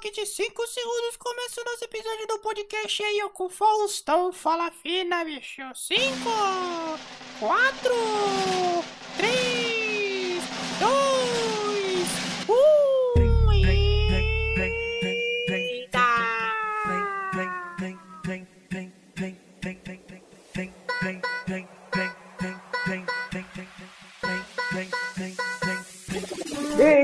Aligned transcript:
toque 0.00 0.10
de 0.12 0.24
5 0.24 0.66
segundos 0.66 1.16
começa 1.18 1.60
o 1.60 1.64
nosso 1.64 1.84
episódio 1.84 2.26
do 2.26 2.38
podcast 2.38 3.02
aí, 3.02 3.20
com 3.34 3.44
o 3.44 3.50
Faustão. 3.50 4.32
Fala 4.32 4.70
fina, 4.70 5.22
bicho. 5.26 5.60
5, 5.74 6.00
4, 7.38 7.94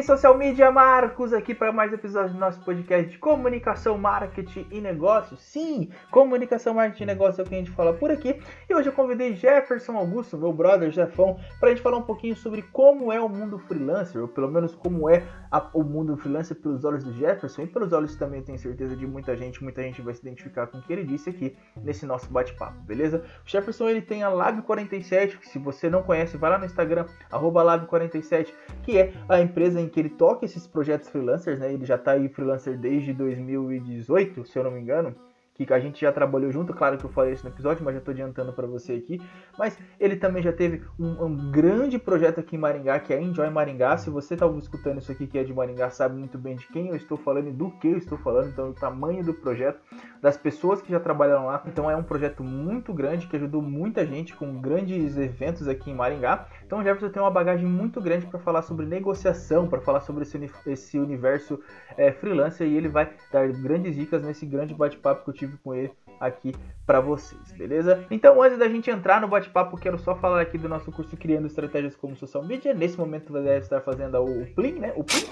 social 0.06 0.38
media 0.38 0.70
Marcos 0.70 1.32
aqui 1.32 1.52
para 1.52 1.72
mais 1.72 1.90
um 1.90 1.96
episódio 1.96 2.32
do 2.32 2.38
nosso 2.38 2.60
podcast 2.60 3.10
de 3.10 3.18
comunicação, 3.18 3.98
marketing 3.98 4.64
e 4.70 4.80
negócios. 4.80 5.40
Sim, 5.40 5.90
comunicação, 6.12 6.74
marketing 6.74 7.02
e 7.02 7.06
negócio 7.06 7.40
é 7.40 7.44
o 7.44 7.48
que 7.48 7.54
a 7.56 7.58
gente 7.58 7.72
fala 7.72 7.92
por 7.92 8.12
aqui. 8.12 8.40
E 8.70 8.74
hoje 8.74 8.88
eu 8.88 8.92
convidei 8.92 9.34
Jefferson 9.34 9.96
Augusto, 9.96 10.38
meu 10.38 10.52
brother 10.52 10.92
Jefão, 10.92 11.38
para 11.58 11.70
a 11.70 11.72
gente 11.72 11.82
falar 11.82 11.96
um 11.96 12.02
pouquinho 12.02 12.36
sobre 12.36 12.62
como 12.62 13.12
é 13.12 13.20
o 13.20 13.28
mundo 13.28 13.58
freelancer, 13.58 14.22
ou 14.22 14.28
pelo 14.28 14.48
menos 14.48 14.76
como 14.76 15.10
é 15.10 15.24
a- 15.50 15.68
o 15.74 15.82
mundo 15.82 16.16
freelancer 16.16 16.56
pelos 16.56 16.84
olhos 16.84 17.02
do 17.02 17.12
Jefferson 17.12 17.62
e 17.62 17.66
pelos 17.66 17.92
olhos 17.92 18.14
também 18.14 18.42
tenho 18.42 18.58
certeza 18.58 18.94
de 18.94 19.06
muita 19.06 19.36
gente, 19.36 19.62
muita 19.62 19.82
gente 19.82 20.00
vai 20.02 20.14
se 20.14 20.20
identificar 20.20 20.68
com 20.68 20.78
o 20.78 20.82
que 20.82 20.92
ele 20.92 21.02
disse 21.04 21.30
aqui 21.30 21.56
nesse 21.82 22.06
nosso 22.06 22.30
bate-papo, 22.30 22.78
beleza? 22.82 23.24
O 23.44 23.48
Jefferson 23.48 23.88
ele 23.88 24.02
tem 24.02 24.22
a 24.22 24.30
Lab47, 24.30 25.38
que 25.38 25.48
se 25.48 25.58
você 25.58 25.90
não 25.90 26.02
conhece, 26.04 26.36
vai 26.36 26.50
lá 26.50 26.58
no 26.58 26.64
Instagram, 26.64 27.06
arroba 27.30 27.64
Lab47, 27.64 28.52
que 28.84 28.96
é 28.98 29.12
a 29.28 29.40
empresa 29.40 29.80
em 29.80 29.88
que 29.88 29.95
ele 30.00 30.10
toca 30.10 30.44
esses 30.44 30.66
projetos 30.66 31.08
freelancers, 31.08 31.58
né? 31.58 31.72
Ele 31.72 31.84
já 31.84 31.96
tá 31.98 32.12
aí 32.12 32.28
freelancer 32.28 32.78
desde 32.78 33.12
2018, 33.12 34.44
se 34.44 34.58
eu 34.58 34.64
não 34.64 34.70
me 34.70 34.80
engano. 34.80 35.14
Que 35.56 35.72
a 35.72 35.80
gente 35.80 36.00
já 36.00 36.12
trabalhou 36.12 36.50
junto, 36.52 36.74
claro 36.74 36.98
que 36.98 37.04
eu 37.04 37.10
falei 37.10 37.32
isso 37.32 37.44
no 37.44 37.50
episódio, 37.50 37.84
mas 37.84 37.94
já 37.94 38.00
tô 38.00 38.10
adiantando 38.10 38.52
para 38.52 38.66
você 38.66 38.92
aqui. 38.92 39.20
Mas 39.58 39.78
ele 39.98 40.16
também 40.16 40.42
já 40.42 40.52
teve 40.52 40.82
um, 40.98 41.24
um 41.24 41.50
grande 41.50 41.98
projeto 41.98 42.40
aqui 42.40 42.56
em 42.56 42.58
Maringá, 42.58 42.98
que 43.00 43.12
é 43.12 43.20
Enjoy 43.20 43.48
Maringá. 43.50 43.96
Se 43.96 44.10
você 44.10 44.36
tá 44.36 44.46
escutando 44.58 44.98
isso 44.98 45.10
aqui 45.10 45.26
que 45.26 45.38
é 45.38 45.44
de 45.44 45.54
Maringá, 45.54 45.90
sabe 45.90 46.16
muito 46.16 46.36
bem 46.36 46.56
de 46.56 46.66
quem 46.68 46.88
eu 46.88 46.96
estou 46.96 47.16
falando 47.16 47.48
e 47.48 47.52
do 47.52 47.70
que 47.70 47.88
eu 47.88 47.96
estou 47.96 48.18
falando, 48.18 48.48
então 48.48 48.70
o 48.70 48.74
tamanho 48.74 49.24
do 49.24 49.32
projeto, 49.32 49.80
das 50.20 50.36
pessoas 50.36 50.82
que 50.82 50.90
já 50.90 51.00
trabalharam 51.00 51.46
lá. 51.46 51.62
Então 51.66 51.90
é 51.90 51.96
um 51.96 52.02
projeto 52.02 52.42
muito 52.44 52.92
grande 52.92 53.26
que 53.26 53.36
ajudou 53.36 53.62
muita 53.62 54.04
gente 54.04 54.34
com 54.34 54.60
grandes 54.60 55.16
eventos 55.16 55.68
aqui 55.68 55.90
em 55.90 55.94
Maringá. 55.94 56.46
Então 56.64 56.80
o 56.80 56.82
Jefferson 56.82 57.10
tem 57.10 57.22
uma 57.22 57.30
bagagem 57.30 57.66
muito 57.66 58.00
grande 58.00 58.26
para 58.26 58.38
falar 58.38 58.62
sobre 58.62 58.86
negociação, 58.86 59.68
para 59.68 59.80
falar 59.80 60.00
sobre 60.00 60.22
esse, 60.22 60.50
esse 60.66 60.98
universo 60.98 61.60
é, 61.96 62.12
freelancer 62.12 62.66
e 62.66 62.76
ele 62.76 62.88
vai 62.88 63.10
dar 63.32 63.48
grandes 63.48 63.94
dicas 63.94 64.22
nesse 64.22 64.44
grande 64.44 64.74
bate-papo 64.74 65.24
que 65.24 65.30
eu 65.30 65.34
tive 65.34 65.45
com 65.62 65.74
ele 65.74 65.92
aqui 66.20 66.54
para 66.86 67.00
vocês, 67.00 67.52
beleza? 67.52 68.04
Então 68.10 68.42
antes 68.42 68.58
da 68.58 68.68
gente 68.68 68.90
entrar 68.90 69.20
no 69.20 69.28
bate-papo, 69.28 69.76
quero 69.76 69.98
só 69.98 70.14
falar 70.14 70.40
aqui 70.40 70.56
do 70.56 70.68
nosso 70.68 70.90
curso 70.90 71.16
Criando 71.16 71.46
Estratégias 71.46 71.96
como 71.96 72.16
Social 72.16 72.44
Media. 72.44 72.72
Nesse 72.72 72.98
momento 72.98 73.32
você 73.32 73.44
deve 73.44 73.58
estar 73.58 73.80
fazendo 73.80 74.22
o 74.22 74.46
Plim, 74.54 74.78
né? 74.78 74.92
O 74.96 75.04
Plim. 75.04 75.26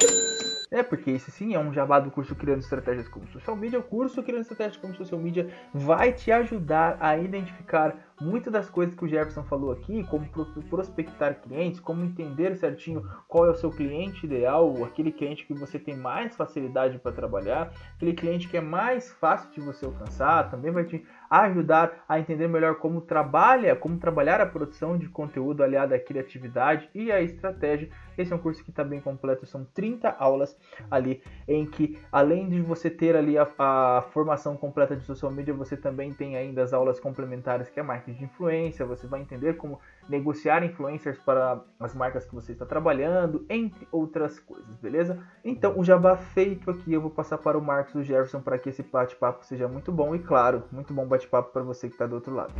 É, 0.74 0.82
porque 0.82 1.12
esse 1.12 1.30
sim 1.30 1.54
é 1.54 1.58
um 1.58 1.72
jabá 1.72 2.00
do 2.00 2.10
curso 2.10 2.34
Criando 2.34 2.58
Estratégias 2.58 3.06
como 3.06 3.28
Social 3.28 3.54
Media. 3.54 3.78
O 3.78 3.82
curso 3.84 4.24
Criando 4.24 4.42
Estratégias 4.42 4.76
como 4.76 4.92
Social 4.96 5.20
Media 5.20 5.48
vai 5.72 6.12
te 6.12 6.32
ajudar 6.32 6.96
a 6.98 7.16
identificar 7.16 7.94
muitas 8.20 8.52
das 8.52 8.68
coisas 8.68 8.92
que 8.92 9.04
o 9.04 9.08
Jefferson 9.08 9.44
falou 9.44 9.70
aqui, 9.70 10.02
como 10.04 10.26
pro- 10.28 10.46
prospectar 10.68 11.40
clientes, 11.40 11.78
como 11.78 12.04
entender 12.04 12.56
certinho 12.56 13.08
qual 13.28 13.46
é 13.46 13.50
o 13.50 13.54
seu 13.54 13.70
cliente 13.70 14.26
ideal, 14.26 14.84
aquele 14.84 15.12
cliente 15.12 15.46
que 15.46 15.54
você 15.54 15.78
tem 15.78 15.96
mais 15.96 16.34
facilidade 16.34 16.98
para 16.98 17.12
trabalhar, 17.12 17.72
aquele 17.94 18.12
cliente 18.12 18.48
que 18.48 18.56
é 18.56 18.60
mais 18.60 19.12
fácil 19.12 19.50
de 19.52 19.60
você 19.60 19.84
alcançar, 19.84 20.50
também 20.50 20.72
vai 20.72 20.84
te 20.84 21.04
ajudar 21.30 22.04
a 22.08 22.18
entender 22.18 22.48
melhor 22.48 22.76
como 22.76 23.00
trabalha, 23.00 23.76
como 23.76 23.98
trabalhar 23.98 24.40
a 24.40 24.46
produção 24.46 24.96
de 24.96 25.08
conteúdo 25.08 25.62
aliada 25.62 25.94
à 25.94 26.00
criatividade 26.00 26.88
e 26.94 27.12
à 27.12 27.20
estratégia. 27.20 27.88
Esse 28.16 28.32
é 28.32 28.36
um 28.36 28.38
curso 28.38 28.62
que 28.64 28.70
está 28.70 28.84
bem 28.84 29.00
completo, 29.00 29.46
são 29.46 29.64
30 29.74 30.10
aulas 30.18 30.56
ali 30.90 31.22
em 31.46 31.66
que 31.66 31.98
além 32.10 32.48
de 32.48 32.60
você 32.60 32.90
ter 32.90 33.16
ali 33.16 33.36
a, 33.38 33.48
a 33.58 34.02
formação 34.12 34.56
completa 34.56 34.96
de 34.96 35.04
social 35.04 35.30
media, 35.30 35.54
você 35.54 35.76
também 35.76 36.12
tem 36.12 36.36
ainda 36.36 36.62
as 36.62 36.72
aulas 36.72 37.00
complementares 37.00 37.68
que 37.68 37.80
é 37.80 37.82
marketing 37.82 38.18
de 38.18 38.24
influência, 38.24 38.84
você 38.84 39.06
vai 39.06 39.20
entender 39.20 39.54
como 39.54 39.78
negociar 40.08 40.64
influencers 40.64 41.18
para 41.18 41.62
as 41.80 41.94
marcas 41.94 42.24
que 42.24 42.34
você 42.34 42.52
está 42.52 42.66
trabalhando, 42.66 43.44
entre 43.48 43.86
outras 43.90 44.38
coisas, 44.38 44.76
beleza? 44.76 45.18
Então, 45.44 45.78
o 45.78 45.84
jabá 45.84 46.16
feito 46.16 46.70
aqui, 46.70 46.92
eu 46.92 47.00
vou 47.00 47.10
passar 47.10 47.38
para 47.38 47.58
o 47.58 47.62
Marcos 47.62 47.94
e 47.94 47.98
o 47.98 48.04
Jefferson 48.04 48.40
para 48.40 48.58
que 48.58 48.68
esse 48.68 48.82
bate-papo 48.82 49.44
seja 49.44 49.68
muito 49.68 49.92
bom 49.92 50.14
e, 50.14 50.18
claro, 50.18 50.64
muito 50.70 50.92
bom 50.92 51.06
bate-papo 51.06 51.52
para 51.52 51.62
você 51.62 51.88
que 51.88 51.94
está 51.94 52.06
do 52.06 52.14
outro 52.14 52.34
lado. 52.34 52.54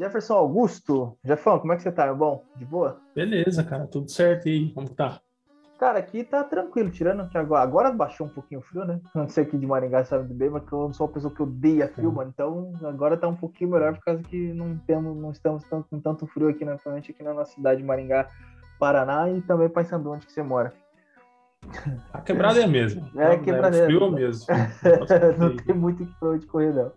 Jefferson 0.00 0.32
Augusto, 0.32 1.18
Jefão, 1.22 1.58
como 1.58 1.74
é 1.74 1.76
que 1.76 1.82
você 1.82 1.92
tá, 1.92 2.06
meu 2.06 2.16
bom? 2.16 2.42
De 2.56 2.64
boa? 2.64 2.98
Beleza, 3.14 3.62
cara, 3.62 3.86
tudo 3.86 4.10
certo 4.10 4.48
e 4.48 4.52
aí, 4.52 4.72
como 4.72 4.88
tá? 4.88 5.20
Cara, 5.78 5.98
aqui 5.98 6.24
tá 6.24 6.42
tranquilo, 6.42 6.90
tirando 6.90 7.28
que 7.28 7.36
agora, 7.36 7.62
agora 7.62 7.92
baixou 7.92 8.26
um 8.26 8.30
pouquinho 8.30 8.60
o 8.60 8.62
frio, 8.62 8.86
né? 8.86 8.98
Não 9.14 9.28
sei 9.28 9.44
aqui 9.44 9.58
de 9.58 9.66
Maringá 9.66 10.02
sabe 10.04 10.32
bem, 10.32 10.48
mas 10.48 10.64
que 10.64 10.72
eu 10.72 10.78
não 10.78 10.92
sou 10.94 11.06
uma 11.06 11.12
pessoa 11.12 11.34
que 11.34 11.42
odeia 11.42 11.86
frio, 11.88 12.08
Sim. 12.08 12.16
mano. 12.16 12.30
Então 12.32 12.72
agora 12.82 13.14
tá 13.14 13.28
um 13.28 13.36
pouquinho 13.36 13.70
melhor 13.72 13.94
por 13.94 14.02
causa 14.04 14.22
que 14.22 14.54
não 14.54 14.78
temos, 14.86 15.14
não 15.18 15.32
estamos 15.32 15.64
tão- 15.64 15.82
com 15.82 16.00
tanto 16.00 16.26
frio 16.26 16.48
aqui, 16.48 16.64
né? 16.64 16.72
principalmente 16.72 17.10
aqui 17.10 17.22
na 17.22 17.34
nossa 17.34 17.52
cidade 17.52 17.82
de 17.82 17.86
Maringá, 17.86 18.26
Paraná 18.78 19.28
e 19.30 19.42
também 19.42 19.68
Paysandu, 19.68 20.12
onde 20.12 20.24
que 20.26 20.32
você 20.32 20.42
mora. 20.42 20.72
A 22.12 22.20
quebrada 22.20 22.58
é 22.60 22.64
a 22.64 22.68
mesma. 22.68 23.02
É, 23.16 23.34
Então, 23.34 23.42
quebradeira. 23.44 23.86
Frio 23.86 24.04
é 24.04 24.10
mesmo. 24.10 24.46
não 25.38 25.56
tem 25.56 25.74
muito 25.74 26.06
pra 26.18 26.30
onde 26.30 26.46
correr, 26.46 26.72
não. 26.72 26.92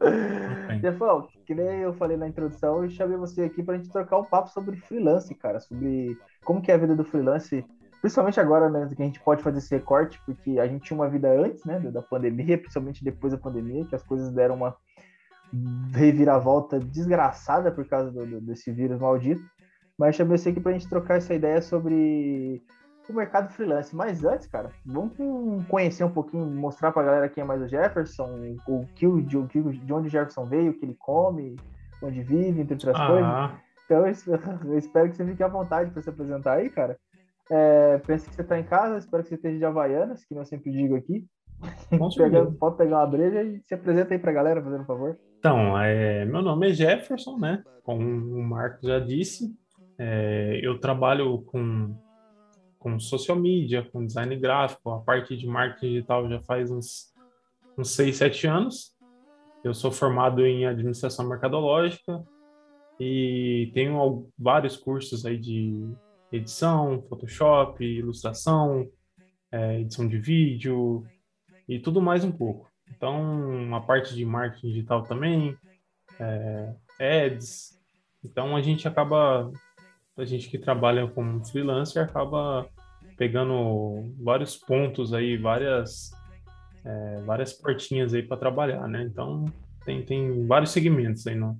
Jefão, 0.79 1.28
que 1.46 1.53
nem 1.53 1.79
eu 1.81 1.94
falei 1.94 2.18
na 2.18 2.28
introdução, 2.28 2.84
eu 2.84 2.90
chamei 2.90 3.18
você 3.18 3.44
aqui 3.44 3.62
pra 3.62 3.75
gente 3.78 3.91
trocar 3.91 4.18
um 4.19 4.24
papo 4.24 4.50
sobre 4.50 4.75
freelance, 4.78 5.34
cara. 5.35 5.59
Sobre 5.59 6.18
como 6.44 6.62
que 6.62 6.72
é 6.72 6.75
a 6.75 6.78
vida 6.78 6.96
do 6.96 7.03
freelance, 7.03 7.63
principalmente 8.01 8.40
agora, 8.40 8.69
né, 8.69 8.90
que 8.96 9.01
a 9.01 9.06
gente 9.06 9.19
pode 9.19 9.44
fazer 9.44 9.59
esse 9.59 9.74
recorte, 9.75 10.19
porque 10.25 10.59
a 10.59 10.68
gente 10.68 10.84
tinha 10.85 10.97
uma 10.97 11.09
vida 11.09 11.30
antes, 11.30 11.63
né, 11.66 11.80
da 11.80 12.01
pandemia, 12.01 12.57
principalmente 12.57 13.03
depois 13.03 13.34
da 13.34 13.40
pandemia, 13.40 13.85
que 13.85 13.95
as 13.95 14.03
coisas 14.03 14.31
deram 14.31 14.56
uma 14.56 14.75
reviravolta 15.94 16.80
desgraçada 16.80 17.72
por 17.72 17.85
causa 17.88 18.12
do- 18.12 18.25
do- 18.25 18.41
desse 18.41 18.72
vírus 18.72 19.00
maldito. 19.00 19.41
Mas 19.97 20.07
eu 20.07 20.13
chamei 20.25 20.38
você 20.38 20.50
aqui 20.50 20.59
pra 20.59 20.72
gente 20.72 20.90
trocar 20.90 21.18
essa 21.18 21.34
ideia 21.34 21.62
sobre 21.62 22.63
o 23.12 23.16
mercado 23.16 23.52
freelance. 23.52 23.96
Mas 23.96 24.24
antes, 24.24 24.47
cara, 24.47 24.69
vamos 24.86 25.14
conhecer 25.68 26.03
um 26.03 26.12
pouquinho, 26.12 26.46
mostrar 26.46 26.91
pra 26.91 27.03
galera 27.03 27.30
quem 27.30 27.44
é 27.44 27.46
mais 27.46 27.62
o 27.62 27.68
Jefferson, 27.68 28.58
o 28.68 28.86
que 28.96 29.06
o, 29.06 29.22
de, 29.22 29.38
de 29.47 29.94
onde 29.94 30.08
o 30.08 30.12
Jefferson 30.12 30.46
veio, 30.46 30.72
o 30.72 30.74
que 30.74 30.86
ele 30.86 30.96
come, 30.97 31.56
onde 32.02 32.22
vive, 32.22 32.62
entre 32.62 32.75
outras 32.75 32.96
coisas. 32.96 33.25
Ah, 33.25 33.59
Então 33.86 34.06
eu 34.68 34.78
espero, 34.78 35.09
que 35.09 35.18
você 35.18 35.25
fique 35.25 35.44
à 35.44 35.47
vontade 35.47 35.92
para 35.92 36.02
se 36.02 36.09
apresentar 36.09 36.53
aí, 36.53 36.69
cara. 36.69 36.97
É, 37.52 37.97
penso 38.00 38.30
que 38.30 38.36
você 38.36 38.44
tá 38.44 38.58
em 38.58 38.63
casa, 38.63 38.97
espero 38.97 39.22
que 39.24 39.30
você 39.30 39.36
esteja 39.36 39.58
de 39.58 39.66
Havaianas, 39.66 40.24
que 40.25 40.34
eu 40.34 40.46
sempre 40.46 40.72
digo 40.72 40.96
aqui. 40.96 41.25
Pega, 42.18 42.46
pode 42.59 42.78
pegar 42.78 43.00
uma 43.00 43.08
breja 43.08 43.44
e 43.44 43.62
se 43.62 43.74
apresenta 43.74 44.13
aí 44.13 44.19
pra 44.19 44.31
galera, 44.31 44.62
fazendo 44.62 44.81
um 44.81 44.86
favor. 44.86 45.18
Então, 45.40 45.78
é, 45.78 46.25
meu 46.25 46.42
nome 46.42 46.69
é 46.69 46.74
Jefferson, 46.74 47.38
né? 47.38 47.63
Como 47.84 48.02
o 48.02 48.42
Marcos 48.42 48.88
já 48.88 49.00
disse, 49.00 49.53
é, 49.97 50.59
eu 50.63 50.80
trabalho 50.80 51.42
com, 51.44 51.96
com 52.83 52.99
social 52.99 53.39
media, 53.39 53.81
com 53.81 54.05
design 54.05 54.35
gráfico, 54.35 54.91
a 54.91 54.99
parte 54.99 55.38
de 55.38 55.47
marketing 55.47 55.88
digital 55.88 56.29
já 56.29 56.41
faz 56.41 56.69
uns, 56.69 57.13
uns 57.77 57.91
6, 57.91 58.17
7 58.17 58.47
anos. 58.47 58.94
Eu 59.63 59.73
sou 59.73 59.89
formado 59.89 60.45
em 60.45 60.66
administração 60.66 61.25
mercadológica 61.25 62.21
e 62.99 63.71
tenho 63.73 64.27
vários 64.38 64.75
cursos 64.75 65.25
aí 65.25 65.38
de 65.38 65.89
edição, 66.29 67.01
Photoshop, 67.07 67.81
ilustração, 67.81 68.85
é, 69.50 69.79
edição 69.79 70.05
de 70.05 70.17
vídeo 70.17 71.06
e 71.69 71.79
tudo 71.79 72.01
mais 72.01 72.25
um 72.25 72.31
pouco. 72.31 72.69
Então, 72.89 73.74
a 73.74 73.79
parte 73.79 74.13
de 74.13 74.25
marketing 74.25 74.68
digital 74.68 75.03
também, 75.03 75.57
é, 76.19 76.74
ads. 77.00 77.79
Então, 78.21 78.57
a 78.57 78.62
gente 78.62 78.89
acaba, 78.89 79.50
a 80.18 80.25
gente 80.25 80.50
que 80.50 80.57
trabalha 80.57 81.07
como 81.07 81.44
freelancer, 81.45 82.04
acaba 82.04 82.68
pegando 83.18 84.13
vários 84.21 84.56
pontos 84.56 85.13
aí, 85.13 85.38
várias, 85.38 86.12
é, 86.86 87.21
várias 87.25 87.54
portinhas 87.54 88.13
aí 88.13 88.24
para 88.24 88.38
trabalhar, 88.38 88.88
né? 88.88 89.04
Então, 89.04 89.45
tem, 89.86 90.04
tem 90.04 90.45
vários 90.45 90.71
segmentos 90.71 91.25
aí 91.27 91.36
no, 91.36 91.60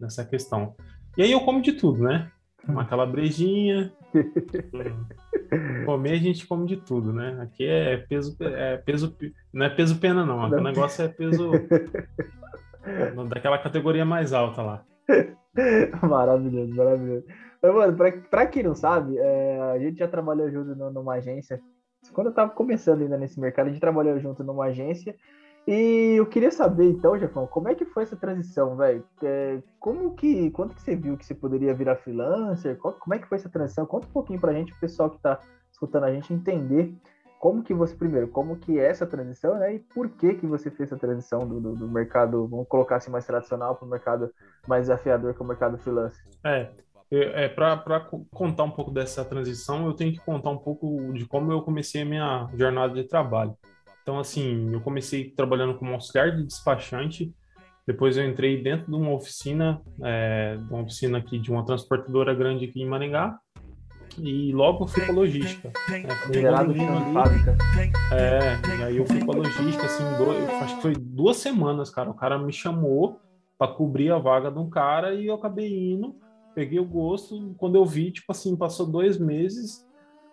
nessa 0.00 0.24
questão. 0.24 0.74
E 1.16 1.22
aí 1.22 1.32
eu 1.32 1.40
como 1.40 1.62
de 1.62 1.72
tudo, 1.72 2.02
né? 2.02 2.30
Uma 2.66 2.84
calabrejinha. 2.84 3.92
Comer 5.84 6.12
a 6.12 6.16
gente 6.16 6.46
come 6.46 6.66
de 6.66 6.76
tudo, 6.78 7.12
né? 7.12 7.38
Aqui 7.40 7.64
é 7.64 7.96
peso, 7.98 8.36
é 8.40 8.76
peso, 8.78 9.16
não 9.52 9.66
é 9.66 9.70
peso 9.70 9.98
pena 9.98 10.26
não. 10.26 10.44
Aqui 10.44 10.56
o 10.56 10.62
negócio 10.62 11.04
é 11.04 11.08
peso 11.08 11.52
daquela 13.28 13.58
categoria 13.58 14.04
mais 14.04 14.32
alta 14.32 14.62
lá. 14.62 14.84
maravilhoso, 16.02 16.74
maravilhoso. 16.74 17.24
Mas, 17.66 17.74
mano, 17.74 17.96
pra, 17.96 18.12
pra 18.30 18.46
quem 18.46 18.62
não 18.62 18.74
sabe, 18.74 19.16
é, 19.18 19.60
a 19.74 19.78
gente 19.78 19.98
já 19.98 20.08
trabalhou 20.08 20.50
junto 20.50 20.74
numa 20.74 21.14
agência 21.14 21.60
quando 22.12 22.28
eu 22.28 22.34
tava 22.34 22.50
começando 22.50 23.02
ainda 23.02 23.16
nesse 23.16 23.40
mercado, 23.40 23.66
a 23.66 23.70
gente 23.70 23.80
trabalhou 23.80 24.18
junto 24.18 24.44
numa 24.44 24.66
agência. 24.66 25.14
E 25.66 26.14
eu 26.16 26.26
queria 26.26 26.50
saber, 26.52 26.88
então, 26.88 27.18
Jefão, 27.18 27.46
como 27.46 27.68
é 27.68 27.74
que 27.74 27.84
foi 27.84 28.04
essa 28.04 28.14
transição, 28.14 28.76
velho? 28.76 29.04
É, 29.22 29.60
como 29.80 30.14
que, 30.14 30.50
quando 30.52 30.74
que 30.74 30.82
você 30.82 30.94
viu 30.94 31.16
que 31.16 31.26
você 31.26 31.34
poderia 31.34 31.74
virar 31.74 31.96
freelancer? 31.96 32.76
Qual, 32.78 32.94
como 32.94 33.14
é 33.14 33.18
que 33.18 33.26
foi 33.26 33.36
essa 33.36 33.48
transição? 33.48 33.84
Conta 33.84 34.06
um 34.06 34.12
pouquinho 34.12 34.40
pra 34.40 34.52
gente, 34.52 34.72
o 34.72 34.78
pessoal 34.78 35.10
que 35.10 35.18
tá 35.18 35.40
escutando 35.72 36.04
a 36.04 36.12
gente, 36.12 36.32
entender 36.32 36.94
como 37.40 37.64
que 37.64 37.74
você, 37.74 37.96
primeiro, 37.96 38.28
como 38.28 38.56
que 38.56 38.78
é 38.78 38.86
essa 38.86 39.06
transição, 39.06 39.56
né? 39.58 39.74
E 39.74 39.78
por 39.80 40.08
que 40.08 40.34
que 40.34 40.46
você 40.46 40.70
fez 40.70 40.90
essa 40.90 40.98
transição 40.98 41.40
do, 41.46 41.60
do, 41.60 41.74
do 41.74 41.88
mercado, 41.88 42.46
vamos 42.46 42.68
colocar 42.68 42.96
assim, 42.96 43.10
mais 43.10 43.26
tradicional 43.26 43.74
para 43.74 43.86
o 43.86 43.90
mercado 43.90 44.30
mais 44.68 44.82
desafiador 44.82 45.34
que 45.34 45.42
é 45.42 45.44
o 45.44 45.48
mercado 45.48 45.76
freelance? 45.78 46.18
É, 46.44 46.70
é 47.10 47.48
para 47.48 48.00
contar 48.30 48.64
um 48.64 48.70
pouco 48.70 48.90
dessa 48.90 49.24
transição, 49.24 49.86
eu 49.86 49.92
tenho 49.92 50.12
que 50.12 50.20
contar 50.20 50.50
um 50.50 50.58
pouco 50.58 51.12
de 51.12 51.24
como 51.26 51.52
eu 51.52 51.62
comecei 51.62 52.02
a 52.02 52.04
minha 52.04 52.48
jornada 52.56 52.94
de 52.94 53.04
trabalho. 53.08 53.54
Então, 54.02 54.18
assim, 54.18 54.72
eu 54.72 54.80
comecei 54.80 55.30
trabalhando 55.30 55.76
como 55.76 55.92
auxiliar 55.92 56.34
de 56.34 56.44
despachante, 56.44 57.34
depois 57.86 58.16
eu 58.16 58.28
entrei 58.28 58.60
dentro 58.62 58.86
de 58.86 58.96
uma 58.96 59.12
oficina, 59.12 59.80
é, 60.02 60.56
de 60.56 60.72
uma 60.72 60.82
oficina 60.82 61.18
aqui 61.18 61.38
de 61.38 61.50
uma 61.50 61.64
transportadora 61.64 62.34
grande 62.34 62.64
aqui 62.64 62.82
em 62.82 62.86
Maringá, 62.86 63.38
e 64.18 64.52
logo 64.52 64.86
fui 64.86 65.04
para 65.04 65.14
logística. 65.14 65.72
É, 65.90 66.32
Gerado 66.32 66.72
de 66.72 66.80
fábrica. 67.12 67.56
É, 68.12 68.78
e 68.78 68.82
aí 68.82 68.96
eu 68.96 69.06
fui 69.06 69.24
para 69.24 69.38
logística, 69.38 69.84
assim, 69.84 70.04
dois, 70.16 70.48
acho 70.48 70.76
que 70.76 70.82
foi 70.82 70.94
duas 70.96 71.36
semanas, 71.36 71.90
cara. 71.90 72.10
O 72.10 72.14
cara 72.14 72.38
me 72.38 72.52
chamou 72.52 73.20
para 73.58 73.72
cobrir 73.72 74.10
a 74.10 74.18
vaga 74.18 74.50
de 74.50 74.58
um 74.58 74.68
cara 74.68 75.14
e 75.14 75.26
eu 75.26 75.34
acabei 75.34 75.92
indo, 75.92 76.16
peguei 76.56 76.80
o 76.80 76.84
gosto. 76.86 77.54
Quando 77.58 77.76
eu 77.76 77.84
vi, 77.84 78.10
tipo 78.10 78.32
assim, 78.32 78.56
passou 78.56 78.86
dois 78.86 79.18
meses, 79.18 79.86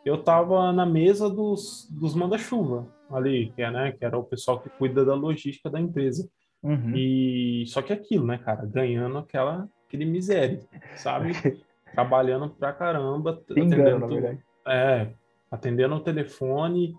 eu 0.05 0.23
tava 0.23 0.71
na 0.71 0.85
mesa 0.85 1.29
dos, 1.29 1.85
dos 1.91 2.15
manda-chuva 2.15 2.87
ali, 3.11 3.51
que 3.53 3.61
é, 3.61 3.69
né, 3.69 3.91
que 3.91 4.03
era 4.03 4.17
o 4.17 4.23
pessoal 4.23 4.61
que 4.61 4.69
cuida 4.69 5.03
da 5.03 5.13
logística 5.13 5.69
da 5.69 5.81
empresa. 5.81 6.27
Uhum. 6.63 6.95
E 6.95 7.65
só 7.67 7.81
que 7.81 7.91
aquilo, 7.91 8.25
né, 8.25 8.37
cara, 8.37 8.65
ganhando 8.65 9.17
aquela 9.17 9.69
aquele 9.85 10.05
miséria, 10.05 10.61
sabe? 10.95 11.33
trabalhando 11.93 12.49
pra 12.49 12.73
caramba, 12.73 13.43
Engano, 13.51 14.05
atendendo, 14.05 14.39
é, 14.65 15.09
atendendo 15.51 15.95
o 15.95 15.99
telefone 15.99 16.95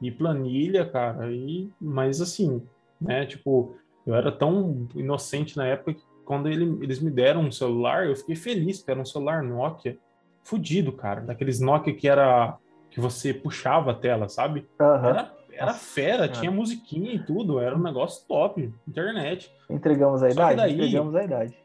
e 0.00 0.10
planilha, 0.10 0.84
cara, 0.84 1.30
e 1.30 1.70
mas 1.80 2.20
assim, 2.20 2.60
né, 3.00 3.24
tipo, 3.24 3.76
eu 4.04 4.16
era 4.16 4.32
tão 4.32 4.88
inocente 4.96 5.56
na 5.56 5.66
época 5.66 5.94
que 5.94 6.02
quando 6.24 6.48
ele, 6.48 6.78
eles 6.82 7.00
me 7.00 7.10
deram 7.10 7.42
um 7.42 7.52
celular, 7.52 8.06
eu 8.06 8.16
fiquei 8.16 8.36
feliz, 8.36 8.78
porque 8.78 8.90
era 8.90 9.00
um 9.00 9.04
celular 9.04 9.42
Nokia, 9.42 9.98
fudido, 10.42 10.92
cara, 10.92 11.20
daqueles 11.20 11.60
Nokia 11.60 11.94
que 11.94 12.08
era 12.08 12.56
que 12.90 13.00
você 13.00 13.32
puxava 13.32 13.92
a 13.92 13.94
tela, 13.94 14.28
sabe? 14.28 14.68
Uhum. 14.78 15.06
Era, 15.06 15.32
era 15.50 15.72
fera, 15.72 16.28
tinha 16.28 16.50
musiquinha 16.50 17.12
e 17.12 17.18
tudo, 17.18 17.58
era 17.58 17.74
um 17.74 17.82
negócio 17.82 18.26
top, 18.28 18.72
internet. 18.86 19.50
Entregamos 19.68 20.22
a 20.22 20.28
idade? 20.28 20.56
Daí, 20.56 20.74
Entregamos 20.74 21.14
a 21.14 21.24
idade. 21.24 21.56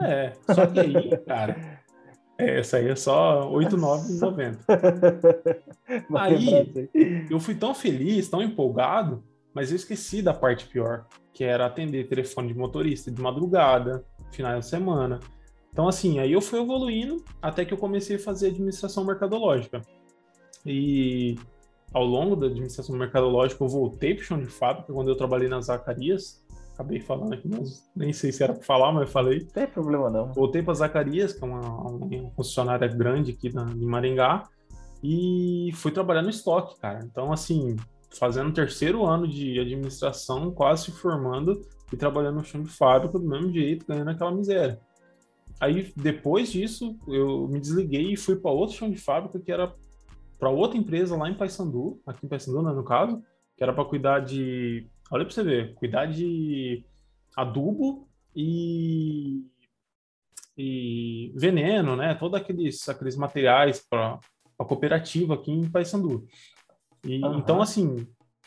É, 0.00 0.32
só 0.52 0.66
que 0.66 0.78
aí, 0.78 1.16
cara, 1.26 1.80
é, 2.38 2.58
essa 2.58 2.76
aí 2.76 2.88
é 2.90 2.96
só 2.96 3.50
8,9,90. 3.50 4.58
aí 6.14 6.90
eu 7.30 7.40
fui 7.40 7.54
tão 7.54 7.74
feliz, 7.74 8.28
tão 8.28 8.42
empolgado, 8.42 9.24
mas 9.54 9.70
eu 9.70 9.76
esqueci 9.76 10.20
da 10.20 10.34
parte 10.34 10.66
pior, 10.66 11.06
que 11.36 11.44
era 11.44 11.66
atender 11.66 12.08
telefone 12.08 12.48
de 12.48 12.58
motorista 12.58 13.10
de 13.10 13.20
madrugada, 13.20 14.02
final 14.32 14.58
de 14.58 14.64
semana. 14.64 15.20
Então, 15.70 15.86
assim, 15.86 16.18
aí 16.18 16.32
eu 16.32 16.40
fui 16.40 16.58
evoluindo 16.58 17.22
até 17.42 17.62
que 17.62 17.74
eu 17.74 17.76
comecei 17.76 18.16
a 18.16 18.18
fazer 18.18 18.46
administração 18.46 19.04
mercadológica. 19.04 19.82
E 20.64 21.36
ao 21.92 22.06
longo 22.06 22.36
da 22.36 22.46
administração 22.46 22.96
mercadológica, 22.96 23.62
eu 23.62 23.68
voltei 23.68 24.14
para 24.14 24.22
o 24.22 24.24
chão 24.24 24.40
de 24.40 24.46
fábrica 24.46 24.90
quando 24.90 25.08
eu 25.08 25.14
trabalhei 25.14 25.46
nas 25.46 25.66
Zacarias, 25.66 26.42
acabei 26.72 27.00
falando 27.00 27.34
aqui, 27.34 27.46
mas 27.46 27.86
nem 27.94 28.14
sei 28.14 28.32
se 28.32 28.42
era 28.42 28.54
para 28.54 28.64
falar, 28.64 28.90
mas 28.92 29.12
falei. 29.12 29.40
Não 29.40 29.48
tem 29.48 29.66
problema 29.66 30.08
não. 30.08 30.32
Voltei 30.32 30.62
para 30.62 30.72
Zacarias, 30.72 31.34
que 31.34 31.44
é 31.44 31.46
uma, 31.46 31.60
uma 31.60 32.30
concessionária 32.30 32.88
grande 32.88 33.32
aqui 33.32 33.54
na, 33.54 33.70
em 33.70 33.84
Maringá, 33.84 34.44
e 35.04 35.70
fui 35.74 35.92
trabalhar 35.92 36.22
no 36.22 36.30
estoque, 36.30 36.80
cara. 36.80 37.00
Então, 37.04 37.30
assim, 37.30 37.76
fazendo 38.10 38.52
terceiro 38.52 39.04
ano 39.04 39.26
de 39.26 39.58
administração, 39.58 40.50
quase 40.50 40.84
se 40.84 40.92
formando 40.92 41.60
e 41.92 41.96
trabalhando 41.96 42.36
no 42.36 42.44
chão 42.44 42.62
de 42.62 42.70
fábrica 42.70 43.18
do 43.18 43.26
mesmo 43.26 43.52
jeito, 43.52 43.86
ganhando 43.86 44.10
aquela 44.10 44.32
miséria. 44.32 44.80
Aí, 45.60 45.92
depois 45.96 46.52
disso, 46.52 46.96
eu 47.08 47.48
me 47.48 47.60
desliguei 47.60 48.12
e 48.12 48.16
fui 48.16 48.36
para 48.36 48.50
outro 48.50 48.76
chão 48.76 48.90
de 48.90 48.98
fábrica, 48.98 49.40
que 49.40 49.50
era 49.50 49.74
para 50.38 50.50
outra 50.50 50.78
empresa 50.78 51.16
lá 51.16 51.30
em 51.30 51.34
Paysandu, 51.34 52.00
aqui 52.06 52.26
em 52.26 52.28
Paysandu, 52.28 52.62
né, 52.62 52.72
no 52.72 52.84
caso, 52.84 53.22
que 53.56 53.62
era 53.62 53.72
para 53.72 53.84
cuidar 53.84 54.20
de 54.20 54.86
Olha 55.10 55.24
para 55.24 55.32
você 55.32 55.42
ver, 55.42 55.74
cuidar 55.74 56.06
de 56.06 56.84
adubo 57.36 58.08
e, 58.34 59.44
e 60.56 61.32
veneno, 61.36 61.94
né? 61.94 62.14
Todos 62.14 62.40
aqueles, 62.40 62.88
aqueles 62.88 63.16
materiais 63.16 63.86
para 63.88 64.18
a 64.58 64.64
cooperativa 64.64 65.34
aqui 65.34 65.52
em 65.52 65.70
Paysandu. 65.70 66.26
E, 67.06 67.22
uhum. 67.24 67.38
Então, 67.38 67.62
assim, 67.62 68.06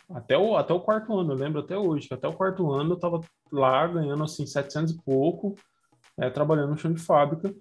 até 0.09 0.37
o, 0.37 0.55
até 0.55 0.73
o 0.73 0.81
quarto 0.81 1.17
ano, 1.17 1.33
eu 1.33 1.37
lembro 1.37 1.61
até 1.61 1.77
hoje, 1.77 2.07
que 2.07 2.13
até 2.13 2.27
o 2.27 2.33
quarto 2.33 2.71
ano 2.71 2.91
eu 2.91 2.95
estava 2.95 3.19
lá 3.51 3.87
ganhando, 3.87 4.23
assim, 4.23 4.45
700 4.45 4.93
e 4.93 5.01
pouco, 5.01 5.55
é, 6.17 6.29
trabalhando 6.29 6.71
no 6.71 6.77
chão 6.77 6.91
de 6.91 7.01
fábrica. 7.01 7.53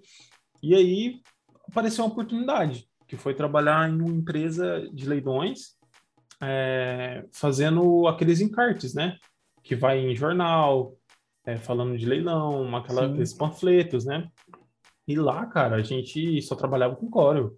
E 0.61 0.75
aí 0.75 1.21
apareceu 1.69 2.03
uma 2.03 2.11
oportunidade, 2.11 2.87
que 3.07 3.15
foi 3.15 3.33
trabalhar 3.33 3.89
em 3.89 4.01
uma 4.01 4.11
empresa 4.11 4.87
de 4.93 5.07
leilões, 5.07 5.77
é, 6.41 7.25
fazendo 7.31 8.07
aqueles 8.07 8.41
encartes, 8.41 8.93
né? 8.93 9.17
Que 9.63 9.75
vai 9.75 9.99
em 9.99 10.15
jornal, 10.15 10.95
é, 11.45 11.57
falando 11.57 11.97
de 11.97 12.05
leilão, 12.05 12.75
aquela, 12.75 13.05
aqueles 13.05 13.33
panfletos, 13.33 14.05
né? 14.05 14.27
E 15.07 15.15
lá, 15.15 15.45
cara, 15.45 15.77
a 15.77 15.81
gente 15.81 16.41
só 16.41 16.55
trabalhava 16.55 16.95
com 16.95 17.09
Corel. 17.09 17.57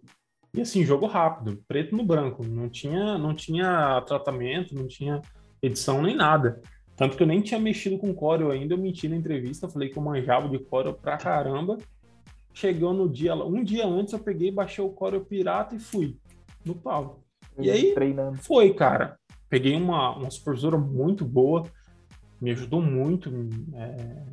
E 0.53 0.61
assim, 0.61 0.83
jogo 0.83 1.05
rápido, 1.05 1.63
preto 1.67 1.95
no 1.95 2.03
branco. 2.03 2.45
Não 2.45 2.69
tinha, 2.69 3.17
não 3.17 3.33
tinha 3.33 4.01
tratamento, 4.01 4.75
não 4.75 4.87
tinha 4.87 5.21
edição 5.61 6.01
nem 6.01 6.15
nada. 6.15 6.61
Tanto 6.95 7.15
que 7.15 7.23
eu 7.23 7.27
nem 7.27 7.41
tinha 7.41 7.59
mexido 7.59 7.97
com 7.97 8.13
Corel 8.13 8.51
ainda, 8.51 8.73
eu 8.73 8.77
menti 8.77 9.07
na 9.07 9.15
entrevista, 9.15 9.69
falei 9.69 9.89
que 9.89 9.97
eu 9.97 10.03
manjava 10.03 10.49
de 10.49 10.59
Corel 10.59 10.93
pra 10.93 11.17
caramba. 11.17 11.77
Chegou 12.53 12.93
no 12.93 13.09
dia, 13.09 13.33
um 13.33 13.63
dia 13.63 13.87
antes 13.87 14.13
eu 14.13 14.19
peguei, 14.19 14.51
baixei 14.51 14.83
o 14.83 14.89
Corel 14.89 15.25
pirata 15.25 15.75
e 15.75 15.79
fui 15.79 16.17
no 16.65 16.75
pau. 16.75 17.23
E 17.57 17.69
aí, 17.69 17.93
treinando. 17.93 18.37
foi, 18.37 18.73
cara. 18.73 19.17
Peguei 19.49 19.75
uma, 19.75 20.15
uma 20.15 20.29
supervisora 20.29 20.77
muito 20.77 21.25
boa, 21.25 21.63
me 22.39 22.51
ajudou 22.51 22.81
muito, 22.81 23.29
é, 23.73 24.25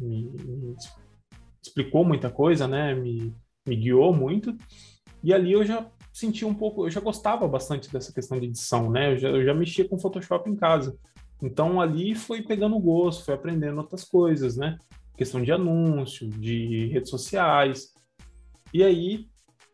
me, 0.00 0.24
me, 0.24 0.76
explicou 1.62 2.04
muita 2.04 2.30
coisa, 2.30 2.66
né? 2.66 2.94
Me, 2.94 3.34
me 3.66 3.76
guiou 3.76 4.12
muito. 4.12 4.56
E 5.22 5.32
ali 5.32 5.52
eu 5.52 5.64
já 5.64 5.86
senti 6.12 6.44
um 6.44 6.54
pouco, 6.54 6.86
eu 6.86 6.90
já 6.90 7.00
gostava 7.00 7.46
bastante 7.46 7.90
dessa 7.92 8.12
questão 8.12 8.38
de 8.38 8.46
edição, 8.46 8.90
né? 8.90 9.12
Eu 9.12 9.18
já, 9.18 9.28
eu 9.28 9.44
já 9.44 9.54
mexia 9.54 9.88
com 9.88 9.98
Photoshop 9.98 10.48
em 10.48 10.56
casa. 10.56 10.96
Então 11.42 11.80
ali 11.80 12.14
foi 12.14 12.42
pegando 12.42 12.78
gosto, 12.78 13.24
foi 13.24 13.34
aprendendo 13.34 13.78
outras 13.78 14.04
coisas, 14.04 14.56
né? 14.56 14.78
Questão 15.16 15.42
de 15.42 15.52
anúncio, 15.52 16.28
de 16.28 16.86
redes 16.86 17.10
sociais. 17.10 17.92
E 18.72 18.82
aí 18.82 19.26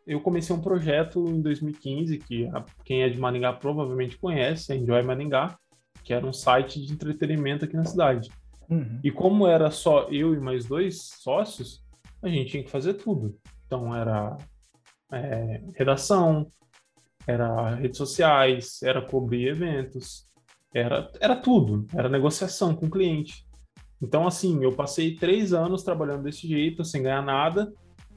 eu 0.07 0.21
comecei 0.21 0.55
um 0.55 0.61
projeto 0.61 1.25
em 1.29 1.41
2015 1.41 2.19
que 2.19 2.47
a, 2.47 2.65
quem 2.85 3.03
é 3.03 3.09
de 3.09 3.19
Maringá 3.19 3.53
provavelmente 3.53 4.19
conhece, 4.19 4.73
a 4.73 4.76
Enjoy 4.76 5.03
Maringá, 5.03 5.59
que 6.05 6.12
era 6.12 6.25
um 6.25 6.33
site 6.33 6.81
de 6.81 6.93
entretenimento 6.93 7.65
aqui 7.65 7.76
na 7.76 7.85
cidade. 7.85 8.31
Uhum. 8.71 9.00
E 9.03 9.11
como 9.11 9.47
era 9.47 9.71
só 9.71 10.09
eu 10.11 10.35
e 10.35 10.41
mais 10.41 10.67
dois 10.67 11.03
sócios, 11.21 11.85
a 12.23 12.29
gente 12.29 12.50
tinha 12.50 12.62
que 12.62 12.71
fazer 12.71 12.95
tudo. 12.95 13.37
Então 13.67 13.95
era 13.95 14.37
é, 15.13 15.63
redação, 15.75 16.47
era 17.27 17.75
redes 17.75 17.99
sociais, 17.99 18.83
era 18.83 19.03
cobrir 19.03 19.49
eventos, 19.49 20.27
era, 20.73 21.11
era 21.21 21.37
tudo, 21.37 21.87
era 21.95 22.09
negociação 22.09 22.75
com 22.75 22.87
o 22.87 22.91
cliente. 22.91 23.47
Então, 24.01 24.27
assim, 24.27 24.63
eu 24.63 24.73
passei 24.73 25.17
três 25.17 25.53
anos 25.53 25.83
trabalhando 25.83 26.25
desse 26.25 26.47
jeito, 26.47 26.85
sem 26.85 27.03
ganhar 27.03 27.23
nada, 27.23 27.73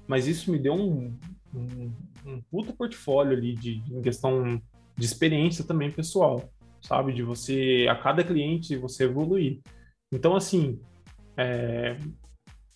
mas 0.07 0.27
isso 0.27 0.51
me 0.51 0.59
deu 0.59 0.73
um, 0.73 1.17
um, 1.53 1.91
um 2.25 2.41
puta 2.51 2.73
portfólio 2.73 3.37
ali 3.37 3.55
de, 3.55 3.81
questão 4.01 4.61
de 4.95 5.05
experiência 5.05 5.63
também 5.63 5.91
pessoal, 5.91 6.51
sabe? 6.81 7.13
De 7.13 7.23
você, 7.23 7.87
a 7.89 7.95
cada 7.95 8.23
cliente, 8.23 8.75
você 8.75 9.05
evoluir. 9.05 9.61
Então, 10.11 10.35
assim, 10.35 10.79
é, 11.37 11.97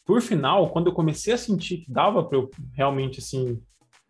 por 0.05 0.21
final, 0.21 0.69
quando 0.69 0.87
eu 0.87 0.93
comecei 0.93 1.33
a 1.33 1.37
sentir 1.37 1.79
que 1.79 1.91
dava 1.91 2.23
para 2.23 2.37
eu 2.37 2.49
realmente, 2.73 3.19
assim, 3.19 3.61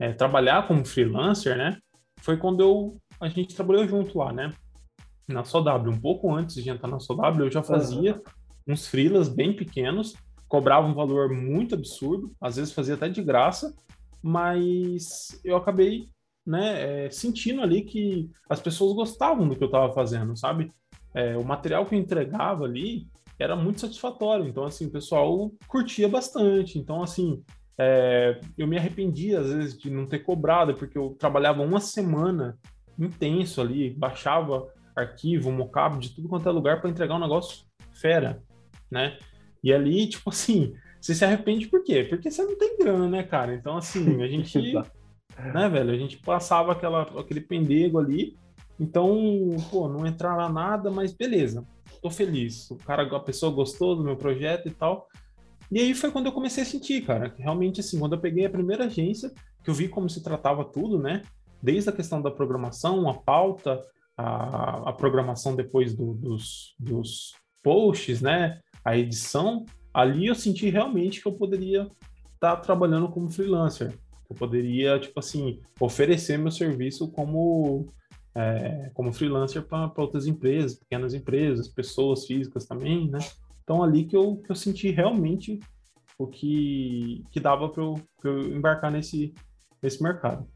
é, 0.03 0.11
trabalhar 0.11 0.67
como 0.67 0.85
freelancer, 0.85 1.57
né? 1.57 1.77
Foi 2.19 2.35
quando 2.35 2.61
eu, 2.61 2.97
a 3.21 3.29
gente 3.29 3.55
trabalhou 3.55 3.87
junto 3.87 4.17
lá, 4.17 4.33
né? 4.33 4.53
Na 5.29 5.45
SOW. 5.45 5.63
Um 5.89 5.97
pouco 5.97 6.33
antes 6.35 6.61
de 6.61 6.69
entrar 6.69 6.89
na 6.89 6.99
SOW, 6.99 7.39
eu 7.39 7.49
já 7.49 7.63
fazia 7.63 8.15
uhum. 8.15 8.73
uns 8.73 8.85
freelas 8.85 9.29
bem 9.29 9.55
pequenos, 9.55 10.13
cobrava 10.45 10.85
um 10.85 10.93
valor 10.93 11.29
muito 11.29 11.73
absurdo, 11.73 12.35
às 12.41 12.57
vezes 12.57 12.73
fazia 12.73 12.95
até 12.95 13.07
de 13.07 13.23
graça, 13.23 13.73
mas 14.21 15.39
eu 15.41 15.55
acabei 15.55 16.09
né, 16.45 17.05
é, 17.05 17.09
sentindo 17.09 17.61
ali 17.61 17.83
que 17.83 18.29
as 18.49 18.59
pessoas 18.59 18.93
gostavam 18.93 19.47
do 19.47 19.55
que 19.55 19.63
eu 19.63 19.67
estava 19.67 19.93
fazendo, 19.93 20.35
sabe? 20.35 20.69
É, 21.15 21.37
o 21.37 21.45
material 21.45 21.85
que 21.85 21.95
eu 21.95 21.99
entregava 21.99 22.65
ali 22.65 23.07
era 23.39 23.55
muito 23.55 23.79
satisfatório, 23.79 24.45
então, 24.49 24.65
assim, 24.65 24.87
o 24.87 24.91
pessoal 24.91 25.49
curtia 25.65 26.09
bastante. 26.09 26.77
Então, 26.77 27.01
assim, 27.01 27.41
é, 27.77 28.39
eu 28.57 28.67
me 28.67 28.77
arrependia, 28.77 29.39
às 29.39 29.51
vezes, 29.51 29.77
de 29.77 29.89
não 29.89 30.05
ter 30.05 30.19
cobrado, 30.19 30.73
porque 30.75 30.97
eu 30.97 31.15
trabalhava 31.17 31.61
uma 31.61 31.79
semana 31.79 32.57
intenso 32.97 33.61
ali, 33.61 33.89
baixava 33.89 34.67
arquivo, 34.95 35.51
mockup 35.51 35.97
de 35.97 36.13
tudo 36.13 36.29
quanto 36.29 36.47
é 36.47 36.51
lugar 36.51 36.79
para 36.79 36.89
entregar 36.89 37.15
um 37.15 37.19
negócio 37.19 37.65
fera, 37.93 38.41
né? 38.91 39.17
E 39.63 39.73
ali, 39.73 40.07
tipo 40.07 40.29
assim, 40.29 40.73
você 41.01 41.15
se 41.15 41.25
arrepende 41.25 41.67
por 41.67 41.83
quê? 41.83 42.03
Porque 42.03 42.29
você 42.29 42.43
não 42.43 42.57
tem 42.57 42.77
grana, 42.77 43.09
né, 43.09 43.23
cara? 43.23 43.53
Então, 43.55 43.77
assim, 43.77 44.21
a 44.21 44.27
gente, 44.27 44.73
né, 45.53 45.69
velho, 45.69 45.91
a 45.91 45.97
gente 45.97 46.17
passava 46.17 46.73
aquela, 46.73 47.01
aquele 47.19 47.41
pendego 47.41 47.99
ali, 47.99 48.37
então, 48.79 49.17
pô, 49.71 49.87
não 49.87 50.05
entrava 50.05 50.49
nada, 50.49 50.91
mas 50.91 51.13
beleza, 51.13 51.65
tô 52.01 52.09
feliz. 52.09 52.69
O 52.69 52.75
cara, 52.75 53.03
a 53.03 53.19
pessoa 53.19 53.51
gostou 53.51 53.95
do 53.95 54.03
meu 54.03 54.17
projeto 54.17 54.67
e 54.67 54.71
tal. 54.71 55.07
E 55.73 55.79
aí 55.79 55.95
foi 55.95 56.11
quando 56.11 56.27
eu 56.27 56.31
comecei 56.31 56.61
a 56.61 56.65
sentir, 56.67 57.01
cara, 57.01 57.31
que 57.31 57.41
realmente, 57.41 57.79
assim, 57.79 57.97
quando 57.97 58.13
eu 58.13 58.19
peguei 58.21 58.45
a 58.45 58.49
primeira 58.49 58.85
agência, 58.85 59.31
que 59.63 59.71
eu 59.71 59.73
vi 59.73 59.89
como 59.89 60.07
se 60.07 60.21
tratava 60.21 60.63
tudo, 60.63 60.99
né? 60.99 61.23
Desde 61.59 61.89
a 61.89 61.93
questão 61.93 62.21
da 62.21 62.29
programação, 62.29 63.09
a 63.09 63.15
pauta, 63.15 63.81
a, 64.15 64.91
a 64.91 64.93
programação 64.93 65.55
depois 65.55 65.95
do, 65.95 66.13
dos, 66.13 66.75
dos 66.79 67.33
posts, 67.63 68.21
né? 68.21 68.59
A 68.85 68.95
edição, 68.95 69.65
ali 69.91 70.27
eu 70.27 70.35
senti 70.35 70.69
realmente 70.69 71.19
que 71.19 71.27
eu 71.27 71.33
poderia 71.33 71.89
estar 72.35 72.55
tá 72.55 72.57
trabalhando 72.57 73.09
como 73.09 73.31
freelancer. 73.31 73.97
Eu 74.29 74.35
poderia, 74.35 74.99
tipo 74.99 75.19
assim, 75.19 75.59
oferecer 75.79 76.37
meu 76.37 76.51
serviço 76.51 77.11
como, 77.11 77.87
é, 78.35 78.91
como 78.93 79.11
freelancer 79.11 79.63
para 79.63 79.91
outras 79.97 80.27
empresas, 80.27 80.75
pequenas 80.75 81.15
empresas, 81.15 81.67
pessoas 81.67 82.27
físicas 82.27 82.67
também, 82.67 83.09
né? 83.09 83.17
Então, 83.63 83.81
ali 83.81 84.05
que 84.05 84.15
eu, 84.15 84.37
que 84.37 84.51
eu 84.51 84.55
senti 84.55 84.91
realmente 84.91 85.59
o 86.17 86.27
que, 86.27 87.23
que 87.31 87.39
dava 87.39 87.69
para 87.69 87.81
eu, 87.81 87.95
eu 88.23 88.41
embarcar 88.55 88.91
nesse, 88.91 89.33
nesse 89.81 90.03
mercado. 90.03 90.47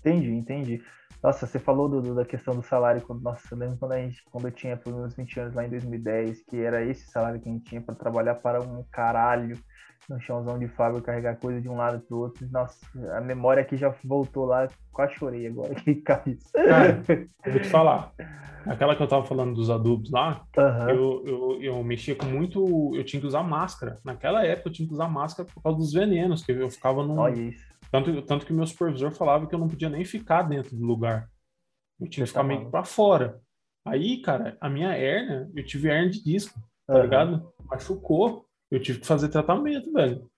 Entendi, 0.00 0.30
entendi. 0.30 0.82
Nossa, 1.22 1.46
você 1.46 1.58
falou 1.58 1.88
do, 1.88 2.14
da 2.14 2.24
questão 2.24 2.54
do 2.54 2.62
salário. 2.62 3.02
Quando, 3.02 3.22
nossa, 3.22 3.42
eu 3.50 3.58
lembro 3.58 3.76
quando, 3.78 3.92
a 3.92 3.98
gente, 3.98 4.22
quando 4.30 4.46
eu 4.46 4.52
tinha 4.52 4.76
pelo 4.76 4.96
menos 4.96 5.14
20 5.14 5.40
anos 5.40 5.54
lá 5.54 5.66
em 5.66 5.70
2010, 5.70 6.42
que 6.42 6.56
era 6.56 6.84
esse 6.84 7.10
salário 7.10 7.40
que 7.40 7.48
a 7.48 7.52
gente 7.52 7.64
tinha 7.64 7.80
para 7.80 7.94
trabalhar 7.94 8.36
para 8.36 8.62
um 8.62 8.84
caralho 8.90 9.58
no 10.08 10.20
chãozão 10.20 10.58
de 10.58 10.68
fábrica, 10.68 11.06
carregar 11.06 11.36
coisa 11.36 11.60
de 11.60 11.68
um 11.68 11.76
lado 11.76 12.00
para 12.00 12.16
o 12.16 12.20
outro. 12.20 12.46
Nossa, 12.50 12.76
a 13.16 13.20
memória 13.20 13.62
aqui 13.62 13.76
já 13.76 13.94
voltou 14.04 14.44
lá, 14.44 14.68
quase 14.92 15.14
chorei 15.14 15.46
agora 15.46 15.74
que 15.74 15.94
caiu. 16.02 16.38
Cara, 16.52 17.02
eu 17.44 17.52
vou 17.52 17.60
te 17.60 17.68
falar. 17.68 18.12
Aquela 18.66 18.96
que 18.96 19.02
eu 19.02 19.06
tava 19.06 19.24
falando 19.24 19.54
dos 19.54 19.70
adubos 19.70 20.10
lá, 20.10 20.44
uhum. 20.56 20.90
eu, 20.90 21.24
eu, 21.24 21.62
eu 21.62 21.84
mexia 21.84 22.16
com 22.16 22.26
muito. 22.26 22.92
Eu 22.96 23.04
tinha 23.04 23.20
que 23.20 23.26
usar 23.26 23.42
máscara. 23.42 24.00
Naquela 24.04 24.44
época 24.44 24.68
eu 24.68 24.72
tinha 24.72 24.88
que 24.88 24.94
usar 24.94 25.08
máscara 25.08 25.48
por 25.48 25.62
causa 25.62 25.78
dos 25.78 25.92
venenos, 25.92 26.44
que 26.44 26.50
eu 26.50 26.68
ficava 26.68 27.04
num. 27.04 27.18
Olha 27.18 27.40
isso 27.40 27.76
tanto, 27.90 28.22
tanto 28.22 28.46
que 28.46 28.52
meu 28.52 28.66
supervisor 28.66 29.12
falava 29.12 29.46
que 29.46 29.54
eu 29.54 29.58
não 29.58 29.68
podia 29.68 29.88
nem 29.88 30.04
ficar 30.04 30.42
dentro 30.42 30.76
do 30.76 30.84
lugar. 30.84 31.28
Eu 32.00 32.08
tinha 32.08 32.24
que 32.24 32.28
ficar 32.28 32.42
meio 32.42 32.64
que 32.64 32.70
pra 32.70 32.84
fora. 32.84 33.40
Aí, 33.86 34.20
cara, 34.20 34.56
a 34.60 34.68
minha 34.68 34.96
hernia, 34.98 35.48
eu 35.54 35.64
tive 35.64 35.88
hernia 35.88 36.10
de 36.10 36.22
disco, 36.22 36.60
tá 36.86 36.94
uhum. 36.94 37.02
ligado? 37.02 37.52
Machucou. 37.64 38.44
Eu 38.70 38.80
tive 38.80 39.00
que 39.00 39.06
fazer 39.06 39.28
tratamento, 39.28 39.92
velho. 39.92 40.28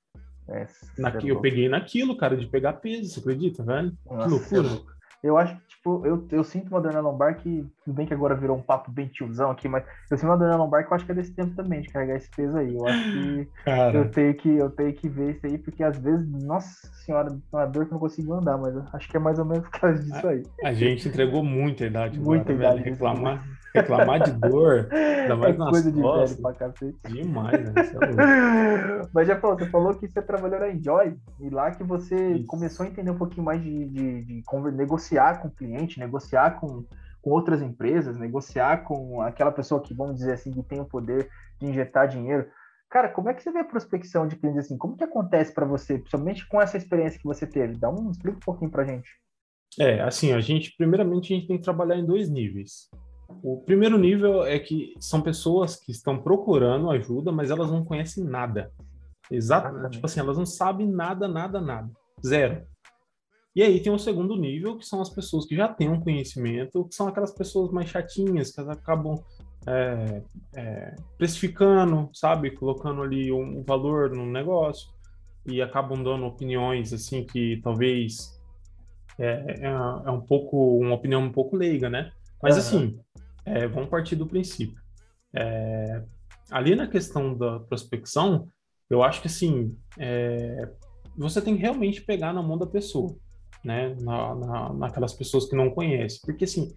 É, 0.48 0.66
Naqui, 0.98 1.28
eu 1.28 1.40
peguei 1.40 1.68
naquilo, 1.68 2.16
cara, 2.16 2.36
de 2.36 2.46
pegar 2.46 2.74
peso, 2.74 3.10
você 3.10 3.20
acredita, 3.20 3.62
velho? 3.62 3.96
Nossa, 4.06 4.48
que 4.48 4.56
loucura. 4.56 4.82
Eu 5.22 5.36
acho 5.36 5.56
que, 5.56 5.68
tipo, 5.68 6.06
eu, 6.06 6.26
eu 6.30 6.44
sinto 6.44 6.68
uma 6.68 6.80
dor 6.80 6.92
na 6.92 7.00
lombar 7.00 7.36
que, 7.36 7.66
tudo 7.88 7.94
bem 7.94 8.06
que 8.06 8.12
agora 8.12 8.34
virou 8.34 8.56
um 8.56 8.62
papo 8.62 8.90
bem 8.90 9.06
tiozão 9.06 9.50
aqui, 9.50 9.66
mas 9.66 9.82
eu 10.10 10.18
uma 10.28 10.36
dor 10.36 10.48
na 10.48 10.56
lombar 10.56 10.86
que 10.86 10.92
eu 10.92 10.96
acho 10.96 11.06
que 11.06 11.12
é 11.12 11.14
desse 11.14 11.32
tempo 11.32 11.56
também, 11.56 11.80
de 11.80 11.88
carregar 11.88 12.16
esse 12.16 12.28
peso 12.30 12.54
aí. 12.58 12.74
Eu 12.74 12.86
acho 12.86 13.12
que 13.12 13.48
Cara. 13.64 13.96
eu 13.96 14.10
tenho 14.10 14.34
que 14.34 14.56
eu 14.56 14.70
tenho 14.70 14.92
que 14.92 15.08
ver 15.08 15.30
isso 15.30 15.46
aí, 15.46 15.56
porque 15.56 15.82
às 15.82 15.96
vezes, 15.98 16.28
nossa 16.44 16.86
senhora, 17.04 17.34
uma 17.50 17.64
dor 17.64 17.86
que 17.86 17.92
eu 17.92 17.94
não 17.94 18.00
consigo 18.00 18.34
andar, 18.34 18.58
mas 18.58 18.74
acho 18.92 19.08
que 19.08 19.16
é 19.16 19.20
mais 19.20 19.38
ou 19.38 19.46
menos 19.46 19.64
por 19.64 19.80
causa 19.80 20.02
disso 20.02 20.26
aí. 20.26 20.42
A, 20.62 20.68
a 20.68 20.72
gente 20.74 21.08
entregou 21.08 21.42
muita 21.42 21.86
idade. 21.86 22.20
Muita 22.20 22.52
agora, 22.52 22.74
idade. 22.74 22.82
Velho, 22.82 22.94
reclamar. 22.94 23.44
Reclamar 23.74 24.22
de 24.22 24.32
dor, 24.32 24.88
ainda 24.92 25.36
mais 25.36 25.54
é 25.54 25.58
nas 25.58 25.70
coisa 25.70 25.92
de 25.92 26.00
velho 26.00 26.42
pra 26.42 26.52
cacete. 26.54 26.96
Demais, 27.06 27.64
né? 27.64 27.72
É 27.76 29.08
Mas 29.12 29.28
já 29.28 29.38
falou, 29.38 29.58
você 29.58 29.66
falou 29.66 29.94
que 29.94 30.08
você 30.08 30.22
trabalhou 30.22 30.58
na 30.58 30.70
Enjoy 30.70 31.16
e 31.40 31.50
lá 31.50 31.70
que 31.70 31.84
você 31.84 32.16
Isso. 32.16 32.46
começou 32.46 32.86
a 32.86 32.88
entender 32.88 33.10
um 33.10 33.18
pouquinho 33.18 33.44
mais 33.44 33.62
de, 33.62 33.88
de, 33.88 34.24
de, 34.24 34.42
de 34.42 34.70
negociar 34.72 35.40
com 35.40 35.48
o 35.48 35.50
cliente, 35.50 36.00
negociar 36.00 36.58
com, 36.58 36.84
com 37.28 37.34
outras 37.34 37.60
empresas, 37.60 38.16
negociar 38.16 38.84
com 38.84 39.20
aquela 39.20 39.52
pessoa 39.52 39.82
que, 39.82 39.92
vamos 39.92 40.16
dizer 40.16 40.32
assim, 40.32 40.50
que 40.50 40.62
tem 40.62 40.80
o 40.80 40.86
poder 40.86 41.28
de 41.60 41.66
injetar 41.66 42.08
dinheiro. 42.08 42.48
Cara, 42.88 43.10
como 43.10 43.28
é 43.28 43.34
que 43.34 43.42
você 43.42 43.52
vê 43.52 43.58
a 43.58 43.64
prospecção 43.64 44.26
de 44.26 44.36
clientes 44.36 44.64
assim? 44.64 44.78
Como 44.78 44.96
que 44.96 45.04
acontece 45.04 45.52
para 45.52 45.66
você, 45.66 45.98
principalmente 45.98 46.48
com 46.48 46.60
essa 46.60 46.78
experiência 46.78 47.18
que 47.18 47.26
você 47.26 47.46
teve? 47.46 47.76
Dá 47.76 47.90
um, 47.90 48.10
explica 48.10 48.38
um 48.38 48.40
pouquinho 48.40 48.70
pra 48.70 48.84
gente. 48.84 49.10
É, 49.78 50.00
assim, 50.00 50.32
a 50.32 50.40
gente, 50.40 50.74
primeiramente, 50.78 51.34
a 51.34 51.36
gente 51.36 51.46
tem 51.46 51.58
que 51.58 51.62
trabalhar 51.62 51.96
em 51.96 52.06
dois 52.06 52.30
níveis. 52.30 52.88
O 53.42 53.60
primeiro 53.60 53.98
nível 53.98 54.46
é 54.46 54.58
que 54.58 54.94
são 54.98 55.20
pessoas 55.20 55.76
que 55.76 55.92
estão 55.92 56.16
procurando 56.16 56.90
ajuda, 56.90 57.30
mas 57.30 57.50
elas 57.50 57.70
não 57.70 57.84
conhecem 57.84 58.24
nada. 58.24 58.72
Exato. 59.30 59.90
Tipo 59.90 60.06
assim, 60.06 60.20
elas 60.20 60.38
não 60.38 60.46
sabem 60.46 60.88
nada, 60.88 61.28
nada, 61.28 61.60
nada. 61.60 61.90
Zero. 62.26 62.66
E 63.58 63.62
aí 63.64 63.80
tem 63.80 63.92
o 63.92 63.98
segundo 63.98 64.36
nível, 64.36 64.78
que 64.78 64.86
são 64.86 65.02
as 65.02 65.10
pessoas 65.10 65.44
que 65.44 65.56
já 65.56 65.66
têm 65.66 65.88
um 65.88 65.98
conhecimento, 65.98 66.84
que 66.84 66.94
são 66.94 67.08
aquelas 67.08 67.32
pessoas 67.32 67.72
mais 67.72 67.90
chatinhas, 67.90 68.52
que 68.52 68.60
acabam 68.60 69.20
é, 69.66 70.22
é, 70.54 70.94
precificando, 71.16 72.08
sabe? 72.14 72.52
Colocando 72.52 73.02
ali 73.02 73.32
um, 73.32 73.58
um 73.58 73.64
valor 73.64 74.14
no 74.14 74.24
negócio 74.24 74.88
e 75.44 75.60
acabam 75.60 76.00
dando 76.00 76.24
opiniões, 76.24 76.92
assim, 76.92 77.24
que 77.24 77.60
talvez 77.60 78.40
é, 79.18 79.56
é, 79.58 79.64
é 79.64 80.10
um 80.12 80.20
pouco, 80.20 80.78
uma 80.78 80.94
opinião 80.94 81.20
um 81.20 81.32
pouco 81.32 81.56
leiga, 81.56 81.90
né? 81.90 82.12
Mas 82.40 82.54
uhum. 82.54 82.60
assim, 82.60 83.00
é, 83.44 83.66
vamos 83.66 83.88
partir 83.88 84.14
do 84.14 84.28
princípio. 84.28 84.80
É, 85.34 86.00
ali 86.48 86.76
na 86.76 86.86
questão 86.86 87.36
da 87.36 87.58
prospecção, 87.58 88.46
eu 88.88 89.02
acho 89.02 89.20
que 89.20 89.26
assim, 89.26 89.76
é, 89.98 90.70
você 91.16 91.42
tem 91.42 91.56
que 91.56 91.62
realmente 91.62 92.02
pegar 92.02 92.32
na 92.32 92.40
mão 92.40 92.56
da 92.56 92.64
pessoa, 92.64 93.16
né? 93.64 93.94
Na, 94.00 94.34
na, 94.34 94.72
naquelas 94.72 95.14
pessoas 95.14 95.46
que 95.46 95.56
não 95.56 95.70
conhecem. 95.70 96.20
Porque 96.24 96.44
assim, 96.44 96.74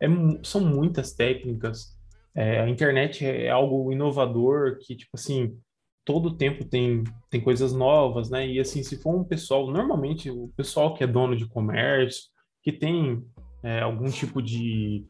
é 0.00 0.06
são 0.42 0.60
muitas 0.60 1.12
técnicas. 1.12 1.96
É, 2.34 2.60
a 2.60 2.68
internet 2.68 3.26
é 3.26 3.50
algo 3.50 3.92
inovador 3.92 4.78
que, 4.78 4.94
tipo 4.94 5.12
assim, 5.14 5.58
todo 6.04 6.36
tempo 6.36 6.64
tem, 6.64 7.04
tem 7.28 7.40
coisas 7.40 7.72
novas, 7.72 8.30
né? 8.30 8.46
E 8.46 8.60
assim, 8.60 8.82
se 8.82 8.96
for 8.96 9.14
um 9.14 9.24
pessoal, 9.24 9.70
normalmente 9.70 10.30
o 10.30 10.48
pessoal 10.56 10.94
que 10.94 11.04
é 11.04 11.06
dono 11.06 11.36
de 11.36 11.46
comércio, 11.46 12.24
que 12.62 12.72
tem 12.72 13.22
é, 13.62 13.80
algum 13.80 14.08
tipo 14.10 14.40
de. 14.40 15.04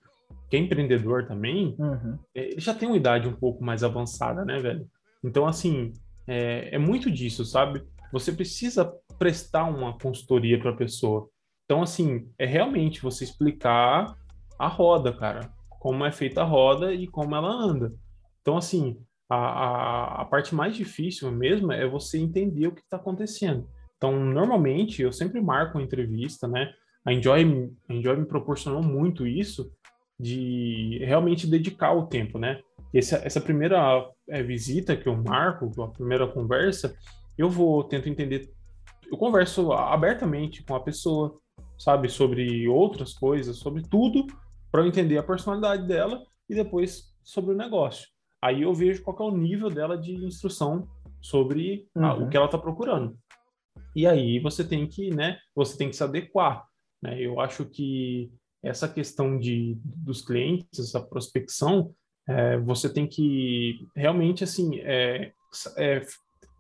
que 0.50 0.56
é 0.56 0.60
empreendedor 0.60 1.26
também, 1.26 1.76
uhum. 1.78 2.18
é, 2.34 2.50
ele 2.50 2.60
já 2.60 2.74
tem 2.74 2.88
uma 2.88 2.96
idade 2.96 3.28
um 3.28 3.34
pouco 3.34 3.62
mais 3.62 3.84
avançada, 3.84 4.44
né, 4.44 4.58
velho? 4.58 4.88
Então, 5.22 5.46
assim, 5.46 5.92
é, 6.26 6.74
é 6.74 6.78
muito 6.78 7.10
disso, 7.10 7.44
sabe? 7.44 7.82
Você 8.12 8.32
precisa 8.32 8.90
prestar 9.18 9.64
uma 9.64 9.98
consultoria 9.98 10.58
para 10.58 10.70
a 10.70 10.76
pessoa. 10.76 11.28
Então, 11.64 11.82
assim, 11.82 12.30
é 12.38 12.46
realmente 12.46 13.02
você 13.02 13.24
explicar 13.24 14.16
a 14.58 14.68
roda, 14.68 15.12
cara. 15.12 15.52
Como 15.68 16.04
é 16.04 16.10
feita 16.10 16.42
a 16.42 16.44
roda 16.44 16.92
e 16.92 17.06
como 17.06 17.34
ela 17.36 17.50
anda. 17.50 17.92
Então, 18.40 18.56
assim, 18.56 18.98
a, 19.28 19.36
a, 19.36 20.22
a 20.22 20.24
parte 20.24 20.54
mais 20.54 20.74
difícil 20.74 21.30
mesmo 21.30 21.72
é 21.72 21.86
você 21.86 22.18
entender 22.18 22.66
o 22.66 22.72
que 22.72 22.80
está 22.80 22.96
acontecendo. 22.96 23.68
Então, 23.96 24.18
normalmente, 24.18 25.02
eu 25.02 25.12
sempre 25.12 25.40
marco 25.40 25.76
uma 25.76 25.84
entrevista, 25.84 26.48
né? 26.48 26.72
a 27.04 27.12
Enjoy, 27.12 27.70
a 27.88 27.94
Enjoy 27.94 28.16
me 28.16 28.26
proporcionou 28.26 28.82
muito 28.82 29.26
isso, 29.26 29.72
de 30.18 30.98
realmente 31.04 31.46
dedicar 31.46 31.92
o 31.92 32.06
tempo, 32.06 32.38
né? 32.38 32.60
Essa, 32.92 33.16
essa 33.24 33.40
primeira 33.40 34.06
é, 34.28 34.42
visita 34.42 34.96
que 34.96 35.08
eu 35.08 35.16
marco, 35.16 35.70
a 35.82 35.88
primeira 35.88 36.26
conversa, 36.26 36.94
eu 37.36 37.48
vou, 37.48 37.84
tento 37.84 38.08
entender, 38.08 38.50
eu 39.10 39.16
converso 39.16 39.72
abertamente 39.72 40.62
com 40.62 40.74
a 40.74 40.80
pessoa, 40.80 41.38
sabe, 41.78 42.08
sobre 42.08 42.68
outras 42.68 43.14
coisas, 43.14 43.56
sobre 43.56 43.82
tudo, 43.82 44.26
para 44.70 44.86
entender 44.86 45.18
a 45.18 45.22
personalidade 45.22 45.86
dela 45.86 46.22
e 46.48 46.54
depois 46.54 47.14
sobre 47.22 47.54
o 47.54 47.56
negócio. 47.56 48.08
Aí 48.40 48.62
eu 48.62 48.72
vejo 48.72 49.02
qual 49.02 49.16
é 49.18 49.32
o 49.32 49.36
nível 49.36 49.70
dela 49.70 49.96
de 49.96 50.14
instrução 50.14 50.88
sobre 51.20 51.88
uhum. 51.94 52.04
a, 52.04 52.14
o 52.14 52.20
uhum. 52.20 52.30
que 52.30 52.36
ela 52.36 52.46
está 52.46 52.58
procurando. 52.58 53.18
E 53.96 54.06
aí 54.06 54.38
você 54.38 54.62
tem 54.62 54.86
que, 54.86 55.10
né, 55.10 55.38
você 55.54 55.76
tem 55.76 55.88
que 55.88 55.96
se 55.96 56.04
adequar. 56.04 56.64
Né? 57.02 57.20
Eu 57.20 57.40
acho 57.40 57.64
que 57.64 58.30
essa 58.62 58.88
questão 58.88 59.38
de, 59.38 59.76
dos 59.84 60.22
clientes, 60.22 60.78
essa 60.78 61.00
prospecção, 61.00 61.94
é, 62.28 62.58
você 62.58 62.92
tem 62.92 63.06
que 63.06 63.86
realmente 63.96 64.44
assim 64.44 64.78
é, 64.80 65.32
é, 65.76 66.02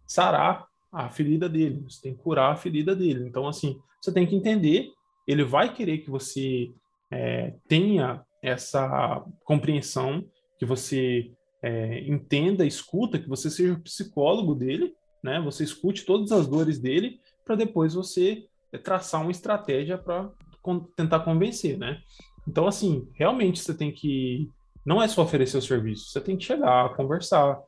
sarar 0.06 0.66
a 0.92 1.08
ferida 1.08 1.48
dele, 1.48 1.84
você 1.88 2.00
tem 2.00 2.14
que 2.14 2.22
curar 2.22 2.52
a 2.52 2.56
ferida 2.56 2.94
dele. 2.94 3.26
Então, 3.26 3.46
assim, 3.46 3.78
você 4.00 4.12
tem 4.12 4.26
que 4.26 4.34
entender 4.34 4.90
ele 5.28 5.44
vai 5.44 5.74
querer 5.74 5.98
que 5.98 6.10
você 6.10 6.72
é, 7.10 7.52
tenha 7.68 8.24
essa 8.42 9.22
compreensão, 9.44 10.24
que 10.58 10.64
você 10.64 11.30
é, 11.62 12.00
entenda, 12.08 12.64
escuta, 12.64 13.18
que 13.18 13.28
você 13.28 13.50
seja 13.50 13.74
o 13.74 13.82
psicólogo 13.82 14.54
dele, 14.54 14.94
né? 15.22 15.38
Você 15.42 15.64
escute 15.64 16.06
todas 16.06 16.32
as 16.32 16.46
dores 16.46 16.78
dele, 16.78 17.20
para 17.44 17.56
depois 17.56 17.92
você 17.92 18.46
traçar 18.82 19.20
uma 19.20 19.30
estratégia 19.30 19.98
para 19.98 20.30
tentar 20.96 21.20
convencer, 21.20 21.76
né? 21.76 22.00
Então, 22.46 22.66
assim, 22.66 23.06
realmente 23.14 23.60
você 23.60 23.74
tem 23.74 23.92
que. 23.92 24.48
Não 24.84 25.02
é 25.02 25.08
só 25.08 25.22
oferecer 25.22 25.58
o 25.58 25.62
serviço, 25.62 26.06
você 26.10 26.22
tem 26.22 26.38
que 26.38 26.44
chegar, 26.44 26.96
conversar. 26.96 27.60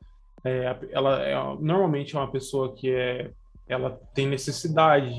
É, 0.43 0.75
ela 0.91 1.21
é, 1.21 1.35
normalmente 1.59 2.15
é 2.15 2.19
uma 2.19 2.31
pessoa 2.31 2.73
que 2.75 2.89
é, 2.89 3.31
ela 3.67 3.99
tem 4.13 4.27
necessidade 4.27 5.13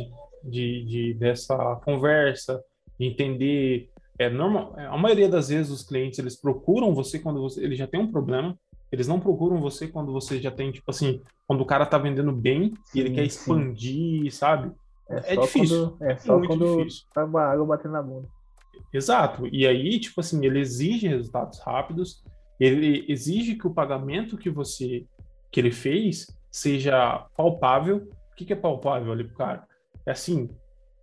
de, 0.44 0.84
de 0.84 1.14
dessa 1.14 1.56
conversa, 1.84 2.62
de 2.98 3.06
entender. 3.06 3.90
É 4.18 4.28
normal, 4.28 4.74
a 4.76 4.98
maioria 4.98 5.28
das 5.28 5.48
vezes 5.48 5.72
os 5.72 5.82
clientes 5.82 6.18
eles 6.18 6.36
procuram 6.36 6.94
você 6.94 7.18
quando 7.18 7.40
você, 7.40 7.62
ele 7.62 7.74
já 7.74 7.86
tem 7.86 8.00
um 8.00 8.10
problema. 8.10 8.58
Eles 8.90 9.08
não 9.08 9.18
procuram 9.18 9.58
você 9.58 9.88
quando 9.88 10.12
você 10.12 10.38
já 10.38 10.50
tem 10.50 10.70
tipo 10.70 10.90
assim, 10.90 11.22
quando 11.46 11.62
o 11.62 11.66
cara 11.66 11.86
tá 11.86 11.96
vendendo 11.96 12.30
bem 12.30 12.74
sim, 12.84 12.98
e 12.98 13.00
ele 13.00 13.14
quer 13.14 13.24
expandir, 13.24 14.24
sim. 14.24 14.30
sabe? 14.30 14.70
É, 15.08 15.34
é 15.34 15.36
difícil. 15.36 15.90
Quando, 15.90 16.04
é 16.04 16.16
só 16.18 16.42
é 16.42 16.46
quando 16.46 16.76
difícil. 16.78 17.06
tá 17.14 17.22
a 17.22 17.52
água 17.52 17.66
batendo 17.66 17.92
na 17.92 18.02
bunda. 18.02 18.28
Exato. 18.92 19.46
E 19.50 19.66
aí, 19.66 19.98
tipo 19.98 20.20
assim, 20.20 20.44
ele 20.44 20.60
exige 20.60 21.08
resultados 21.08 21.58
rápidos, 21.60 22.22
ele 22.62 23.04
exige 23.08 23.56
que 23.56 23.66
o 23.66 23.74
pagamento 23.74 24.38
que 24.38 24.50
você 24.50 25.04
que 25.50 25.60
ele 25.60 25.72
fez 25.72 26.26
seja 26.50 27.26
palpável. 27.36 28.08
O 28.32 28.34
que, 28.36 28.44
que 28.44 28.52
é 28.52 28.56
palpável 28.56 29.12
ali 29.12 29.24
pro 29.24 29.36
cara? 29.36 29.66
É 30.06 30.12
assim, 30.12 30.48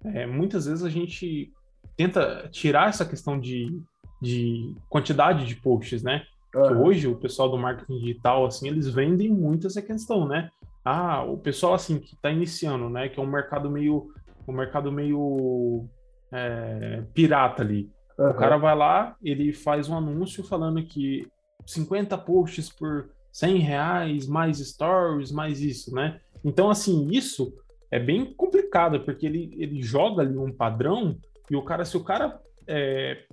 é, 0.03 0.25
muitas 0.25 0.65
vezes 0.65 0.83
a 0.83 0.89
gente 0.89 1.51
tenta 1.97 2.47
tirar 2.51 2.89
essa 2.89 3.05
questão 3.05 3.39
de, 3.39 3.81
de 4.21 4.73
quantidade 4.89 5.45
de 5.45 5.55
posts, 5.55 6.01
né? 6.01 6.23
Uhum. 6.55 6.63
Que 6.63 6.73
hoje 6.73 7.07
o 7.07 7.15
pessoal 7.15 7.49
do 7.49 7.57
marketing 7.57 7.99
digital, 7.99 8.45
assim, 8.45 8.67
eles 8.67 8.87
vendem 8.87 9.29
muito 9.29 9.67
essa 9.67 9.81
questão, 9.81 10.27
né? 10.27 10.49
Ah, 10.83 11.23
o 11.23 11.37
pessoal, 11.37 11.73
assim, 11.73 11.99
que 11.99 12.15
está 12.15 12.31
iniciando, 12.31 12.89
né? 12.89 13.09
Que 13.09 13.19
é 13.19 13.23
um 13.23 13.29
mercado 13.29 13.69
meio, 13.69 14.07
um 14.47 14.53
mercado 14.53 14.91
meio 14.91 15.85
é, 16.31 17.03
pirata 17.13 17.61
ali. 17.61 17.91
Uhum. 18.17 18.29
O 18.29 18.33
cara 18.33 18.57
vai 18.57 18.75
lá, 18.75 19.15
ele 19.21 19.53
faz 19.53 19.87
um 19.89 19.97
anúncio 19.97 20.43
falando 20.43 20.81
que 20.83 21.27
50 21.69 22.17
posts 22.17 22.69
por 22.69 23.09
100 23.31 23.57
reais, 23.59 24.27
mais 24.27 24.57
stories, 24.57 25.31
mais 25.31 25.61
isso, 25.61 25.93
né? 25.93 26.19
Então, 26.43 26.69
assim, 26.69 27.07
isso 27.11 27.53
é 27.91 27.99
bem 27.99 28.33
complicado, 28.33 29.01
porque 29.01 29.25
ele, 29.25 29.55
ele 29.57 29.81
joga 29.81 30.23
ali 30.23 30.37
um 30.37 30.51
padrão 30.51 31.17
e 31.49 31.55
o 31.55 31.61
cara, 31.61 31.85
se 31.85 31.95
o 31.95 32.03
cara 32.03 32.39
é, 32.67 33.23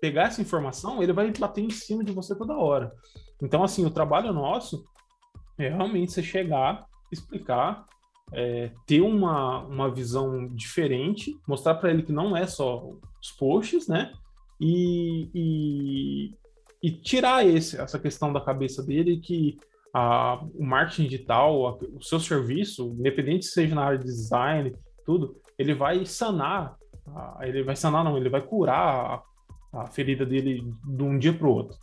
pegar 0.00 0.24
essa 0.24 0.42
informação, 0.42 1.02
ele 1.02 1.12
vai 1.12 1.30
bater 1.32 1.62
em 1.62 1.70
cima 1.70 2.04
de 2.04 2.12
você 2.12 2.34
toda 2.36 2.56
hora. 2.56 2.92
Então, 3.42 3.62
assim, 3.62 3.86
o 3.86 3.90
trabalho 3.90 4.32
nosso 4.32 4.84
é 5.58 5.68
realmente 5.68 6.12
você 6.12 6.22
chegar, 6.22 6.86
explicar, 7.10 7.86
é, 8.32 8.70
ter 8.86 9.00
uma, 9.00 9.60
uma 9.60 9.90
visão 9.90 10.46
diferente, 10.48 11.38
mostrar 11.46 11.74
para 11.76 11.90
ele 11.90 12.02
que 12.02 12.12
não 12.12 12.36
é 12.36 12.46
só 12.46 12.86
os 13.20 13.30
posts, 13.32 13.88
né? 13.88 14.12
E, 14.60 15.30
e, 15.34 16.34
e 16.82 16.90
tirar 16.90 17.46
esse, 17.46 17.80
essa 17.80 17.98
questão 17.98 18.32
da 18.32 18.40
cabeça 18.40 18.82
dele 18.82 19.18
que 19.18 19.58
a, 19.92 20.40
o 20.54 20.64
marketing 20.64 21.04
digital, 21.04 21.66
a, 21.66 21.78
o 21.96 22.02
seu 22.02 22.20
serviço, 22.20 22.94
independente 22.98 23.46
se 23.46 23.52
seja 23.52 23.74
na 23.74 23.84
área 23.84 23.98
de 23.98 24.04
design, 24.04 24.74
tudo, 25.04 25.36
ele 25.58 25.74
vai 25.74 26.04
sanar, 26.06 26.76
a, 27.06 27.40
ele 27.42 27.62
vai 27.62 27.74
sanar 27.74 28.04
não, 28.04 28.16
ele 28.16 28.28
vai 28.28 28.42
curar 28.42 29.22
a, 29.72 29.86
ferida 29.88 30.24
dele 30.24 30.72
de 30.84 31.02
um 31.02 31.18
dia 31.18 31.32
para 31.32 31.46
o 31.46 31.52
outro, 31.52 31.76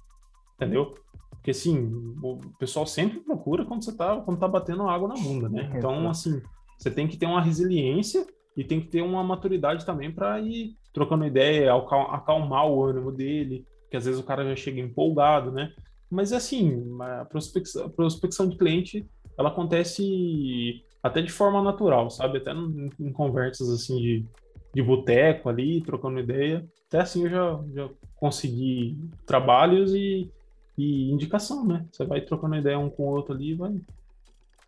entendeu? 0.56 0.94
Porque 1.30 1.52
assim, 1.52 1.92
o 2.24 2.40
pessoal 2.58 2.86
sempre 2.86 3.20
procura 3.20 3.66
quando 3.66 3.84
você 3.84 3.96
tá, 3.96 4.20
quando 4.22 4.40
tá 4.40 4.48
batendo 4.48 4.88
água 4.88 5.10
na 5.10 5.16
bunda, 5.16 5.48
né? 5.48 5.72
Então, 5.76 6.10
assim, 6.10 6.42
você 6.78 6.90
tem 6.90 7.08
que 7.08 7.18
ter 7.18 7.28
uma 7.28 7.42
resiliência 7.42 8.26
e 8.58 8.64
tem 8.64 8.80
que 8.80 8.88
ter 8.88 9.02
uma 9.02 9.24
maturidade 9.24 9.86
também 9.86 10.12
para 10.12 10.40
ir 10.40 10.76
trocando 10.92 11.26
ideia, 11.26 11.74
acalmar 11.74 12.68
o 12.68 12.84
ânimo 12.84 13.12
dele, 13.12 13.66
que 13.90 13.98
às 13.98 14.06
vezes 14.06 14.20
o 14.20 14.26
cara 14.26 14.44
já 14.44 14.56
chega 14.56 14.80
empolgado, 14.80 15.52
né? 15.52 15.74
Mas 16.10 16.32
assim, 16.32 16.86
a 17.02 17.26
prospecção, 17.26 17.86
a 17.86 17.90
prospecção 17.90 18.48
de 18.48 18.58
cliente, 18.58 19.06
ela 19.38 19.50
acontece 19.50 20.84
até 21.02 21.22
de 21.22 21.32
forma 21.32 21.62
natural, 21.62 22.10
sabe? 22.10 22.38
Até 22.38 22.52
em, 22.52 22.90
em 23.00 23.12
conversas 23.12 23.70
assim 23.70 23.98
de, 23.98 24.26
de 24.74 24.82
boteco 24.82 25.50
ali, 25.50 25.82
trocando 25.82 26.20
ideia. 26.20 26.66
Até 26.88 27.00
assim 27.00 27.24
eu 27.24 27.30
já, 27.30 27.64
já 27.74 27.90
consegui 28.16 28.98
trabalhos 29.26 29.94
e, 29.94 30.32
e 30.78 31.12
indicação, 31.12 31.66
né? 31.66 31.86
Você 31.92 32.06
vai 32.06 32.22
trocando 32.22 32.56
ideia 32.56 32.80
um 32.80 32.90
com 32.90 33.04
o 33.04 33.16
outro 33.16 33.34
ali 33.34 33.52
e 33.52 33.56
vai, 33.56 33.82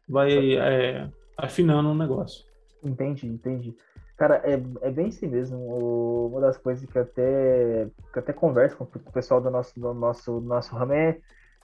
vai 0.07 0.55
é, 0.55 1.09
afinando 1.37 1.89
o 1.89 1.95
negócio. 1.95 2.45
Entendi, 2.83 3.27
entendi. 3.27 3.75
Cara, 4.17 4.41
é, 4.43 4.53
é 4.87 4.91
bem 4.91 5.07
assim 5.07 5.27
mesmo. 5.27 5.57
O, 5.57 6.27
uma 6.29 6.41
das 6.41 6.57
coisas 6.57 6.89
que 6.89 6.97
até, 6.97 7.87
que 8.11 8.19
até 8.19 8.33
converso 8.33 8.75
com 8.77 8.83
o 8.85 9.11
pessoal 9.11 9.39
do 9.39 9.49
nosso, 9.51 9.79
do 9.79 9.93
nosso, 9.93 10.39
do 10.39 10.47
nosso 10.47 10.75
ramo 10.75 10.93